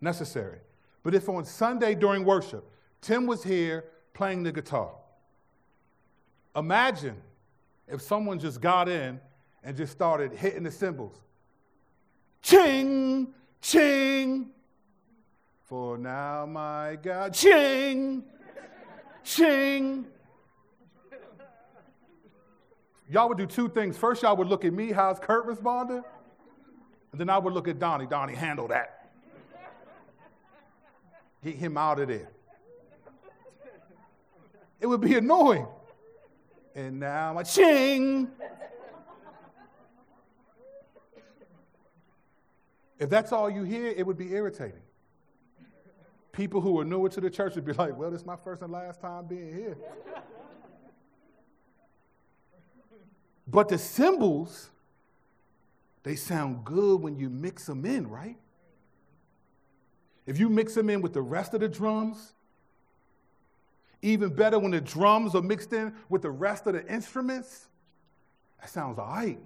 Necessary. 0.00 0.58
But 1.02 1.14
if 1.14 1.28
on 1.28 1.44
Sunday 1.44 1.94
during 1.94 2.24
worship, 2.24 2.64
Tim 3.00 3.26
was 3.26 3.42
here 3.42 3.86
playing 4.14 4.42
the 4.42 4.52
guitar, 4.52 4.92
Imagine 6.56 7.16
if 7.86 8.00
someone 8.00 8.38
just 8.38 8.60
got 8.60 8.88
in 8.88 9.20
and 9.62 9.76
just 9.76 9.92
started 9.92 10.32
hitting 10.32 10.62
the 10.62 10.70
cymbals. 10.70 11.14
Ching, 12.40 13.28
ching. 13.60 14.50
For 15.64 15.98
now, 15.98 16.46
my 16.46 16.96
God, 17.02 17.34
ching, 17.34 18.24
ching. 19.24 20.06
Y'all 23.10 23.28
would 23.28 23.38
do 23.38 23.46
two 23.46 23.68
things. 23.68 23.98
First, 23.98 24.22
y'all 24.22 24.36
would 24.36 24.48
look 24.48 24.64
at 24.64 24.72
me, 24.72 24.92
how's 24.92 25.18
Kurt 25.18 25.44
responding? 25.44 26.02
And 27.12 27.20
then 27.20 27.28
I 27.28 27.38
would 27.38 27.52
look 27.52 27.68
at 27.68 27.78
Donnie. 27.78 28.06
Donnie, 28.06 28.34
handle 28.34 28.68
that. 28.68 29.10
Get 31.44 31.56
him 31.56 31.76
out 31.76 32.00
of 32.00 32.08
there. 32.08 32.30
It 34.80 34.86
would 34.86 35.00
be 35.00 35.14
annoying 35.16 35.66
and 36.76 37.00
now 37.00 37.36
I'm 37.36 37.44
ching. 37.44 38.28
if 42.98 43.08
that's 43.08 43.32
all 43.32 43.48
you 43.48 43.62
hear, 43.62 43.86
it 43.86 44.06
would 44.06 44.18
be 44.18 44.32
irritating. 44.32 44.82
People 46.32 46.60
who 46.60 46.78
are 46.78 46.84
newer 46.84 47.08
to 47.08 47.20
the 47.20 47.30
church 47.30 47.54
would 47.54 47.64
be 47.64 47.72
like, 47.72 47.96
well, 47.96 48.10
this 48.10 48.20
is 48.20 48.26
my 48.26 48.36
first 48.36 48.60
and 48.60 48.70
last 48.70 49.00
time 49.00 49.24
being 49.24 49.54
here. 49.54 49.78
but 53.48 53.70
the 53.70 53.78
cymbals, 53.78 54.68
they 56.02 56.14
sound 56.14 56.62
good 56.62 57.00
when 57.00 57.16
you 57.16 57.30
mix 57.30 57.64
them 57.64 57.86
in, 57.86 58.06
right? 58.06 58.36
If 60.26 60.38
you 60.38 60.50
mix 60.50 60.74
them 60.74 60.90
in 60.90 61.00
with 61.00 61.14
the 61.14 61.22
rest 61.22 61.54
of 61.54 61.60
the 61.60 61.68
drums, 61.68 62.34
Even 64.02 64.30
better 64.30 64.58
when 64.58 64.70
the 64.70 64.80
drums 64.80 65.34
are 65.34 65.42
mixed 65.42 65.72
in 65.72 65.94
with 66.08 66.22
the 66.22 66.30
rest 66.30 66.66
of 66.66 66.74
the 66.74 66.86
instruments. 66.86 67.66
That 68.60 68.70
sounds 68.70 68.98
all 68.98 69.06
right. 69.06 69.38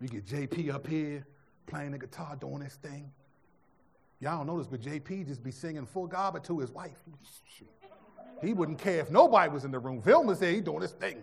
You 0.00 0.08
get 0.08 0.26
JP 0.26 0.74
up 0.74 0.86
here 0.86 1.24
playing 1.66 1.92
the 1.92 1.98
guitar, 1.98 2.36
doing 2.36 2.58
this 2.58 2.74
thing. 2.74 3.10
Y'all 4.20 4.38
don't 4.38 4.46
know 4.46 4.58
this, 4.58 4.66
but 4.66 4.80
JP 4.80 5.26
just 5.26 5.42
be 5.42 5.50
singing 5.50 5.86
full 5.86 6.06
gobble 6.06 6.40
to 6.40 6.58
his 6.58 6.70
wife. 6.70 6.98
He 8.42 8.52
wouldn't 8.52 8.78
care 8.78 9.00
if 9.00 9.10
nobody 9.10 9.50
was 9.50 9.64
in 9.64 9.70
the 9.70 9.78
room. 9.78 10.02
Vilma 10.02 10.34
said 10.34 10.54
he 10.54 10.60
doing 10.60 10.80
this 10.80 10.92
thing. 10.92 11.22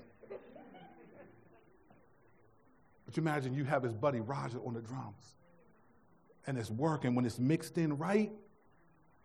But 3.06 3.18
you 3.18 3.22
imagine 3.22 3.54
you 3.54 3.64
have 3.66 3.84
his 3.84 3.94
buddy 3.94 4.20
Roger 4.20 4.60
on 4.66 4.74
the 4.74 4.82
drums. 4.82 5.36
And 6.48 6.58
it's 6.58 6.70
working. 6.70 7.16
When 7.16 7.26
it's 7.26 7.40
mixed 7.40 7.78
in 7.78 7.98
right, 7.98 8.32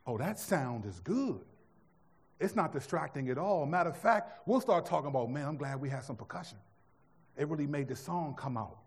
oh, 0.06 0.18
that 0.18 0.38
sound 0.38 0.86
is 0.86 1.00
good. 1.00 1.44
It's 2.40 2.56
not 2.56 2.72
distracting 2.72 3.28
at 3.30 3.38
all. 3.38 3.64
Matter 3.66 3.90
of 3.90 3.96
fact, 3.96 4.46
we'll 4.46 4.60
start 4.60 4.86
talking 4.86 5.08
about, 5.08 5.30
man, 5.30 5.46
I'm 5.46 5.56
glad 5.56 5.80
we 5.80 5.88
had 5.88 6.02
some 6.02 6.16
percussion. 6.16 6.58
It 7.36 7.48
really 7.48 7.66
made 7.66 7.88
the 7.88 7.96
song 7.96 8.34
come 8.36 8.56
out. 8.56 8.78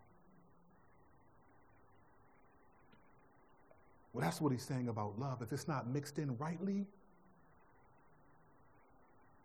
Well, 4.14 4.24
that's 4.24 4.42
what 4.42 4.52
he's 4.52 4.64
saying 4.64 4.88
about 4.88 5.20
love. 5.20 5.42
If 5.42 5.52
it's 5.54 5.68
not 5.68 5.88
mixed 5.88 6.18
in 6.18 6.38
rightly, 6.38 6.88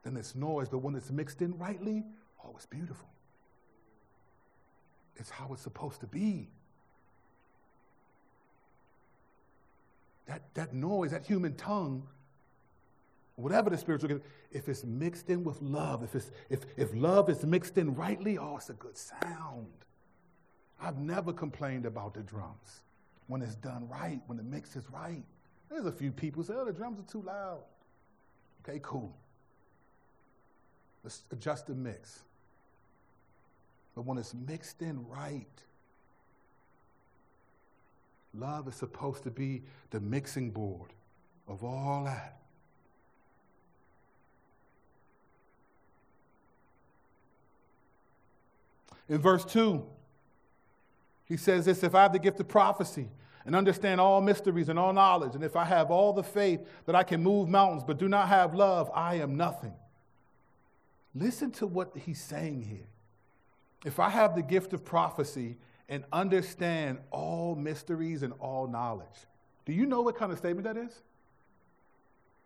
then 0.03 0.16
it's 0.16 0.34
noise. 0.34 0.68
But 0.68 0.78
when 0.78 0.94
it's 0.94 1.11
mixed 1.11 1.42
in 1.42 1.57
rightly, 1.59 2.05
oh, 2.44 2.53
it's 2.57 2.66
beautiful. 2.66 3.09
It's 5.16 5.30
how 5.30 5.53
it's 5.53 5.62
supposed 5.62 6.00
to 6.00 6.07
be. 6.07 6.48
That, 10.26 10.42
that 10.55 10.72
noise, 10.72 11.11
that 11.11 11.26
human 11.26 11.55
tongue, 11.55 12.07
whatever 13.37 13.70
the 13.70 13.78
spiritual 13.78 14.09
gift, 14.09 14.24
if 14.51 14.68
it's 14.68 14.85
mixed 14.85 15.30
in 15.30 15.45
with 15.45 15.61
love, 15.62 16.03
if, 16.03 16.14
it's, 16.14 16.30
if, 16.51 16.61
if 16.76 16.95
love 16.95 17.28
is 17.28 17.45
mixed 17.45 17.78
in 17.78 17.95
rightly, 17.95 18.39
oh, 18.39 18.57
it's 18.57 18.70
a 18.70 18.74
good 18.74 18.97
sound. 18.97 19.66
I've 20.80 20.99
never 20.99 21.33
complained 21.33 21.87
about 21.87 22.14
the 22.14 22.20
drums 22.20 22.83
when 23.28 23.41
it's 23.41 23.55
done 23.55 23.89
right, 23.89 24.20
when 24.26 24.37
the 24.37 24.45
mix 24.45 24.76
is 24.76 24.85
right. 24.91 25.22
There's 25.70 25.87
a 25.87 25.93
few 25.93 26.11
people 26.11 26.43
say, 26.43 26.55
oh, 26.57 26.64
the 26.64 26.72
drums 26.72 27.01
are 27.01 27.11
too 27.11 27.22
loud. 27.22 27.61
Okay, 28.68 28.78
cool. 28.83 29.14
Let's 31.03 31.22
adjust 31.30 31.66
the 31.66 31.74
mix. 31.74 32.20
But 33.95 34.03
when 34.03 34.18
it's 34.18 34.35
mixed 34.35 34.83
in 34.83 35.07
right, 35.09 35.47
love 38.35 38.68
is 38.68 38.74
supposed 38.74 39.22
to 39.24 39.30
be 39.30 39.62
the 39.91 40.01
mixing 40.01 40.51
board 40.51 40.91
of 41.49 41.64
all 41.64 42.05
that. 42.05 42.41
In 49.12 49.20
verse 49.20 49.44
2, 49.44 49.84
he 51.26 51.36
says 51.36 51.66
this 51.66 51.82
If 51.82 51.94
I 51.94 52.00
have 52.00 52.14
the 52.14 52.18
gift 52.18 52.40
of 52.40 52.48
prophecy 52.48 53.10
and 53.44 53.54
understand 53.54 54.00
all 54.00 54.22
mysteries 54.22 54.70
and 54.70 54.78
all 54.78 54.94
knowledge, 54.94 55.34
and 55.34 55.44
if 55.44 55.54
I 55.54 55.64
have 55.64 55.90
all 55.90 56.14
the 56.14 56.22
faith 56.22 56.66
that 56.86 56.94
I 56.94 57.02
can 57.02 57.22
move 57.22 57.46
mountains 57.46 57.84
but 57.86 57.98
do 57.98 58.08
not 58.08 58.28
have 58.28 58.54
love, 58.54 58.90
I 58.94 59.16
am 59.16 59.36
nothing. 59.36 59.74
Listen 61.14 61.50
to 61.50 61.66
what 61.66 61.94
he's 61.94 62.22
saying 62.22 62.62
here. 62.62 62.88
If 63.84 64.00
I 64.00 64.08
have 64.08 64.34
the 64.34 64.40
gift 64.40 64.72
of 64.72 64.82
prophecy 64.82 65.58
and 65.90 66.04
understand 66.10 66.98
all 67.10 67.54
mysteries 67.54 68.22
and 68.22 68.32
all 68.40 68.66
knowledge, 68.66 69.26
do 69.66 69.74
you 69.74 69.84
know 69.84 70.00
what 70.00 70.16
kind 70.16 70.32
of 70.32 70.38
statement 70.38 70.64
that 70.64 70.78
is? 70.78 71.02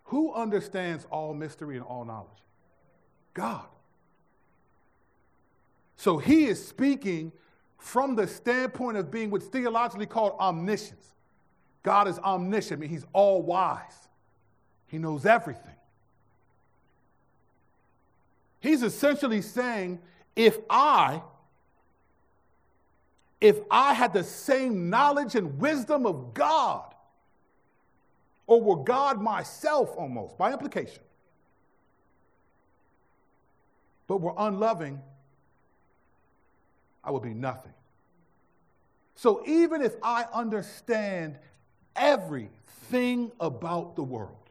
Who 0.06 0.34
understands 0.34 1.06
all 1.12 1.32
mystery 1.32 1.76
and 1.76 1.84
all 1.84 2.04
knowledge? 2.04 2.42
God. 3.34 3.66
So 5.96 6.18
he 6.18 6.44
is 6.44 6.66
speaking 6.66 7.32
from 7.78 8.14
the 8.14 8.26
standpoint 8.26 8.96
of 8.96 9.10
being 9.10 9.30
what's 9.30 9.46
theologically 9.46 10.06
called 10.06 10.36
omniscience. 10.38 11.12
God 11.82 12.08
is 12.08 12.18
omniscient, 12.18 12.78
I 12.78 12.80
mean, 12.80 12.90
he's 12.90 13.06
all 13.12 13.42
wise, 13.42 14.08
he 14.88 14.98
knows 14.98 15.24
everything. 15.24 15.62
He's 18.60 18.82
essentially 18.82 19.40
saying, 19.40 20.00
if 20.34 20.58
I 20.68 21.22
if 23.40 23.60
I 23.70 23.92
had 23.92 24.12
the 24.12 24.24
same 24.24 24.88
knowledge 24.88 25.34
and 25.34 25.58
wisdom 25.60 26.06
of 26.06 26.32
God, 26.32 26.94
or 28.46 28.60
were 28.60 28.82
God 28.82 29.20
myself 29.20 29.94
almost, 29.96 30.38
by 30.38 30.52
implication, 30.52 31.02
but 34.06 34.20
were 34.20 34.34
unloving, 34.38 35.00
I 37.06 37.12
would 37.12 37.22
be 37.22 37.32
nothing. 37.32 37.72
So 39.14 39.42
even 39.46 39.80
if 39.80 39.94
I 40.02 40.26
understand 40.34 41.38
everything 41.94 43.30
about 43.40 43.96
the 43.96 44.02
world, 44.02 44.50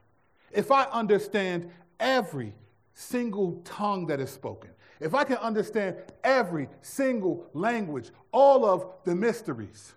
if 0.52 0.72
I 0.72 0.86
understand 0.86 1.70
every 2.00 2.54
single 2.94 3.62
tongue 3.66 4.08
that 4.08 4.20
is 4.20 4.32
spoken, 4.32 4.72
if 5.00 5.14
I 5.14 5.26
can 5.26 5.38
understand 5.38 5.98
every 6.24 6.70
single 6.82 7.46
language, 7.54 8.10
all 8.32 8.66
of 8.66 8.88
the 9.04 9.14
mysteries, 9.14 9.94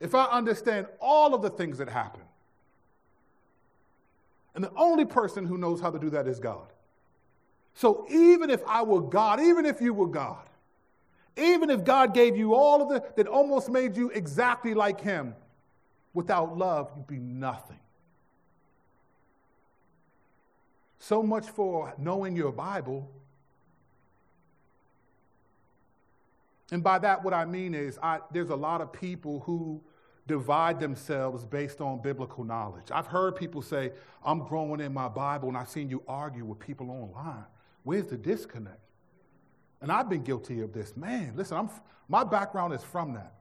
if 0.00 0.14
I 0.14 0.24
understand 0.26 0.86
all 1.00 1.34
of 1.34 1.42
the 1.42 1.50
things 1.50 1.78
that 1.78 1.88
happen, 1.88 2.22
and 4.54 4.64
the 4.64 4.72
only 4.76 5.04
person 5.04 5.44
who 5.44 5.58
knows 5.58 5.80
how 5.80 5.90
to 5.90 5.98
do 5.98 6.10
that 6.10 6.26
is 6.26 6.38
God. 6.38 6.72
So 7.74 8.06
even 8.10 8.50
if 8.50 8.60
I 8.66 8.82
were 8.82 9.00
God, 9.00 9.40
even 9.40 9.66
if 9.66 9.80
you 9.80 9.92
were 9.92 10.06
God, 10.06 10.47
even 11.38 11.70
if 11.70 11.84
God 11.84 12.14
gave 12.14 12.36
you 12.36 12.54
all 12.54 12.82
of 12.82 12.88
the, 12.88 13.02
that 13.16 13.26
almost 13.26 13.68
made 13.68 13.96
you 13.96 14.10
exactly 14.10 14.74
like 14.74 15.00
Him, 15.00 15.34
without 16.14 16.56
love, 16.56 16.90
you'd 16.96 17.06
be 17.06 17.18
nothing. 17.18 17.78
So 20.98 21.22
much 21.22 21.46
for 21.46 21.94
knowing 21.96 22.34
your 22.34 22.52
Bible. 22.52 23.08
And 26.70 26.82
by 26.82 26.98
that, 26.98 27.24
what 27.24 27.32
I 27.32 27.44
mean 27.44 27.74
is, 27.74 27.98
I, 28.02 28.18
there's 28.32 28.50
a 28.50 28.56
lot 28.56 28.80
of 28.80 28.92
people 28.92 29.40
who 29.40 29.80
divide 30.26 30.78
themselves 30.80 31.44
based 31.44 31.80
on 31.80 32.02
biblical 32.02 32.44
knowledge. 32.44 32.90
I've 32.92 33.06
heard 33.06 33.36
people 33.36 33.62
say, 33.62 33.92
I'm 34.22 34.40
growing 34.46 34.80
in 34.80 34.92
my 34.92 35.08
Bible, 35.08 35.48
and 35.48 35.56
I've 35.56 35.70
seen 35.70 35.88
you 35.88 36.02
argue 36.06 36.44
with 36.44 36.58
people 36.58 36.90
online. 36.90 37.44
Where's 37.84 38.06
the 38.06 38.18
disconnect? 38.18 38.80
And 39.80 39.92
I've 39.92 40.08
been 40.08 40.22
guilty 40.22 40.60
of 40.60 40.72
this. 40.72 40.96
Man, 40.96 41.32
listen, 41.36 41.56
I'm, 41.56 41.70
my 42.08 42.24
background 42.24 42.74
is 42.74 42.82
from 42.82 43.14
that. 43.14 43.34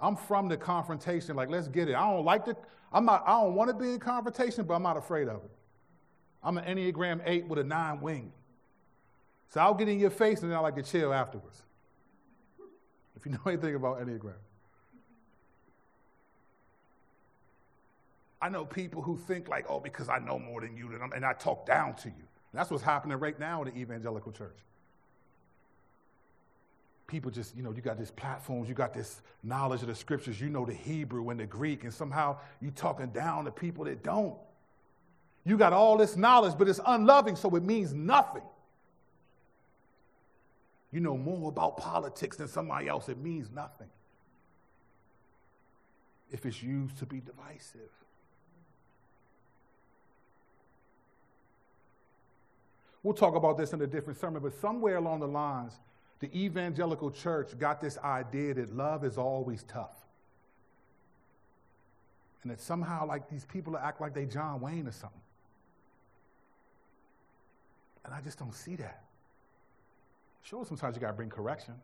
I'm 0.00 0.16
from 0.16 0.48
the 0.48 0.56
confrontation, 0.56 1.36
like, 1.36 1.50
let's 1.50 1.68
get 1.68 1.88
it. 1.88 1.94
I 1.94 2.10
don't 2.10 2.24
like 2.24 2.46
the, 2.46 2.56
I'm 2.92 3.04
not, 3.04 3.22
I 3.26 3.42
don't 3.42 3.54
want 3.54 3.68
to 3.68 3.74
be 3.74 3.92
in 3.92 3.98
confrontation, 3.98 4.64
but 4.64 4.74
I'm 4.74 4.82
not 4.82 4.96
afraid 4.96 5.28
of 5.28 5.44
it. 5.44 5.50
I'm 6.42 6.56
an 6.56 6.64
Enneagram 6.64 7.20
8 7.26 7.46
with 7.48 7.58
a 7.58 7.64
9 7.64 8.00
wing. 8.00 8.32
So 9.50 9.60
I'll 9.60 9.74
get 9.74 9.88
in 9.88 9.98
your 9.98 10.10
face 10.10 10.40
and 10.40 10.50
then 10.50 10.56
I 10.56 10.60
like 10.62 10.76
to 10.76 10.82
chill 10.82 11.12
afterwards. 11.12 11.62
If 13.16 13.26
you 13.26 13.32
know 13.32 13.40
anything 13.46 13.74
about 13.74 14.00
Enneagram. 14.00 14.34
I 18.42 18.48
know 18.48 18.64
people 18.64 19.02
who 19.02 19.18
think 19.18 19.48
like, 19.48 19.66
oh, 19.68 19.80
because 19.80 20.08
I 20.08 20.18
know 20.18 20.38
more 20.38 20.62
than 20.62 20.74
you, 20.74 20.90
and 21.14 21.26
I 21.26 21.34
talk 21.34 21.66
down 21.66 21.94
to 21.96 22.08
you. 22.08 22.14
And 22.14 22.58
that's 22.58 22.70
what's 22.70 22.82
happening 22.82 23.18
right 23.18 23.38
now 23.38 23.62
in 23.62 23.68
the 23.68 23.78
evangelical 23.78 24.32
church. 24.32 24.56
People 27.10 27.32
just, 27.32 27.56
you 27.56 27.64
know, 27.64 27.72
you 27.72 27.82
got 27.82 27.98
these 27.98 28.12
platforms, 28.12 28.68
you 28.68 28.74
got 28.74 28.94
this 28.94 29.20
knowledge 29.42 29.82
of 29.82 29.88
the 29.88 29.96
scriptures, 29.96 30.40
you 30.40 30.48
know 30.48 30.64
the 30.64 30.72
Hebrew 30.72 31.28
and 31.30 31.40
the 31.40 31.44
Greek, 31.44 31.82
and 31.82 31.92
somehow 31.92 32.38
you're 32.62 32.70
talking 32.70 33.08
down 33.08 33.46
to 33.46 33.50
people 33.50 33.84
that 33.86 34.04
don't. 34.04 34.36
You 35.44 35.58
got 35.58 35.72
all 35.72 35.96
this 35.96 36.16
knowledge, 36.16 36.54
but 36.56 36.68
it's 36.68 36.78
unloving, 36.86 37.34
so 37.34 37.56
it 37.56 37.64
means 37.64 37.92
nothing. 37.92 38.44
You 40.92 41.00
know 41.00 41.18
more 41.18 41.48
about 41.48 41.78
politics 41.78 42.36
than 42.36 42.46
somebody 42.46 42.86
else, 42.86 43.08
it 43.08 43.18
means 43.18 43.50
nothing. 43.52 43.88
If 46.30 46.46
it's 46.46 46.62
used 46.62 46.96
to 46.98 47.06
be 47.06 47.20
divisive. 47.20 47.90
We'll 53.02 53.14
talk 53.14 53.34
about 53.34 53.58
this 53.58 53.72
in 53.72 53.82
a 53.82 53.86
different 53.88 54.20
sermon, 54.20 54.40
but 54.40 54.52
somewhere 54.60 54.94
along 54.94 55.20
the 55.20 55.26
lines, 55.26 55.72
the 56.20 56.34
evangelical 56.36 57.10
church 57.10 57.58
got 57.58 57.80
this 57.80 57.98
idea 57.98 58.54
that 58.54 58.74
love 58.74 59.04
is 59.04 59.18
always 59.18 59.62
tough. 59.64 59.96
And 62.42 62.50
that 62.50 62.60
somehow, 62.60 63.06
like, 63.06 63.28
these 63.28 63.44
people 63.44 63.76
act 63.76 64.00
like 64.00 64.14
they 64.14 64.26
John 64.26 64.60
Wayne 64.60 64.86
or 64.86 64.92
something. 64.92 65.20
And 68.04 68.14
I 68.14 68.20
just 68.20 68.38
don't 68.38 68.54
see 68.54 68.76
that. 68.76 69.02
Sure, 70.42 70.64
sometimes 70.64 70.94
you 70.96 71.00
got 71.00 71.08
to 71.08 71.14
bring 71.14 71.28
correction. 71.28 71.74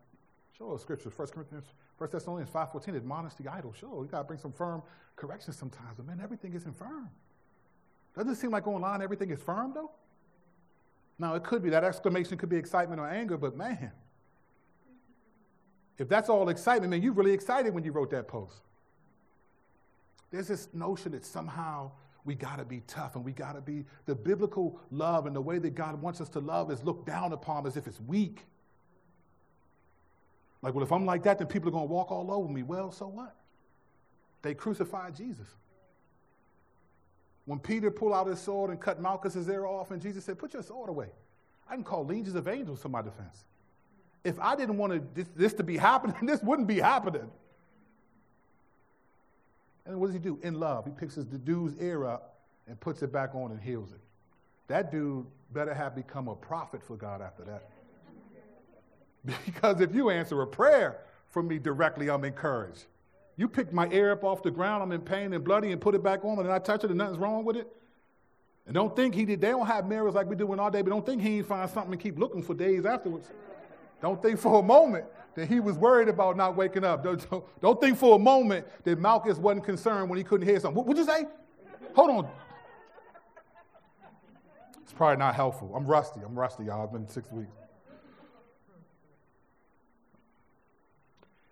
Sure, 0.57 0.77
scripture, 0.79 1.11
1 1.15 1.27
Corinthians, 1.27 1.65
1 1.99 2.09
Thessalonians 2.11 2.49
5.14, 2.49 2.95
admonish 2.95 3.33
the 3.35 3.47
idle. 3.47 3.73
Sure, 3.79 4.03
you 4.03 4.09
got 4.09 4.19
to 4.19 4.23
bring 4.23 4.39
some 4.39 4.51
firm 4.51 4.81
correction 5.15 5.53
sometimes. 5.53 5.97
But 5.97 6.07
man, 6.07 6.19
everything 6.21 6.53
isn't 6.53 6.75
firm. 6.75 7.09
Doesn't 8.15 8.31
it 8.31 8.37
seem 8.37 8.49
like 8.49 8.65
online 8.67 9.03
everything 9.03 9.29
is 9.29 9.39
firm, 9.39 9.73
though? 9.75 9.91
Now, 11.19 11.35
it 11.35 11.43
could 11.43 11.63
be 11.63 11.69
that 11.69 11.83
exclamation 11.83 12.37
could 12.37 12.49
be 12.49 12.57
excitement 12.57 12.99
or 12.99 13.07
anger, 13.07 13.37
but 13.37 13.55
man, 13.55 13.91
if 15.97 16.07
that's 16.07 16.29
all 16.29 16.49
excitement, 16.49 16.91
man, 16.91 17.01
you're 17.01 17.13
really 17.13 17.33
excited 17.33 17.73
when 17.73 17.83
you 17.83 17.91
wrote 17.91 18.11
that 18.11 18.27
post. 18.27 18.61
There's 20.29 20.47
this 20.47 20.67
notion 20.73 21.13
that 21.13 21.25
somehow 21.25 21.91
we 22.25 22.35
got 22.35 22.57
to 22.57 22.65
be 22.65 22.81
tough 22.87 23.15
and 23.15 23.23
we 23.23 23.31
got 23.31 23.53
to 23.53 23.61
be 23.61 23.85
the 24.05 24.13
biblical 24.13 24.79
love 24.91 25.25
and 25.25 25.35
the 25.35 25.41
way 25.41 25.59
that 25.59 25.75
God 25.75 26.01
wants 26.01 26.19
us 26.19 26.29
to 26.29 26.39
love 26.39 26.69
is 26.71 26.83
looked 26.83 27.07
down 27.07 27.31
upon 27.31 27.65
as 27.65 27.77
if 27.77 27.87
it's 27.87 28.01
weak. 28.01 28.45
Like, 30.61 30.73
well, 30.73 30.83
if 30.83 30.91
I'm 30.91 31.05
like 31.05 31.23
that, 31.23 31.37
then 31.37 31.47
people 31.47 31.69
are 31.69 31.71
going 31.71 31.87
to 31.87 31.93
walk 31.93 32.11
all 32.11 32.31
over 32.31 32.51
me. 32.51 32.63
Well, 32.63 32.91
so 32.91 33.07
what? 33.07 33.35
They 34.41 34.53
crucified 34.53 35.15
Jesus. 35.15 35.47
When 37.45 37.59
Peter 37.59 37.89
pulled 37.89 38.13
out 38.13 38.27
his 38.27 38.39
sword 38.39 38.71
and 38.71 38.79
cut 38.79 39.01
Malchus's 39.01 39.47
ear 39.47 39.65
off, 39.65 39.91
and 39.91 40.01
Jesus 40.01 40.25
said, 40.25 40.37
Put 40.37 40.53
your 40.53 40.63
sword 40.63 40.89
away. 40.89 41.07
I 41.69 41.75
can 41.75 41.83
call 41.83 42.05
legions 42.05 42.35
of 42.35 42.47
angels 42.47 42.81
to 42.81 42.89
my 42.89 43.01
defense. 43.01 43.45
If 44.23 44.39
I 44.39 44.55
didn't 44.55 44.77
want 44.77 45.15
this, 45.15 45.27
this 45.35 45.53
to 45.53 45.63
be 45.63 45.77
happening, 45.77 46.15
this 46.25 46.41
wouldn't 46.41 46.67
be 46.67 46.79
happening. 46.79 47.29
And 49.85 49.99
what 49.99 50.07
does 50.07 50.15
he 50.15 50.19
do? 50.19 50.37
In 50.43 50.59
love, 50.59 50.85
he 50.85 50.91
picks 50.91 51.15
his, 51.15 51.25
dude's 51.25 51.81
ear 51.81 52.05
up 52.05 52.39
and 52.67 52.79
puts 52.79 53.01
it 53.01 53.11
back 53.11 53.33
on 53.33 53.51
and 53.51 53.61
heals 53.61 53.91
it. 53.91 53.99
That 54.67 54.91
dude 54.91 55.25
better 55.53 55.73
have 55.73 55.95
become 55.95 56.27
a 56.27 56.35
prophet 56.35 56.83
for 56.83 56.95
God 56.95 57.21
after 57.21 57.43
that. 57.43 57.69
Because 59.45 59.81
if 59.81 59.93
you 59.93 60.09
answer 60.09 60.41
a 60.41 60.47
prayer 60.47 61.01
for 61.31 61.43
me 61.43 61.59
directly, 61.59 62.09
I'm 62.09 62.23
encouraged. 62.23 62.85
You 63.35 63.49
picked 63.49 63.73
my 63.73 63.89
ear 63.89 64.11
up 64.13 64.23
off 64.23 64.41
the 64.41 64.51
ground, 64.51 64.81
I'm 64.81 64.93
in 64.93 65.01
pain 65.01 65.33
and 65.33 65.43
bloody, 65.43 65.73
and 65.73 65.81
put 65.81 65.95
it 65.95 66.01
back 66.01 66.23
on, 66.23 66.39
and 66.39 66.49
I 66.49 66.59
touch 66.59 66.85
it, 66.85 66.91
and 66.91 66.97
nothing's 66.97 67.17
wrong 67.17 67.43
with 67.43 67.57
it. 67.57 67.67
And 68.65 68.73
don't 68.73 68.95
think 68.95 69.15
he 69.15 69.25
did. 69.25 69.39
They 69.39 69.49
don't 69.49 69.67
have 69.67 69.87
mirrors 69.87 70.13
like 70.13 70.27
we 70.27 70.35
do 70.35 70.51
in 70.53 70.59
our 70.59 70.71
day, 70.71 70.81
but 70.81 70.89
don't 70.89 71.05
think 71.05 71.21
he 71.21 71.37
ain't 71.37 71.47
find 71.47 71.69
something 71.69 71.93
and 71.93 72.01
keep 72.01 72.17
looking 72.17 72.41
for 72.41 72.53
days 72.53 72.85
afterwards. 72.85 73.29
Don't 74.01 74.21
think 74.21 74.39
for 74.39 74.59
a 74.59 74.63
moment 74.63 75.05
that 75.35 75.47
he 75.47 75.59
was 75.59 75.77
worried 75.77 76.09
about 76.09 76.35
not 76.35 76.55
waking 76.55 76.83
up. 76.83 77.03
Don't, 77.03 77.29
don't, 77.29 77.61
don't 77.61 77.81
think 77.81 77.97
for 77.97 78.15
a 78.15 78.19
moment 78.19 78.65
that 78.83 78.99
Malchus 78.99 79.37
wasn't 79.37 79.65
concerned 79.65 80.09
when 80.09 80.17
he 80.17 80.23
couldn't 80.23 80.47
hear 80.47 80.59
something. 80.59 80.75
What 80.75 80.87
would 80.87 80.97
you 80.97 81.05
say? 81.05 81.25
Hold 81.95 82.09
on. 82.09 82.29
It's 84.81 84.93
probably 84.93 85.17
not 85.17 85.35
helpful. 85.35 85.73
I'm 85.75 85.85
rusty. 85.85 86.21
I'm 86.25 86.37
rusty, 86.37 86.65
y'all. 86.65 86.83
It's 86.85 86.93
been 86.93 87.07
six 87.07 87.31
weeks. 87.31 87.51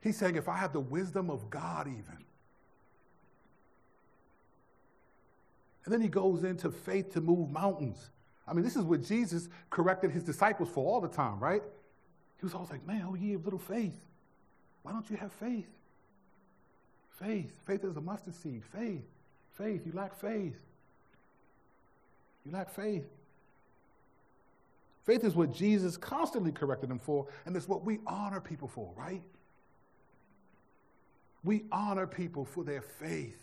He's 0.01 0.17
saying, 0.17 0.35
if 0.35 0.47
I 0.47 0.57
have 0.57 0.71
the 0.71 0.79
wisdom 0.79 1.31
of 1.31 1.49
God, 1.49 1.87
even. 1.87 2.25
And 5.83 5.93
then 5.93 6.01
he 6.01 6.07
goes 6.07 6.43
into 6.43 6.71
faith 6.71 7.13
to 7.13 7.21
move 7.21 7.49
mountains. 7.49 8.11
I 8.47 8.53
mean, 8.53 8.63
this 8.63 8.75
is 8.75 8.83
what 8.83 9.03
Jesus 9.03 9.49
corrected 9.69 10.11
his 10.11 10.23
disciples 10.23 10.69
for 10.69 10.85
all 10.85 11.01
the 11.01 11.07
time, 11.07 11.39
right? 11.39 11.63
He 12.39 12.45
was 12.45 12.53
always 12.53 12.69
like, 12.69 12.85
man, 12.85 13.05
oh, 13.09 13.15
ye 13.15 13.31
have 13.31 13.45
little 13.45 13.59
faith. 13.59 13.99
Why 14.83 14.91
don't 14.91 15.09
you 15.09 15.17
have 15.17 15.31
faith? 15.33 15.67
Faith. 17.19 17.51
Faith 17.65 17.83
is 17.83 17.95
a 17.95 18.01
mustard 18.01 18.35
seed. 18.35 18.61
Faith. 18.71 19.03
Faith. 19.57 19.81
You 19.85 19.93
lack 19.93 20.19
faith. 20.19 20.55
You 22.45 22.51
lack 22.51 22.69
faith. 22.69 23.05
Faith 25.05 25.23
is 25.23 25.35
what 25.35 25.53
Jesus 25.53 25.97
constantly 25.97 26.51
corrected 26.51 26.89
them 26.89 26.99
for, 26.99 27.27
and 27.45 27.55
it's 27.55 27.67
what 27.67 27.85
we 27.85 27.99
honor 28.07 28.41
people 28.41 28.67
for, 28.67 28.91
right? 28.97 29.21
We 31.43 31.63
honor 31.71 32.07
people 32.07 32.43
for 32.43 32.63
their 32.63 32.81
faith. 32.81 33.39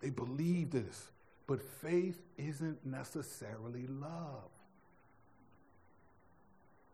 They 0.00 0.10
believe 0.10 0.70
this. 0.70 1.08
But 1.48 1.60
faith 1.60 2.20
isn't 2.38 2.86
necessarily 2.86 3.86
love. 3.88 4.48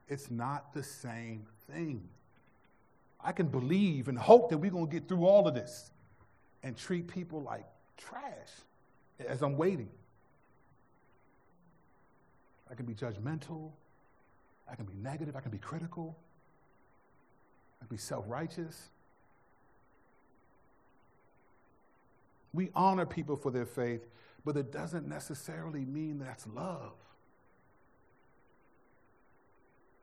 It's 0.09 0.31
not 0.31 0.73
the 0.73 0.83
same 0.83 1.45
thing. 1.71 2.09
I 3.23 3.33
can 3.33 3.49
believe 3.49 4.09
and 4.09 4.19
hope 4.19 4.49
that 4.51 4.59
we're 4.59 4.71
going 4.71 4.87
to 4.87 4.93
get 4.93 5.09
through 5.09 5.27
all 5.27 5.47
of 5.47 5.55
this 5.55 5.91
and 6.63 6.77
treat 6.77 7.09
people 7.09 7.43
like 7.43 7.65
trash 7.97 8.49
as 9.27 9.43
I'm 9.43 9.57
waiting. 9.57 9.89
I 12.71 12.75
can 12.75 12.87
be 12.87 12.95
judgmental. 12.95 13.71
I 14.71 14.77
can 14.77 14.85
be 14.85 14.95
negative. 14.95 15.37
I 15.37 15.41
can 15.41 15.51
be 15.51 15.59
critical. 15.59 16.17
I 17.81 17.87
can 17.87 17.97
be 17.97 18.01
self 18.01 18.25
righteous. 18.29 18.91
We 22.53 22.71
honor 22.75 23.07
people 23.07 23.37
for 23.37 23.51
their 23.51 23.67
faith, 23.67 24.07
but 24.45 24.57
it 24.57 24.73
doesn't 24.73 25.07
necessarily 25.07 25.85
mean 25.85 26.19
that's 26.19 26.47
love. 26.47 26.93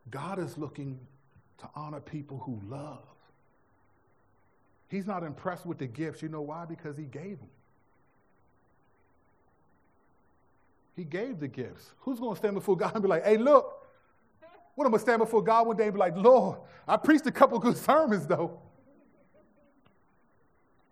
God 0.10 0.40
is 0.40 0.58
looking 0.58 1.00
to 1.60 1.70
honor 1.76 2.00
people 2.00 2.40
who 2.40 2.62
love. 2.68 3.04
He's 4.88 5.08
not 5.08 5.24
impressed 5.24 5.66
with 5.66 5.78
the 5.78 5.88
gifts. 5.88 6.22
You 6.22 6.30
know 6.30 6.42
why? 6.42 6.66
Because 6.66 6.96
he 6.98 7.04
gave 7.04 7.40
them. 7.40 7.50
He 10.96 11.04
gave 11.04 11.40
the 11.40 11.48
gifts. 11.48 11.92
Who's 12.00 12.20
going 12.20 12.34
to 12.34 12.38
stand 12.38 12.56
before 12.56 12.78
God 12.78 12.94
and 12.94 13.04
be 13.04 13.10
like, 13.10 13.26
hey, 13.26 13.38
look, 13.38 13.86
what 14.76 14.86
am 14.86 14.94
I 14.94 14.98
stand 14.98 15.20
before 15.20 15.42
God 15.42 15.68
one 15.68 15.76
day 15.76 15.86
and 15.86 15.94
be 15.94 16.00
like, 16.00 16.16
Lord, 16.16 16.60
I 16.88 16.98
preached 16.98 17.26
a 17.26 17.32
couple 17.32 17.58
good 17.60 17.78
sermons, 17.78 18.28
though. 18.28 18.60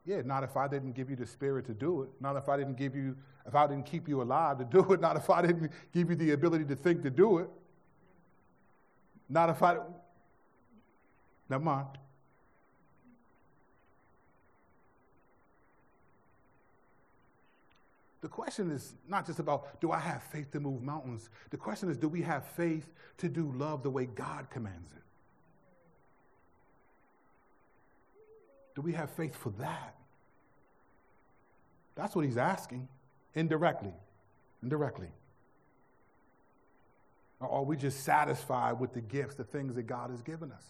Yeah, 0.05 0.21
not 0.25 0.43
if 0.43 0.57
I 0.57 0.67
didn't 0.67 0.93
give 0.93 1.09
you 1.09 1.15
the 1.15 1.25
spirit 1.25 1.65
to 1.67 1.73
do 1.73 2.03
it. 2.03 2.09
Not 2.19 2.35
if 2.35 2.49
I 2.49 2.57
didn't 2.57 2.75
give 2.75 2.95
you, 2.95 3.15
if 3.45 3.55
I 3.55 3.67
didn't 3.67 3.85
keep 3.85 4.09
you 4.09 4.21
alive 4.21 4.57
to 4.57 4.65
do 4.65 4.91
it. 4.91 4.99
Not 4.99 5.15
if 5.15 5.29
I 5.29 5.41
didn't 5.41 5.71
give 5.93 6.09
you 6.09 6.15
the 6.15 6.31
ability 6.31 6.65
to 6.65 6.75
think 6.75 7.03
to 7.03 7.09
do 7.09 7.37
it. 7.37 7.49
Not 9.33 9.49
if 9.49 9.63
I, 9.63 9.77
never 11.49 11.63
mind. 11.63 11.87
The 18.21 18.27
question 18.27 18.69
is 18.69 18.93
not 19.09 19.25
just 19.25 19.39
about 19.39 19.81
do 19.81 19.91
I 19.91 19.97
have 19.97 20.21
faith 20.21 20.51
to 20.51 20.59
move 20.59 20.83
mountains? 20.83 21.31
The 21.49 21.57
question 21.57 21.89
is 21.89 21.97
do 21.97 22.07
we 22.07 22.21
have 22.21 22.45
faith 22.49 22.87
to 23.17 23.27
do 23.27 23.51
love 23.55 23.81
the 23.81 23.89
way 23.89 24.05
God 24.05 24.51
commands 24.51 24.91
it? 24.91 25.01
Do 28.75 28.81
we 28.83 28.93
have 28.93 29.09
faith 29.09 29.35
for 29.35 29.49
that? 29.57 29.95
That's 31.95 32.15
what 32.15 32.23
he's 32.23 32.37
asking 32.37 32.87
indirectly. 33.33 33.93
Indirectly. 34.61 35.09
Or 37.43 37.59
are 37.59 37.63
we 37.63 37.77
just 37.77 38.03
satisfied 38.03 38.79
with 38.79 38.93
the 38.93 39.01
gifts, 39.01 39.35
the 39.35 39.43
things 39.43 39.75
that 39.75 39.83
God 39.83 40.09
has 40.09 40.21
given 40.21 40.51
us? 40.51 40.63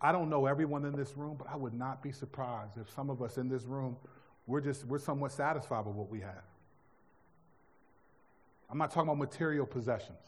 I 0.00 0.12
don't 0.12 0.30
know 0.30 0.46
everyone 0.46 0.84
in 0.84 0.96
this 0.96 1.16
room, 1.16 1.36
but 1.38 1.48
I 1.50 1.56
would 1.56 1.74
not 1.74 2.02
be 2.02 2.12
surprised 2.12 2.78
if 2.80 2.88
some 2.94 3.10
of 3.10 3.20
us 3.20 3.36
in 3.36 3.48
this 3.48 3.64
room, 3.64 3.96
we're 4.46 4.60
just, 4.60 4.84
we're 4.86 4.98
somewhat 4.98 5.32
satisfied 5.32 5.84
with 5.86 5.96
what 5.96 6.08
we 6.08 6.20
have. 6.20 6.44
I'm 8.70 8.78
not 8.78 8.90
talking 8.90 9.08
about 9.08 9.18
material 9.18 9.66
possessions. 9.66 10.18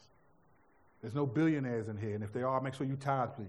There's 1.01 1.15
no 1.15 1.25
billionaires 1.25 1.87
in 1.87 1.97
here, 1.97 2.15
and 2.15 2.23
if 2.23 2.33
they 2.33 2.43
are, 2.43 2.59
make 2.59 2.73
sure 2.73 2.85
you 2.85 2.95
tithe, 2.95 3.29
please. 3.35 3.47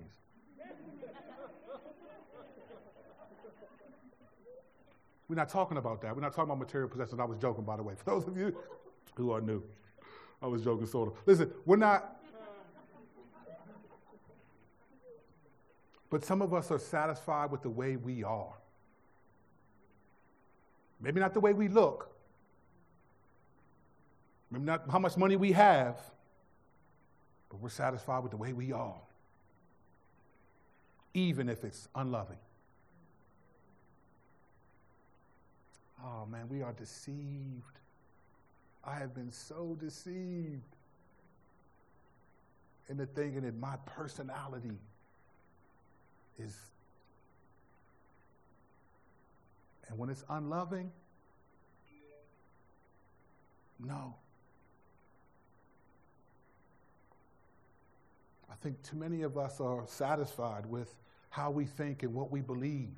We're 5.32 5.36
not 5.36 5.48
talking 5.48 5.78
about 5.78 6.02
that. 6.02 6.14
We're 6.14 6.20
not 6.20 6.34
talking 6.34 6.50
about 6.50 6.58
material 6.58 6.90
possessions. 6.90 7.18
I 7.18 7.24
was 7.24 7.38
joking, 7.38 7.64
by 7.64 7.78
the 7.78 7.82
way. 7.82 7.94
For 7.94 8.04
those 8.04 8.28
of 8.28 8.36
you 8.36 8.54
who 9.14 9.30
are 9.30 9.40
new, 9.40 9.62
I 10.42 10.46
was 10.46 10.62
joking, 10.62 10.84
sort 10.84 11.08
of. 11.08 11.14
Listen, 11.24 11.50
we're 11.64 11.76
not. 11.76 12.20
But 16.10 16.22
some 16.22 16.42
of 16.42 16.52
us 16.52 16.70
are 16.70 16.78
satisfied 16.78 17.50
with 17.50 17.62
the 17.62 17.70
way 17.70 17.96
we 17.96 18.22
are. 18.22 18.52
Maybe 21.00 21.18
not 21.18 21.32
the 21.32 21.40
way 21.40 21.54
we 21.54 21.68
look. 21.68 22.14
Maybe 24.50 24.66
not 24.66 24.82
how 24.90 24.98
much 24.98 25.16
money 25.16 25.36
we 25.36 25.52
have. 25.52 25.98
But 27.48 27.58
we're 27.62 27.70
satisfied 27.70 28.22
with 28.22 28.32
the 28.32 28.36
way 28.36 28.52
we 28.52 28.70
are. 28.72 29.00
Even 31.14 31.48
if 31.48 31.64
it's 31.64 31.88
unloving. 31.94 32.36
Oh 36.04 36.26
man, 36.26 36.48
we 36.48 36.62
are 36.62 36.72
deceived. 36.72 37.78
I 38.84 38.94
have 38.96 39.14
been 39.14 39.30
so 39.30 39.76
deceived 39.80 40.62
into 42.88 43.06
thinking 43.06 43.42
that 43.42 43.56
my 43.56 43.76
personality 43.86 44.76
is. 46.38 46.56
And 49.88 49.98
when 49.98 50.10
it's 50.10 50.24
unloving, 50.28 50.90
no. 53.78 54.14
I 58.50 58.54
think 58.62 58.82
too 58.82 58.96
many 58.96 59.22
of 59.22 59.38
us 59.38 59.60
are 59.60 59.84
satisfied 59.86 60.66
with 60.66 60.92
how 61.30 61.50
we 61.50 61.64
think 61.64 62.02
and 62.02 62.14
what 62.14 62.30
we 62.30 62.40
believe 62.40 62.90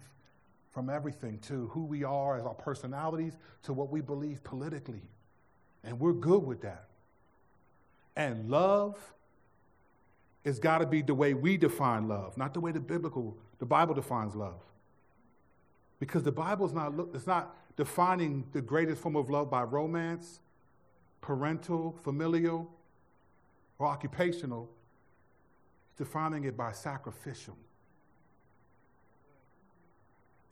from 0.74 0.90
everything 0.90 1.38
to 1.38 1.68
who 1.68 1.84
we 1.84 2.02
are 2.02 2.36
as 2.36 2.44
our 2.44 2.54
personalities 2.54 3.36
to 3.62 3.72
what 3.72 3.90
we 3.90 4.00
believe 4.00 4.42
politically. 4.42 5.02
And 5.84 6.00
we're 6.00 6.12
good 6.12 6.44
with 6.44 6.62
that. 6.62 6.86
And 8.16 8.50
love 8.50 8.98
has 10.44 10.58
got 10.58 10.78
to 10.78 10.86
be 10.86 11.00
the 11.00 11.14
way 11.14 11.32
we 11.32 11.56
define 11.56 12.08
love, 12.08 12.36
not 12.36 12.54
the 12.54 12.60
way 12.60 12.72
the 12.72 12.80
biblical, 12.80 13.38
the 13.60 13.64
Bible 13.64 13.94
defines 13.94 14.34
love. 14.34 14.60
Because 16.00 16.24
the 16.24 16.32
Bible 16.32 16.66
is 16.66 16.72
not, 16.72 16.92
it's 17.14 17.26
not 17.26 17.56
defining 17.76 18.44
the 18.52 18.60
greatest 18.60 19.00
form 19.00 19.14
of 19.14 19.30
love 19.30 19.48
by 19.48 19.62
romance, 19.62 20.40
parental, 21.20 21.96
familial, 22.02 22.68
or 23.78 23.86
occupational. 23.86 24.68
It's 25.90 25.98
defining 25.98 26.44
it 26.44 26.56
by 26.56 26.72
sacrificial. 26.72 27.56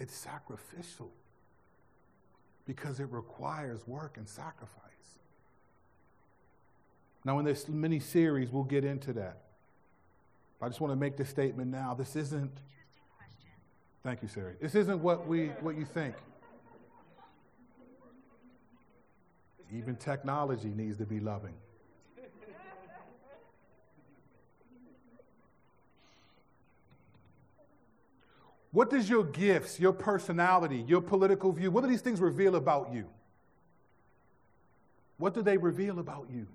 It's 0.03 0.17
sacrificial 0.17 1.13
because 2.67 2.99
it 2.99 3.07
requires 3.13 3.87
work 3.87 4.17
and 4.17 4.29
sacrifice. 4.29 4.81
Now, 7.25 7.39
in 7.39 7.45
this 7.45 7.69
mini 7.69 8.01
series, 8.01 8.51
we'll 8.51 8.65
get 8.65 8.85
into 8.85 9.13
that. 9.13 9.43
I 10.61 10.67
just 10.67 10.81
want 10.81 10.91
to 10.91 10.97
make 10.97 11.17
this 11.17 11.29
statement 11.29 11.71
now. 11.71 11.95
This 11.95 12.17
isn't. 12.17 12.51
Thank 14.03 14.23
you, 14.23 14.29
Siri. 14.29 14.55
This 14.61 14.75
isn't 14.75 15.01
what 15.01 15.29
we 15.29 15.51
what 15.61 15.77
you 15.79 15.85
think. 15.85 16.17
Even 19.73 19.95
technology 19.95 20.73
needs 20.75 20.97
to 20.97 21.07
be 21.07 21.21
loving. 21.21 21.55
What 28.73 28.89
does 28.89 29.09
your 29.09 29.25
gifts, 29.25 29.79
your 29.79 29.93
personality, 29.93 30.85
your 30.89 31.03
political 31.03 31.53
view, 31.53 31.71
what 31.71 31.83
do 31.83 31.91
these 31.91 32.01
things 32.01 32.21
reveal 32.21 32.57
about 32.57 32.93
you? 32.93 33.07
What 35.19 35.35
do 35.35 35.43
they 35.43 35.59
reveal 35.59 35.99
about 35.99 36.27
you? 36.33 36.47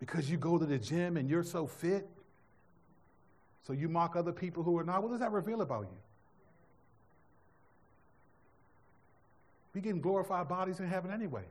Because 0.00 0.28
you 0.28 0.36
go 0.36 0.58
to 0.58 0.66
the 0.66 0.78
gym 0.78 1.16
and 1.16 1.30
you're 1.30 1.44
so 1.44 1.66
fit, 1.66 2.08
so 3.66 3.72
you 3.72 3.88
mock 3.88 4.14
other 4.14 4.32
people 4.32 4.62
who 4.62 4.76
are 4.78 4.84
not. 4.84 5.02
What 5.02 5.10
does 5.10 5.20
that 5.20 5.32
reveal 5.32 5.62
about 5.62 5.82
you? 5.82 5.98
Be 9.72 9.80
getting 9.80 10.00
glorified 10.00 10.48
bodies 10.48 10.80
in 10.80 10.88
heaven 10.88 11.12
anyway. 11.12 11.44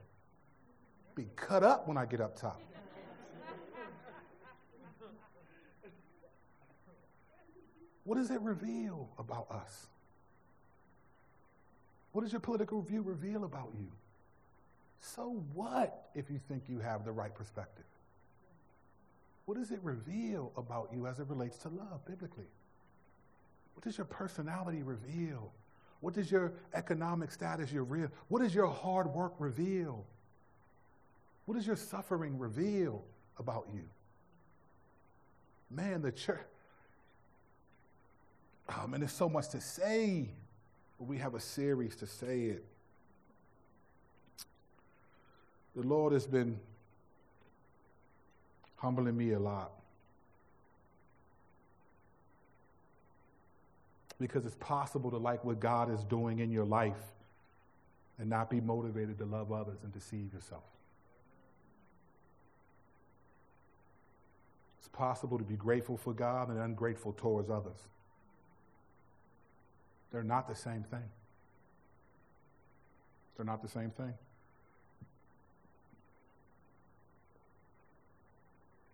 Be 1.15 1.27
cut 1.35 1.63
up 1.63 1.87
when 1.87 1.97
I 1.97 2.05
get 2.05 2.21
up 2.21 2.39
top. 2.39 2.61
What 8.05 8.15
does 8.15 8.31
it 8.31 8.39
reveal 8.41 9.09
about 9.19 9.51
us? 9.51 9.87
What 12.13 12.21
does 12.21 12.31
your 12.31 12.39
political 12.39 12.81
view 12.81 13.01
reveal 13.01 13.43
about 13.43 13.71
you? 13.77 13.87
So 15.01 15.43
what 15.53 16.09
if 16.15 16.29
you 16.29 16.39
think 16.47 16.63
you 16.69 16.79
have 16.79 17.03
the 17.03 17.11
right 17.11 17.33
perspective? 17.35 17.85
What 19.45 19.57
does 19.57 19.71
it 19.71 19.79
reveal 19.83 20.51
about 20.55 20.89
you 20.95 21.07
as 21.07 21.19
it 21.19 21.27
relates 21.27 21.57
to 21.59 21.69
love 21.69 22.05
biblically? 22.05 22.47
What 23.73 23.83
does 23.83 23.97
your 23.97 24.05
personality 24.05 24.81
reveal? 24.81 25.51
What 25.99 26.13
does 26.13 26.31
your 26.31 26.53
economic 26.73 27.31
status, 27.31 27.71
your 27.71 27.83
real, 27.83 28.09
what 28.27 28.41
does 28.41 28.53
your 28.53 28.67
hard 28.67 29.07
work 29.07 29.33
reveal? 29.39 30.05
What 31.45 31.55
does 31.55 31.67
your 31.67 31.75
suffering 31.75 32.39
reveal 32.39 33.03
about 33.37 33.67
you? 33.73 33.83
Man, 35.69 36.01
the 36.01 36.11
church, 36.11 36.39
Oh 38.69 38.87
man, 38.87 38.99
there's 39.01 39.11
so 39.11 39.29
much 39.29 39.49
to 39.49 39.61
say, 39.61 40.29
but 40.97 41.07
we 41.07 41.17
have 41.17 41.35
a 41.35 41.39
series 41.39 41.95
to 41.97 42.07
say 42.07 42.45
it. 42.45 42.65
The 45.75 45.83
Lord 45.83 46.13
has 46.13 46.25
been 46.25 46.57
humbling 48.77 49.17
me 49.17 49.31
a 49.33 49.39
lot. 49.39 49.71
Because 54.19 54.45
it's 54.45 54.55
possible 54.55 55.11
to 55.11 55.17
like 55.17 55.43
what 55.43 55.59
God 55.59 55.93
is 55.93 56.03
doing 56.05 56.39
in 56.39 56.49
your 56.49 56.63
life 56.63 56.93
and 58.17 58.29
not 58.29 58.49
be 58.49 58.61
motivated 58.61 59.17
to 59.17 59.25
love 59.25 59.51
others 59.51 59.79
and 59.83 59.91
deceive 59.91 60.33
yourself. 60.33 60.63
It's 64.79 64.87
possible 64.87 65.37
to 65.37 65.43
be 65.43 65.55
grateful 65.55 65.97
for 65.97 66.13
God 66.13 66.49
and 66.49 66.59
ungrateful 66.59 67.13
towards 67.13 67.49
others. 67.49 67.79
They're 70.15 70.23
not 70.23 70.47
the 70.47 70.55
same 70.55 70.81
thing. 70.83 71.03
They're 73.35 73.45
not 73.45 73.61
the 73.61 73.67
same 73.67 73.89
thing. 73.89 74.13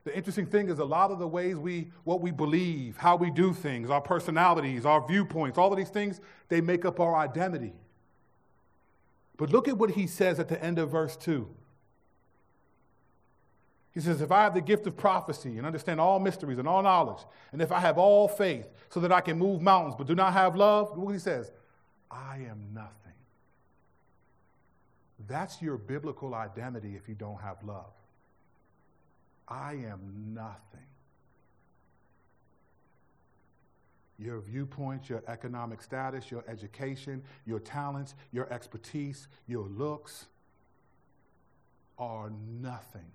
The 0.04 0.18
interesting 0.18 0.48
thing 0.48 0.70
is 0.70 0.80
a 0.80 0.84
lot 0.84 1.12
of 1.12 1.20
the 1.20 1.28
ways 1.28 1.58
we, 1.58 1.92
what 2.06 2.22
we 2.22 2.32
believe, 2.32 2.98
how 2.98 3.18
we 3.18 3.30
do 3.30 3.54
things, 3.54 3.92
our 3.92 4.02
personalities, 4.02 4.84
our 4.84 5.06
viewpoints, 5.08 5.60
all 5.60 5.72
of 5.72 5.78
these 5.78 5.92
things, 5.92 6.20
they 6.50 6.60
make 6.60 6.86
up 6.86 7.00
our 7.00 7.16
identity. 7.16 7.74
But 9.38 9.52
look 9.52 9.68
at 9.68 9.78
what 9.78 9.92
he 9.92 10.08
says 10.08 10.40
at 10.40 10.48
the 10.48 10.60
end 10.64 10.80
of 10.80 10.90
verse 10.90 11.16
2. 11.18 11.48
He 13.94 14.00
says, 14.00 14.22
If 14.22 14.32
I 14.32 14.44
have 14.44 14.54
the 14.54 14.62
gift 14.62 14.88
of 14.88 14.96
prophecy 14.96 15.58
and 15.58 15.66
understand 15.66 16.00
all 16.00 16.20
mysteries 16.20 16.58
and 16.58 16.68
all 16.68 16.82
knowledge, 16.82 17.24
and 17.52 17.62
if 17.62 17.72
I 17.72 17.80
have 17.80 17.98
all 17.98 18.28
faith 18.28 18.68
so 18.90 19.00
that 19.02 19.12
I 19.12 19.22
can 19.22 19.38
move 19.38 19.62
mountains 19.62 19.96
but 19.98 20.08
do 20.08 20.16
not 20.16 20.34
have 20.34 20.56
love, 20.56 20.90
look 20.92 21.06
what 21.06 21.14
he 21.14 21.20
says 21.20 21.52
I 22.10 22.36
am 22.50 22.70
nothing. 22.74 22.92
That's 25.28 25.62
your 25.62 25.78
biblical 25.78 26.34
identity 26.34 26.96
if 26.96 27.08
you 27.08 27.16
don't 27.16 27.40
have 27.42 27.58
love. 27.64 27.94
I 29.48 29.74
am 29.74 30.34
nothing. 30.34 30.58
Your 34.18 34.40
viewpoints, 34.40 35.10
your 35.10 35.24
economic 35.28 35.82
status, 35.82 36.32
your 36.32 36.44
education, 36.48 37.24
your 37.46 37.60
talents, 37.60 38.16
your 38.32 38.52
expertise, 38.54 39.28
your 39.48 39.68
looks 39.68 40.28
are 41.98 42.32
nothing 42.62 43.12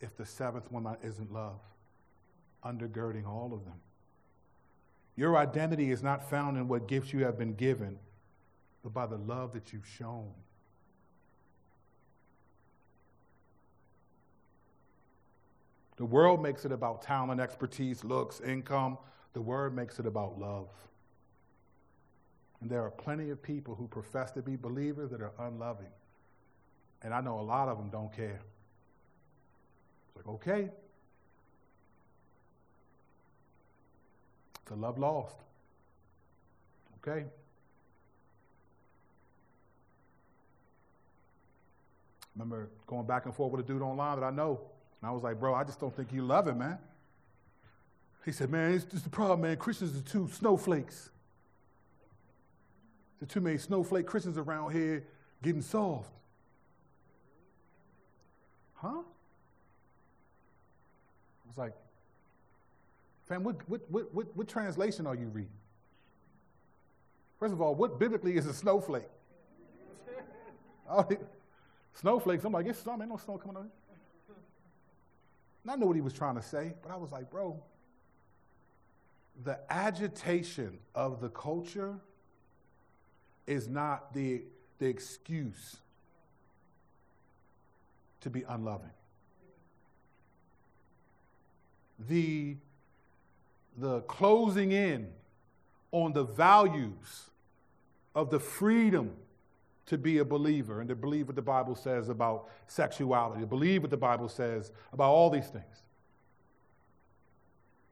if 0.00 0.16
the 0.16 0.26
seventh 0.26 0.70
one 0.70 0.96
isn't 1.02 1.32
love, 1.32 1.60
undergirding 2.64 3.26
all 3.26 3.52
of 3.52 3.64
them. 3.64 3.80
Your 5.16 5.36
identity 5.36 5.90
is 5.90 6.02
not 6.02 6.28
found 6.28 6.58
in 6.58 6.68
what 6.68 6.88
gifts 6.88 7.12
you 7.12 7.24
have 7.24 7.38
been 7.38 7.54
given, 7.54 7.98
but 8.82 8.92
by 8.92 9.06
the 9.06 9.16
love 9.16 9.52
that 9.54 9.72
you've 9.72 9.86
shown. 9.86 10.30
The 15.96 16.04
world 16.04 16.42
makes 16.42 16.66
it 16.66 16.72
about 16.72 17.00
talent, 17.00 17.40
expertise, 17.40 18.04
looks, 18.04 18.40
income. 18.40 18.98
The 19.32 19.40
word 19.40 19.74
makes 19.74 19.98
it 19.98 20.06
about 20.06 20.38
love. 20.38 20.68
And 22.60 22.70
there 22.70 22.82
are 22.82 22.90
plenty 22.90 23.30
of 23.30 23.42
people 23.42 23.74
who 23.74 23.88
profess 23.88 24.30
to 24.32 24.42
be 24.42 24.56
believers 24.56 25.10
that 25.10 25.22
are 25.22 25.32
unloving. 25.38 25.86
And 27.02 27.14
I 27.14 27.20
know 27.22 27.40
a 27.40 27.42
lot 27.42 27.68
of 27.68 27.78
them 27.78 27.88
don't 27.88 28.12
care. 28.14 28.40
Like, 30.16 30.26
okay. 30.28 30.68
It's 34.62 34.70
a 34.72 34.74
love 34.74 34.98
lost. 34.98 35.36
Okay. 37.00 37.24
Remember 42.34 42.68
going 42.86 43.06
back 43.06 43.26
and 43.26 43.34
forth 43.34 43.52
with 43.52 43.64
a 43.64 43.66
dude 43.66 43.80
online 43.80 44.20
that 44.20 44.26
I 44.26 44.30
know. 44.30 44.60
And 45.00 45.08
I 45.08 45.12
was 45.12 45.22
like, 45.22 45.38
bro, 45.38 45.54
I 45.54 45.64
just 45.64 45.80
don't 45.80 45.94
think 45.94 46.12
you 46.12 46.22
love 46.22 46.48
it, 46.48 46.54
man. 46.54 46.78
He 48.24 48.32
said, 48.32 48.50
man, 48.50 48.72
it's 48.72 48.84
just 48.84 49.04
the 49.04 49.10
problem, 49.10 49.42
man. 49.42 49.56
Christians 49.56 49.96
are 49.96 50.02
too 50.02 50.28
snowflakes. 50.32 51.10
There's 53.20 53.30
too 53.30 53.40
many 53.40 53.56
snowflake 53.56 54.06
Christians 54.06 54.36
around 54.36 54.72
here 54.72 55.04
getting 55.42 55.62
soft. 55.62 56.10
Huh? 58.74 59.02
Was 61.48 61.58
like, 61.58 61.72
fam, 63.28 63.44
what, 63.44 63.56
what, 63.68 63.80
what, 63.90 64.36
what, 64.36 64.48
translation 64.48 65.06
are 65.06 65.14
you 65.14 65.26
reading? 65.26 65.50
First 67.38 67.52
of 67.52 67.60
all, 67.60 67.74
what 67.74 67.98
biblically 67.98 68.36
is 68.36 68.46
a 68.46 68.54
snowflake? 68.54 69.08
Oh, 70.88 71.04
snowflakes, 71.94 72.44
I'm 72.44 72.52
like, 72.52 72.66
it's 72.66 72.86
ain't 72.86 73.08
no 73.08 73.16
snow 73.16 73.38
coming 73.38 73.56
on. 73.56 73.70
And 75.64 75.72
I 75.72 75.74
know 75.74 75.86
what 75.86 75.96
he 75.96 76.00
was 76.00 76.12
trying 76.12 76.36
to 76.36 76.42
say, 76.42 76.74
but 76.80 76.92
I 76.92 76.96
was 76.96 77.10
like, 77.10 77.28
bro, 77.28 77.60
the 79.44 79.58
agitation 79.68 80.78
of 80.94 81.20
the 81.20 81.28
culture 81.28 81.96
is 83.48 83.66
not 83.66 84.14
the, 84.14 84.42
the 84.78 84.86
excuse 84.86 85.78
to 88.20 88.30
be 88.30 88.44
unloving 88.48 88.90
the, 91.98 92.56
the 93.76 94.00
closing 94.02 94.72
in 94.72 95.08
on 95.92 96.12
the 96.12 96.24
values 96.24 97.30
of 98.14 98.30
the 98.30 98.40
freedom 98.40 99.12
to 99.86 99.96
be 99.96 100.18
a 100.18 100.24
believer 100.24 100.80
and 100.80 100.88
to 100.88 100.96
believe 100.96 101.28
what 101.28 101.36
the 101.36 101.42
Bible 101.42 101.74
says 101.74 102.08
about 102.08 102.48
sexuality, 102.66 103.40
to 103.40 103.46
believe 103.46 103.82
what 103.82 103.90
the 103.90 103.96
Bible 103.96 104.28
says 104.28 104.72
about 104.92 105.10
all 105.10 105.30
these 105.30 105.46
things, 105.46 105.82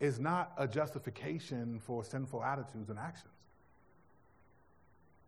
is 0.01 0.19
not 0.19 0.53
a 0.59 0.67
justification 0.67 1.81
for 1.81 2.05
sinful 2.05 2.43
attitudes 2.43 2.91
and 2.91 2.99
actions. 2.99 3.31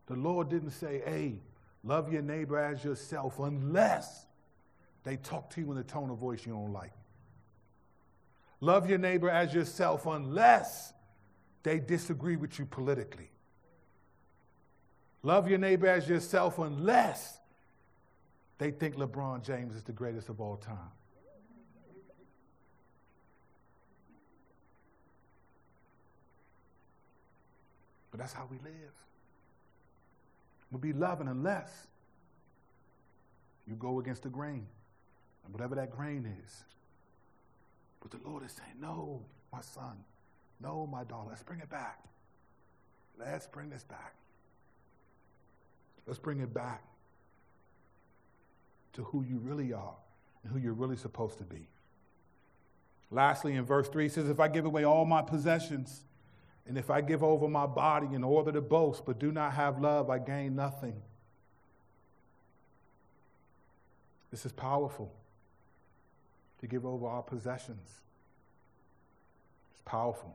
The 0.06 0.14
Lord 0.14 0.48
didn't 0.48 0.70
say, 0.70 1.02
hey, 1.04 1.40
love 1.84 2.12
your 2.12 2.22
neighbor 2.22 2.58
as 2.58 2.84
yourself 2.84 3.38
unless 3.38 4.26
they 5.04 5.16
talk 5.16 5.50
to 5.50 5.60
you 5.60 5.70
in 5.70 5.78
a 5.78 5.84
tone 5.84 6.10
of 6.10 6.18
voice 6.18 6.44
you 6.44 6.52
don't 6.52 6.72
like. 6.72 6.92
Love 8.60 8.88
your 8.88 8.98
neighbor 8.98 9.28
as 9.28 9.52
yourself 9.52 10.06
unless 10.06 10.92
they 11.62 11.78
disagree 11.78 12.36
with 12.36 12.58
you 12.58 12.64
politically. 12.64 13.30
Love 15.22 15.48
your 15.48 15.58
neighbor 15.58 15.86
as 15.86 16.08
yourself 16.08 16.58
unless 16.58 17.38
they 18.58 18.70
think 18.70 18.96
LeBron 18.96 19.44
James 19.44 19.74
is 19.74 19.82
the 19.82 19.92
greatest 19.92 20.28
of 20.28 20.40
all 20.40 20.56
time. 20.56 20.92
But 28.10 28.20
that's 28.20 28.32
how 28.32 28.48
we 28.50 28.56
live. 28.58 28.92
We'll 30.70 30.80
be 30.80 30.94
loving 30.94 31.28
unless 31.28 31.70
you 33.66 33.74
go 33.74 34.00
against 34.00 34.22
the 34.22 34.28
grain. 34.30 34.66
And 35.44 35.52
whatever 35.52 35.74
that 35.74 35.90
grain 35.90 36.32
is. 36.42 36.64
But 38.08 38.22
the 38.22 38.28
Lord 38.28 38.44
is 38.44 38.52
saying, 38.52 38.74
No, 38.80 39.20
my 39.52 39.60
son. 39.60 40.04
No, 40.60 40.86
my 40.86 41.04
daughter. 41.04 41.28
Let's 41.30 41.42
bring 41.42 41.60
it 41.60 41.68
back. 41.68 41.98
Let's 43.18 43.46
bring 43.46 43.68
this 43.68 43.84
back. 43.84 44.14
Let's 46.06 46.18
bring 46.18 46.40
it 46.40 46.54
back 46.54 46.82
to 48.92 49.02
who 49.02 49.22
you 49.22 49.38
really 49.38 49.72
are 49.72 49.94
and 50.42 50.52
who 50.52 50.58
you're 50.58 50.72
really 50.72 50.96
supposed 50.96 51.38
to 51.38 51.44
be. 51.44 51.66
Lastly, 53.10 53.54
in 53.54 53.64
verse 53.64 53.88
3, 53.88 54.04
he 54.04 54.08
says, 54.08 54.28
If 54.28 54.40
I 54.40 54.48
give 54.48 54.64
away 54.64 54.84
all 54.84 55.04
my 55.04 55.22
possessions, 55.22 56.02
and 56.66 56.78
if 56.78 56.90
I 56.90 57.00
give 57.00 57.22
over 57.22 57.48
my 57.48 57.66
body 57.66 58.14
in 58.14 58.24
order 58.24 58.52
to 58.52 58.60
boast, 58.60 59.04
but 59.04 59.18
do 59.18 59.32
not 59.32 59.54
have 59.54 59.80
love, 59.80 60.10
I 60.10 60.18
gain 60.18 60.54
nothing. 60.54 60.94
This 64.30 64.46
is 64.46 64.52
powerful 64.52 65.12
to 66.66 66.70
give 66.70 66.84
over 66.84 67.06
our 67.06 67.22
possessions. 67.22 68.00
It's 69.72 69.82
powerful. 69.84 70.34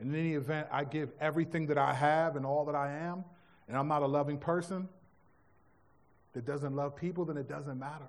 In 0.00 0.14
any 0.14 0.34
event, 0.34 0.68
I 0.70 0.84
give 0.84 1.10
everything 1.20 1.66
that 1.66 1.78
I 1.78 1.92
have 1.92 2.36
and 2.36 2.46
all 2.46 2.64
that 2.66 2.74
I 2.74 2.92
am, 2.92 3.24
and 3.66 3.76
I'm 3.76 3.88
not 3.88 4.02
a 4.02 4.06
loving 4.06 4.38
person 4.38 4.88
that 6.32 6.46
doesn't 6.46 6.74
love 6.74 6.96
people, 6.96 7.24
then 7.24 7.36
it 7.36 7.48
doesn't 7.48 7.78
matter. 7.78 8.08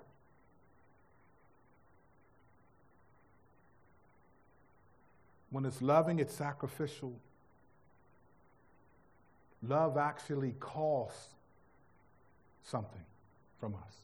When 5.50 5.64
it's 5.64 5.82
loving, 5.82 6.18
it's 6.18 6.34
sacrificial. 6.34 7.14
Love 9.66 9.96
actually 9.96 10.54
costs 10.58 11.34
something 12.64 13.04
from 13.60 13.74
us. 13.74 13.94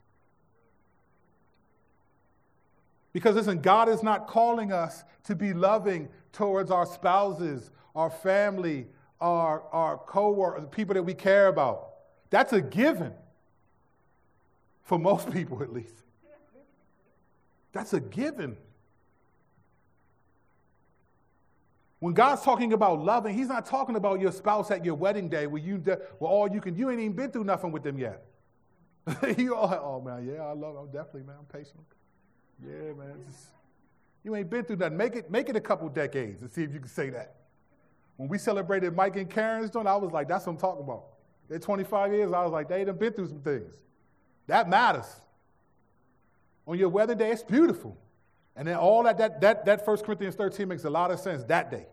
Because 3.12 3.34
listen, 3.34 3.60
God 3.60 3.88
is 3.88 4.02
not 4.02 4.28
calling 4.28 4.72
us 4.72 5.04
to 5.24 5.34
be 5.34 5.52
loving 5.52 6.08
towards 6.32 6.70
our 6.70 6.86
spouses, 6.86 7.70
our 7.94 8.10
family, 8.10 8.86
our, 9.20 9.64
our 9.72 9.98
co-workers, 9.98 10.66
people 10.70 10.94
that 10.94 11.02
we 11.02 11.14
care 11.14 11.48
about. 11.48 11.90
That's 12.30 12.52
a 12.52 12.60
given. 12.60 13.12
For 14.82 14.98
most 14.98 15.30
people, 15.32 15.62
at 15.62 15.72
least. 15.72 15.94
That's 17.72 17.92
a 17.92 18.00
given. 18.00 18.56
When 22.00 22.14
God's 22.14 22.42
talking 22.42 22.72
about 22.72 23.04
loving, 23.04 23.34
He's 23.34 23.48
not 23.48 23.66
talking 23.66 23.94
about 23.94 24.20
your 24.20 24.32
spouse 24.32 24.70
at 24.70 24.84
your 24.84 24.94
wedding 24.94 25.28
day 25.28 25.46
where 25.46 25.60
you, 25.60 25.82
well, 26.18 26.30
all 26.30 26.50
you 26.50 26.60
can, 26.60 26.74
you 26.74 26.90
ain't 26.90 27.00
even 27.00 27.12
been 27.12 27.30
through 27.30 27.44
nothing 27.44 27.70
with 27.70 27.82
them 27.82 27.98
yet. 27.98 28.24
you 29.38 29.54
all, 29.54 29.72
oh 29.72 30.00
man, 30.00 30.26
yeah, 30.26 30.42
I 30.42 30.52
love, 30.52 30.76
I'm 30.76 30.86
definitely, 30.86 31.24
man, 31.24 31.36
I'm 31.38 31.44
patient. 31.44 31.80
Yeah, 32.64 32.92
man. 32.92 33.14
Just, 33.26 33.44
you 34.24 34.36
ain't 34.36 34.50
been 34.50 34.64
through 34.64 34.76
nothing. 34.76 34.96
Make 34.96 35.16
it, 35.16 35.30
make 35.30 35.48
it 35.48 35.56
a 35.56 35.60
couple 35.60 35.88
decades 35.88 36.42
and 36.42 36.50
see 36.50 36.62
if 36.62 36.72
you 36.72 36.80
can 36.80 36.88
say 36.88 37.10
that. 37.10 37.36
When 38.16 38.28
we 38.28 38.36
celebrated 38.36 38.94
Mike 38.94 39.16
and 39.16 39.30
Karen's 39.30 39.70
joint, 39.70 39.88
I 39.88 39.96
was 39.96 40.12
like, 40.12 40.28
that's 40.28 40.46
what 40.46 40.52
I'm 40.52 40.58
talking 40.58 40.84
about. 40.84 41.04
They're 41.48 41.58
25 41.58 42.12
years. 42.12 42.32
I 42.32 42.42
was 42.42 42.52
like, 42.52 42.68
they 42.68 42.84
done 42.84 42.96
been 42.96 43.12
through 43.12 43.28
some 43.28 43.40
things. 43.40 43.72
That 44.46 44.68
matters. 44.68 45.06
On 46.66 46.78
your 46.78 46.90
wedding 46.90 47.16
day, 47.16 47.30
it's 47.30 47.42
beautiful. 47.42 47.96
And 48.54 48.68
then 48.68 48.76
all 48.76 49.02
that, 49.04 49.16
that, 49.18 49.40
that, 49.40 49.64
that 49.64 49.86
1 49.86 49.96
Corinthians 49.98 50.34
13 50.34 50.68
makes 50.68 50.84
a 50.84 50.90
lot 50.90 51.10
of 51.10 51.18
sense 51.18 51.44
that 51.44 51.70
day. 51.70 51.86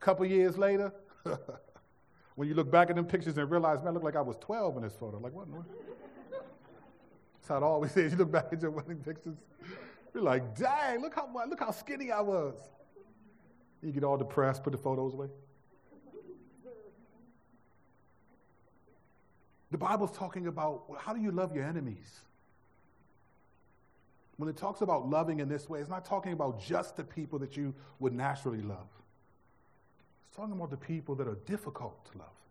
A 0.00 0.04
couple 0.04 0.24
years 0.24 0.56
later, 0.56 0.92
when 2.34 2.48
you 2.48 2.54
look 2.54 2.70
back 2.70 2.88
at 2.88 2.96
them 2.96 3.04
pictures 3.04 3.36
and 3.36 3.50
realize, 3.50 3.82
man, 3.82 3.88
I 3.88 3.90
look 3.90 4.02
like 4.02 4.16
I 4.16 4.22
was 4.22 4.36
12 4.40 4.78
in 4.78 4.82
this 4.84 4.94
photo. 4.94 5.18
Like, 5.18 5.34
what? 5.34 5.46
That's 7.42 7.48
how 7.48 7.56
it 7.56 7.62
always 7.64 7.96
is. 7.96 8.12
You 8.12 8.18
look 8.18 8.30
back 8.30 8.48
at 8.52 8.62
your 8.62 8.70
wedding 8.70 8.98
pictures, 8.98 9.36
you're 10.14 10.22
like, 10.22 10.56
dang, 10.56 11.00
look 11.00 11.14
how 11.14 11.28
look 11.48 11.58
how 11.58 11.72
skinny 11.72 12.12
I 12.12 12.20
was. 12.20 12.54
You 13.82 13.90
get 13.90 14.04
all 14.04 14.16
depressed, 14.16 14.62
put 14.62 14.70
the 14.70 14.78
photos 14.78 15.12
away. 15.12 15.26
The 19.72 19.78
Bible's 19.78 20.12
talking 20.12 20.46
about 20.46 20.88
well, 20.88 21.00
how 21.00 21.12
do 21.12 21.20
you 21.20 21.32
love 21.32 21.54
your 21.54 21.64
enemies? 21.64 22.20
When 24.36 24.48
it 24.48 24.56
talks 24.56 24.80
about 24.80 25.08
loving 25.08 25.40
in 25.40 25.48
this 25.48 25.68
way, 25.68 25.80
it's 25.80 25.90
not 25.90 26.04
talking 26.04 26.32
about 26.32 26.60
just 26.60 26.96
the 26.96 27.04
people 27.04 27.38
that 27.40 27.56
you 27.56 27.74
would 27.98 28.12
naturally 28.12 28.62
love. 28.62 28.88
It's 30.28 30.36
talking 30.36 30.54
about 30.54 30.70
the 30.70 30.76
people 30.76 31.14
that 31.16 31.28
are 31.28 31.38
difficult 31.46 32.04
to 32.12 32.18
love. 32.18 32.41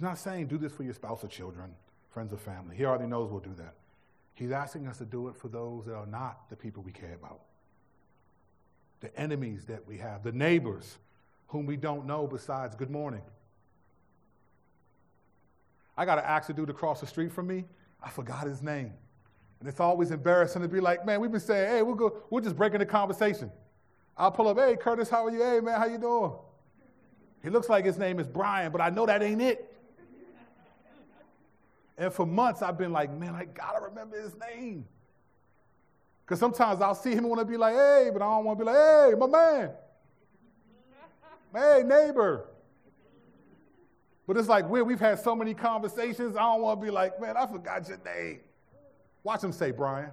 He's 0.00 0.04
not 0.04 0.16
saying 0.16 0.46
do 0.46 0.56
this 0.56 0.72
for 0.72 0.82
your 0.82 0.94
spouse 0.94 1.22
or 1.22 1.28
children, 1.28 1.74
friends 2.08 2.32
or 2.32 2.38
family. 2.38 2.74
He 2.74 2.86
already 2.86 3.06
knows 3.06 3.30
we'll 3.30 3.40
do 3.40 3.52
that. 3.58 3.74
He's 4.32 4.50
asking 4.50 4.88
us 4.88 4.96
to 4.96 5.04
do 5.04 5.28
it 5.28 5.36
for 5.36 5.48
those 5.48 5.84
that 5.84 5.94
are 5.94 6.06
not 6.06 6.48
the 6.48 6.56
people 6.56 6.82
we 6.82 6.90
care 6.90 7.12
about, 7.12 7.42
the 9.02 9.14
enemies 9.14 9.66
that 9.66 9.86
we 9.86 9.98
have, 9.98 10.22
the 10.22 10.32
neighbors 10.32 10.96
whom 11.48 11.66
we 11.66 11.76
don't 11.76 12.06
know 12.06 12.26
besides 12.26 12.74
good 12.74 12.88
morning. 12.88 13.20
I 15.98 16.06
got 16.06 16.14
to 16.14 16.26
ask 16.26 16.48
a 16.48 16.54
dude 16.54 16.70
across 16.70 17.02
the 17.02 17.06
street 17.06 17.30
from 17.30 17.46
me. 17.46 17.66
I 18.02 18.08
forgot 18.08 18.46
his 18.46 18.62
name. 18.62 18.94
And 19.60 19.68
it's 19.68 19.80
always 19.80 20.12
embarrassing 20.12 20.62
to 20.62 20.68
be 20.68 20.80
like, 20.80 21.04
man, 21.04 21.20
we've 21.20 21.30
been 21.30 21.40
saying, 21.40 21.68
hey, 21.68 21.82
we'll 21.82 21.94
go, 21.94 22.22
we're 22.30 22.40
just 22.40 22.56
breaking 22.56 22.78
the 22.78 22.86
conversation. 22.86 23.52
I'll 24.16 24.30
pull 24.30 24.48
up, 24.48 24.56
hey, 24.56 24.76
Curtis, 24.76 25.10
how 25.10 25.26
are 25.26 25.30
you? 25.30 25.42
Hey, 25.42 25.60
man, 25.60 25.78
how 25.78 25.84
you 25.84 25.98
doing? 25.98 26.32
He 27.42 27.50
looks 27.50 27.68
like 27.68 27.84
his 27.84 27.98
name 27.98 28.18
is 28.18 28.26
Brian, 28.26 28.72
but 28.72 28.80
I 28.80 28.88
know 28.88 29.04
that 29.04 29.22
ain't 29.22 29.42
it. 29.42 29.69
And 32.00 32.10
for 32.10 32.24
months, 32.24 32.62
I've 32.62 32.78
been 32.78 32.92
like, 32.92 33.12
man, 33.12 33.34
I 33.34 33.44
gotta 33.44 33.84
remember 33.84 34.18
his 34.18 34.32
name. 34.34 34.86
Because 36.24 36.40
sometimes 36.40 36.80
I'll 36.80 36.94
see 36.94 37.10
him 37.10 37.18
and 37.18 37.28
want 37.28 37.40
to 37.40 37.44
be 37.44 37.58
like, 37.58 37.74
hey, 37.74 38.08
but 38.10 38.22
I 38.22 38.24
don't 38.24 38.46
want 38.46 38.58
to 38.58 38.64
be 38.64 38.70
like, 38.70 38.76
hey, 38.76 39.12
my 39.18 39.26
man. 39.26 39.70
hey, 41.54 41.82
neighbor. 41.84 42.46
But 44.26 44.38
it's 44.38 44.48
like, 44.48 44.66
we 44.66 44.80
we've 44.80 44.98
had 44.98 45.20
so 45.20 45.36
many 45.36 45.52
conversations, 45.52 46.36
I 46.36 46.40
don't 46.40 46.62
want 46.62 46.80
to 46.80 46.86
be 46.86 46.90
like, 46.90 47.20
man, 47.20 47.36
I 47.36 47.46
forgot 47.46 47.86
your 47.86 47.98
name. 48.02 48.40
Watch 49.22 49.44
him 49.44 49.52
say, 49.52 49.70
Brian. 49.70 50.10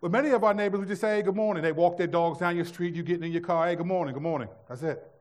But 0.00 0.10
many 0.10 0.30
of 0.30 0.42
our 0.42 0.52
neighbors 0.52 0.80
would 0.80 0.88
just 0.88 1.00
say, 1.00 1.16
hey, 1.16 1.22
good 1.22 1.36
morning. 1.36 1.62
They 1.62 1.72
walk 1.72 1.96
their 1.96 2.06
dogs 2.08 2.40
down 2.40 2.56
your 2.56 2.64
street, 2.64 2.96
you 2.96 3.04
getting 3.04 3.22
in 3.22 3.32
your 3.32 3.40
car, 3.40 3.68
hey, 3.68 3.76
good 3.76 3.86
morning, 3.86 4.14
good 4.14 4.22
morning. 4.22 4.48
That's 4.68 4.82
it. 4.82 5.15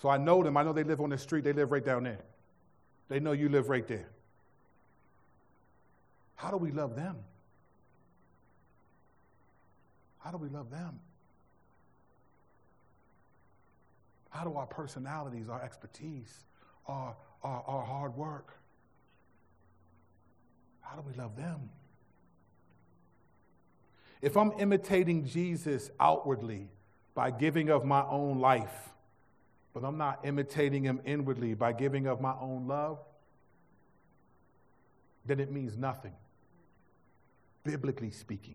So 0.00 0.08
I 0.08 0.16
know 0.16 0.42
them. 0.42 0.56
I 0.56 0.62
know 0.62 0.72
they 0.72 0.84
live 0.84 1.00
on 1.00 1.10
the 1.10 1.18
street. 1.18 1.44
They 1.44 1.52
live 1.52 1.72
right 1.72 1.84
down 1.84 2.04
there. 2.04 2.20
They 3.08 3.20
know 3.20 3.32
you 3.32 3.48
live 3.48 3.68
right 3.68 3.86
there. 3.86 4.08
How 6.34 6.50
do 6.50 6.56
we 6.56 6.70
love 6.72 6.96
them? 6.96 7.16
How 10.18 10.30
do 10.30 10.38
we 10.38 10.48
love 10.48 10.70
them? 10.70 10.98
How 14.30 14.44
do 14.44 14.54
our 14.54 14.66
personalities, 14.66 15.48
our 15.48 15.62
expertise, 15.62 16.44
our, 16.88 17.14
our, 17.42 17.62
our 17.66 17.84
hard 17.84 18.16
work, 18.16 18.58
how 20.80 20.96
do 20.96 21.02
we 21.08 21.14
love 21.14 21.36
them? 21.36 21.70
If 24.20 24.36
I'm 24.36 24.52
imitating 24.58 25.26
Jesus 25.26 25.90
outwardly 26.00 26.68
by 27.14 27.30
giving 27.30 27.68
of 27.68 27.84
my 27.84 28.02
own 28.04 28.40
life, 28.40 28.93
but 29.74 29.84
I'm 29.84 29.98
not 29.98 30.20
imitating 30.24 30.84
him 30.84 31.00
inwardly 31.04 31.54
by 31.54 31.72
giving 31.72 32.06
of 32.06 32.20
my 32.20 32.34
own 32.40 32.68
love, 32.68 32.98
then 35.26 35.40
it 35.40 35.50
means 35.50 35.76
nothing, 35.76 36.12
biblically 37.64 38.12
speaking. 38.12 38.54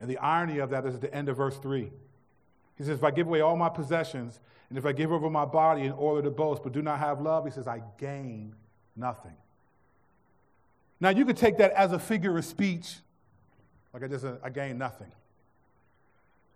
And 0.00 0.08
the 0.08 0.18
irony 0.18 0.58
of 0.58 0.70
that 0.70 0.86
is 0.86 0.94
at 0.94 1.00
the 1.00 1.12
end 1.14 1.28
of 1.28 1.36
verse 1.36 1.58
3. 1.58 1.90
He 2.76 2.84
says, 2.84 2.98
If 2.98 3.04
I 3.04 3.10
give 3.10 3.26
away 3.26 3.40
all 3.40 3.56
my 3.56 3.68
possessions, 3.68 4.40
and 4.68 4.78
if 4.78 4.86
I 4.86 4.92
give 4.92 5.12
over 5.12 5.28
my 5.28 5.44
body 5.44 5.82
in 5.82 5.92
order 5.92 6.22
to 6.22 6.30
boast, 6.30 6.62
but 6.62 6.72
do 6.72 6.80
not 6.80 6.98
have 6.98 7.20
love, 7.20 7.44
he 7.44 7.50
says, 7.50 7.66
I 7.66 7.82
gain 7.98 8.54
nothing. 8.96 9.34
Now, 11.00 11.10
you 11.10 11.24
could 11.24 11.36
take 11.36 11.58
that 11.58 11.72
as 11.72 11.92
a 11.92 11.98
figure 11.98 12.38
of 12.38 12.44
speech, 12.44 12.96
like 13.92 14.02
I 14.02 14.08
just, 14.08 14.24
I 14.42 14.50
gain 14.50 14.78
nothing. 14.78 15.10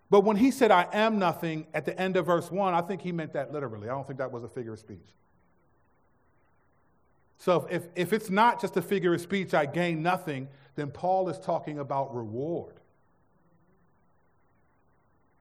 But 0.09 0.21
when 0.21 0.37
he 0.37 0.51
said, 0.51 0.69
I 0.69 0.87
am 0.93 1.17
nothing 1.17 1.65
at 1.73 1.85
the 1.85 1.99
end 1.99 2.17
of 2.17 2.27
verse 2.27 2.51
1, 2.51 2.73
I 2.73 2.81
think 2.81 3.01
he 3.01 3.11
meant 3.11 3.33
that 3.33 3.51
literally. 3.51 3.89
I 3.89 3.93
don't 3.93 4.05
think 4.05 4.19
that 4.19 4.31
was 4.31 4.43
a 4.43 4.47
figure 4.47 4.73
of 4.73 4.79
speech. 4.79 4.99
So 7.39 7.67
if, 7.69 7.87
if 7.95 8.13
it's 8.13 8.29
not 8.29 8.61
just 8.61 8.77
a 8.77 8.81
figure 8.81 9.13
of 9.13 9.21
speech, 9.21 9.53
I 9.53 9.65
gain 9.65 10.03
nothing, 10.03 10.47
then 10.75 10.91
Paul 10.91 11.29
is 11.29 11.39
talking 11.39 11.79
about 11.79 12.15
reward. 12.15 12.75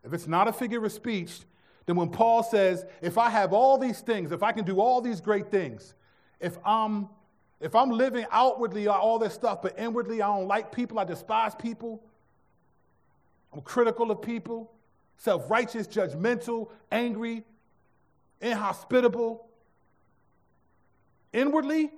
If 0.04 0.12
it's 0.12 0.26
not 0.26 0.48
a 0.48 0.52
figure 0.52 0.84
of 0.84 0.90
speech, 0.90 1.40
then 1.86 1.96
when 1.96 2.08
Paul 2.08 2.42
says, 2.42 2.86
if 3.00 3.18
I 3.18 3.30
have 3.30 3.52
all 3.52 3.78
these 3.78 4.00
things, 4.00 4.32
if 4.32 4.42
I 4.42 4.52
can 4.52 4.64
do 4.64 4.80
all 4.80 5.00
these 5.00 5.20
great 5.20 5.50
things, 5.50 5.94
if 6.40 6.58
I'm 6.64 7.08
if 7.62 7.74
I'm 7.74 7.90
living 7.90 8.26
outwardly 8.32 8.88
all 8.88 9.18
this 9.18 9.32
stuff, 9.32 9.62
but 9.62 9.78
inwardly 9.78 10.20
I 10.20 10.26
don't 10.26 10.48
like 10.48 10.72
people, 10.72 10.98
I 10.98 11.04
despise 11.04 11.54
people, 11.54 12.02
I'm 13.52 13.60
critical 13.60 14.10
of 14.10 14.20
people, 14.20 14.72
self 15.16 15.48
righteous, 15.48 15.86
judgmental, 15.86 16.70
angry, 16.90 17.44
inhospitable, 18.40 19.46
inwardly, 21.32 21.90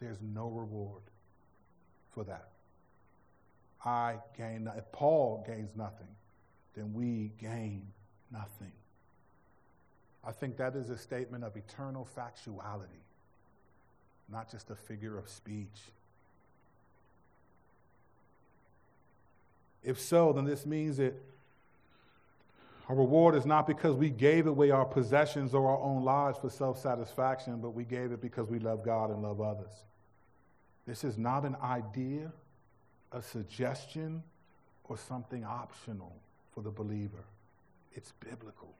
there's 0.00 0.18
no 0.22 0.48
reward 0.48 1.02
for 2.12 2.24
that. 2.24 2.48
I 3.84 4.16
gain 4.36 4.64
nothing. 4.64 4.80
If 4.80 4.92
Paul 4.92 5.44
gains 5.46 5.70
nothing, 5.76 6.08
then 6.74 6.92
we 6.92 7.32
gain 7.38 7.86
nothing. 8.32 8.72
I 10.24 10.32
think 10.32 10.56
that 10.56 10.74
is 10.74 10.90
a 10.90 10.98
statement 10.98 11.44
of 11.44 11.56
eternal 11.56 12.08
factuality, 12.16 13.02
not 14.30 14.50
just 14.50 14.70
a 14.70 14.74
figure 14.74 15.18
of 15.18 15.28
speech. 15.28 15.78
If 19.82 20.00
so, 20.00 20.32
then 20.32 20.44
this 20.44 20.66
means 20.66 20.96
that 20.96 21.14
our 22.88 22.96
reward 22.96 23.34
is 23.34 23.46
not 23.46 23.66
because 23.66 23.96
we 23.96 24.10
gave 24.10 24.46
away 24.46 24.70
our 24.70 24.84
possessions 24.84 25.54
or 25.54 25.68
our 25.68 25.80
own 25.80 26.04
lives 26.04 26.38
for 26.38 26.50
self 26.50 26.80
satisfaction, 26.80 27.60
but 27.60 27.70
we 27.70 27.84
gave 27.84 28.12
it 28.12 28.20
because 28.20 28.48
we 28.48 28.58
love 28.58 28.84
God 28.84 29.10
and 29.10 29.22
love 29.22 29.40
others. 29.40 29.72
This 30.86 31.02
is 31.02 31.18
not 31.18 31.44
an 31.44 31.56
idea 31.62 32.32
a 33.12 33.22
suggestion 33.22 34.22
or 34.84 34.96
something 34.96 35.44
optional 35.44 36.14
for 36.54 36.62
the 36.62 36.70
believer. 36.70 37.24
It's 37.94 38.12
biblical. 38.20 38.74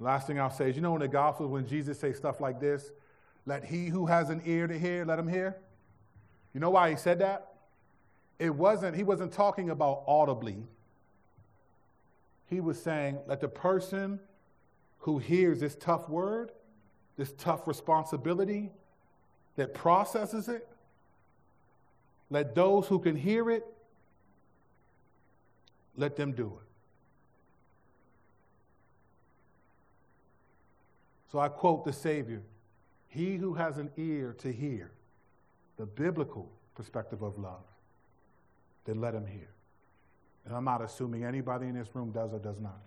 Last 0.00 0.26
thing 0.26 0.38
I'll 0.38 0.50
say 0.50 0.70
is 0.70 0.76
you 0.76 0.82
know 0.82 0.94
in 0.94 1.00
the 1.00 1.08
Gospels 1.08 1.50
when 1.50 1.66
Jesus 1.66 1.98
says 1.98 2.16
stuff 2.16 2.40
like 2.40 2.60
this, 2.60 2.90
let 3.46 3.64
he 3.64 3.86
who 3.86 4.06
has 4.06 4.30
an 4.30 4.42
ear 4.44 4.66
to 4.66 4.78
hear, 4.78 5.04
let 5.04 5.18
him 5.18 5.28
hear. 5.28 5.56
You 6.54 6.60
know 6.60 6.70
why 6.70 6.90
he 6.90 6.96
said 6.96 7.18
that? 7.20 7.54
It 8.38 8.54
wasn't, 8.54 8.96
he 8.96 9.02
wasn't 9.02 9.32
talking 9.32 9.70
about 9.70 10.04
audibly. 10.06 10.64
He 12.48 12.60
was 12.60 12.80
saying, 12.80 13.18
let 13.26 13.40
the 13.40 13.48
person 13.48 14.20
who 15.00 15.18
hears 15.18 15.60
this 15.60 15.74
tough 15.74 16.08
word, 16.08 16.52
this 17.16 17.32
tough 17.38 17.66
responsibility, 17.66 18.70
that 19.56 19.74
processes 19.74 20.48
it. 20.48 20.68
Let 22.30 22.54
those 22.54 22.86
who 22.86 22.98
can 22.98 23.16
hear 23.16 23.50
it, 23.50 23.66
let 25.96 26.16
them 26.16 26.32
do 26.32 26.58
it. 26.60 26.67
So 31.30 31.38
I 31.38 31.48
quote 31.48 31.84
the 31.84 31.92
Savior 31.92 32.42
He 33.08 33.36
who 33.36 33.54
has 33.54 33.78
an 33.78 33.90
ear 33.96 34.34
to 34.38 34.52
hear 34.52 34.90
the 35.76 35.86
biblical 35.86 36.48
perspective 36.74 37.22
of 37.22 37.38
love, 37.38 37.64
then 38.84 39.00
let 39.00 39.14
him 39.14 39.26
hear. 39.26 39.48
And 40.44 40.54
I'm 40.54 40.64
not 40.64 40.82
assuming 40.82 41.24
anybody 41.24 41.66
in 41.66 41.74
this 41.74 41.88
room 41.94 42.10
does 42.10 42.32
or 42.32 42.38
does 42.38 42.60
not. 42.60 42.80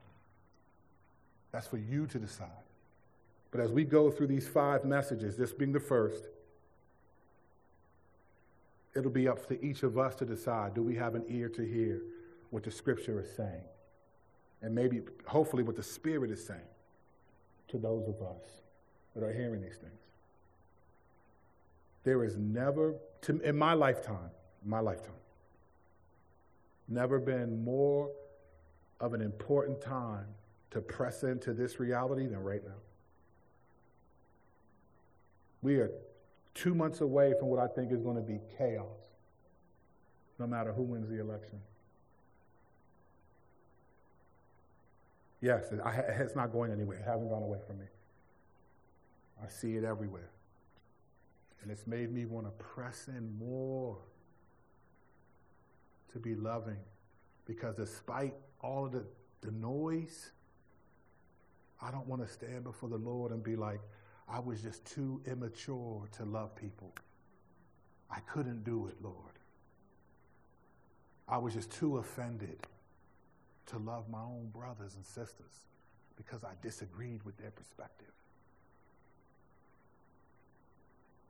That's 1.52 1.68
for 1.68 1.78
you 1.78 2.08
to 2.08 2.18
decide. 2.18 2.48
But 3.52 3.62
as 3.62 3.72
we 3.72 3.84
go 3.84 4.10
through 4.10 4.28
these 4.28 4.48
five 4.48 4.86
messages, 4.86 5.36
this 5.36 5.52
being 5.52 5.74
the 5.74 5.80
first, 5.80 6.24
it'll 8.96 9.12
be 9.12 9.28
up 9.28 9.48
to 9.48 9.64
each 9.64 9.84
of 9.84 9.98
us 9.98 10.16
to 10.16 10.26
decide 10.26 10.74
do 10.74 10.82
we 10.82 10.96
have 10.96 11.16
an 11.16 11.24
ear 11.28 11.50
to 11.50 11.62
hear 11.62 12.02
what 12.50 12.64
the 12.64 12.72
scripture 12.72 13.20
is 13.20 13.30
saying? 13.36 13.64
And 14.62 14.74
maybe, 14.74 15.02
hopefully, 15.26 15.64
what 15.64 15.76
the 15.76 15.84
Spirit 15.84 16.32
is 16.32 16.46
saying 16.46 16.60
to 17.72 17.78
those 17.78 18.08
of 18.08 18.22
us 18.22 18.62
that 19.16 19.24
are 19.24 19.34
hearing 19.34 19.62
these 19.62 19.78
things. 19.78 20.00
There 22.04 22.24
is 22.24 22.38
never, 22.38 22.96
to, 23.22 23.40
in 23.42 23.58
my 23.58 23.74
lifetime, 23.74 24.32
my 24.66 24.80
lifetime, 24.80 25.14
never 26.88 27.20
been 27.20 27.64
more 27.64 28.10
of 29.00 29.14
an 29.14 29.22
important 29.22 29.82
time 29.82 30.26
to 30.72 30.82
press 30.82 31.24
into 31.24 31.54
this 31.54 31.80
reality 31.80 32.28
than 32.28 32.44
right 32.44 32.64
now. 32.64 32.74
We 35.62 35.76
are 35.76 35.92
two 36.54 36.74
months 36.74 37.02
away 37.02 37.34
from 37.38 37.50
what 37.50 37.60
I 37.60 37.68
think 37.68 37.92
is 37.92 38.02
going 38.02 38.16
to 38.16 38.22
be 38.22 38.40
chaos, 38.58 38.86
no 40.40 40.48
matter 40.48 40.72
who 40.74 40.84
wins 40.84 41.10
the 41.10 41.20
election. 41.20 41.60
Yes, 45.42 45.66
it's 46.20 46.36
not 46.36 46.52
going 46.52 46.72
anywhere. 46.72 46.98
It 46.98 47.06
hasn't 47.06 47.30
gone 47.30 47.44
away 47.44 47.60
from 47.66 47.80
me. 47.80 47.86
I 49.44 49.50
see 49.50 49.76
it 49.76 49.84
everywhere. 49.84 50.30
And 51.62 51.72
it's 51.72 51.86
made 51.88 52.12
me 52.12 52.26
want 52.26 52.46
to 52.46 52.52
press 52.52 53.08
in 53.08 53.38
more 53.38 53.98
to 56.14 56.20
be 56.20 56.36
loving. 56.36 56.78
Because 57.46 57.76
despite 57.76 58.34
all 58.62 58.86
of 58.86 58.92
the, 58.92 59.04
the 59.42 59.52
noise, 59.52 60.32
I 61.82 61.92
don't 61.92 62.08
want 62.08 62.26
to 62.26 62.32
stand 62.32 62.64
before 62.64 62.90
the 62.90 62.98
Lord 62.98 63.32
and 63.32 63.44
be 63.44 63.56
like, 63.56 63.82
I 64.30 64.40
was 64.40 64.62
just 64.62 64.86
too 64.86 65.22
immature 65.26 66.08
to 66.18 66.26
love 66.26 66.56
people. 66.56 66.94
I 68.10 68.20
couldn't 68.22 68.64
do 68.64 68.88
it, 68.88 68.96
Lord. 69.02 69.16
I 71.28 71.38
was 71.38 71.54
just 71.54 71.72
too 71.72 71.98
offended 71.98 72.58
to 73.72 73.78
love 73.78 74.10
my 74.10 74.20
own 74.20 74.50
brothers 74.54 74.96
and 74.96 75.06
sisters 75.06 75.66
because 76.18 76.44
I 76.44 76.52
disagreed 76.62 77.24
with 77.24 77.38
their 77.38 77.52
perspective. 77.52 78.12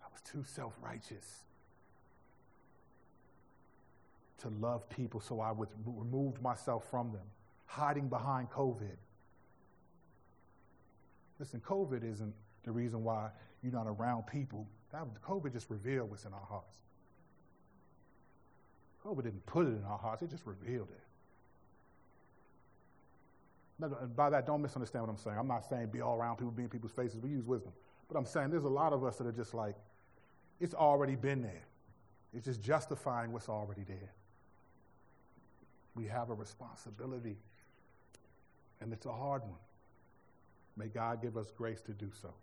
I 0.03 0.07
was 0.11 0.21
too 0.21 0.43
self 0.43 0.73
righteous 0.81 1.43
to 4.39 4.49
love 4.49 4.89
people, 4.89 5.21
so 5.21 5.39
I 5.39 5.53
removed 5.85 6.41
myself 6.41 6.89
from 6.89 7.11
them, 7.11 7.21
hiding 7.67 8.07
behind 8.09 8.49
COVID. 8.49 8.97
Listen, 11.39 11.61
COVID 11.61 12.03
isn't 12.03 12.33
the 12.63 12.71
reason 12.71 13.03
why 13.03 13.29
you're 13.63 13.71
not 13.71 13.87
around 13.87 14.23
people. 14.23 14.67
That 14.91 15.05
COVID 15.23 15.53
just 15.53 15.69
revealed 15.69 16.09
what's 16.09 16.25
in 16.25 16.33
our 16.33 16.45
hearts. 16.49 16.77
COVID 19.05 19.23
didn't 19.23 19.45
put 19.45 19.67
it 19.67 19.69
in 19.69 19.83
our 19.87 19.97
hearts, 19.97 20.21
it 20.23 20.29
just 20.29 20.45
revealed 20.45 20.89
it. 20.91 21.10
And 23.81 24.15
by 24.15 24.29
that, 24.29 24.45
don't 24.45 24.61
misunderstand 24.61 25.05
what 25.05 25.11
I'm 25.11 25.17
saying. 25.17 25.37
I'm 25.37 25.47
not 25.47 25.67
saying 25.67 25.87
be 25.87 26.01
all 26.01 26.17
around 26.17 26.37
people, 26.37 26.51
be 26.51 26.63
in 26.63 26.69
people's 26.69 26.91
faces. 26.91 27.19
We 27.19 27.29
use 27.29 27.45
wisdom. 27.45 27.73
But 28.07 28.17
I'm 28.17 28.25
saying 28.25 28.49
there's 28.49 28.65
a 28.65 28.69
lot 28.69 28.93
of 28.93 29.03
us 29.03 29.17
that 29.17 29.27
are 29.27 29.31
just 29.31 29.53
like, 29.53 29.75
it's 30.59 30.73
already 30.73 31.15
been 31.15 31.41
there. 31.41 31.63
It's 32.33 32.45
just 32.45 32.61
justifying 32.61 33.31
what's 33.31 33.49
already 33.49 33.83
there. 33.83 34.13
We 35.95 36.05
have 36.05 36.29
a 36.29 36.33
responsibility, 36.33 37.35
and 38.79 38.93
it's 38.93 39.05
a 39.05 39.11
hard 39.11 39.41
one. 39.41 39.59
May 40.77 40.87
God 40.87 41.21
give 41.21 41.35
us 41.35 41.51
grace 41.51 41.81
to 41.81 41.91
do 41.91 42.09
so. 42.21 42.33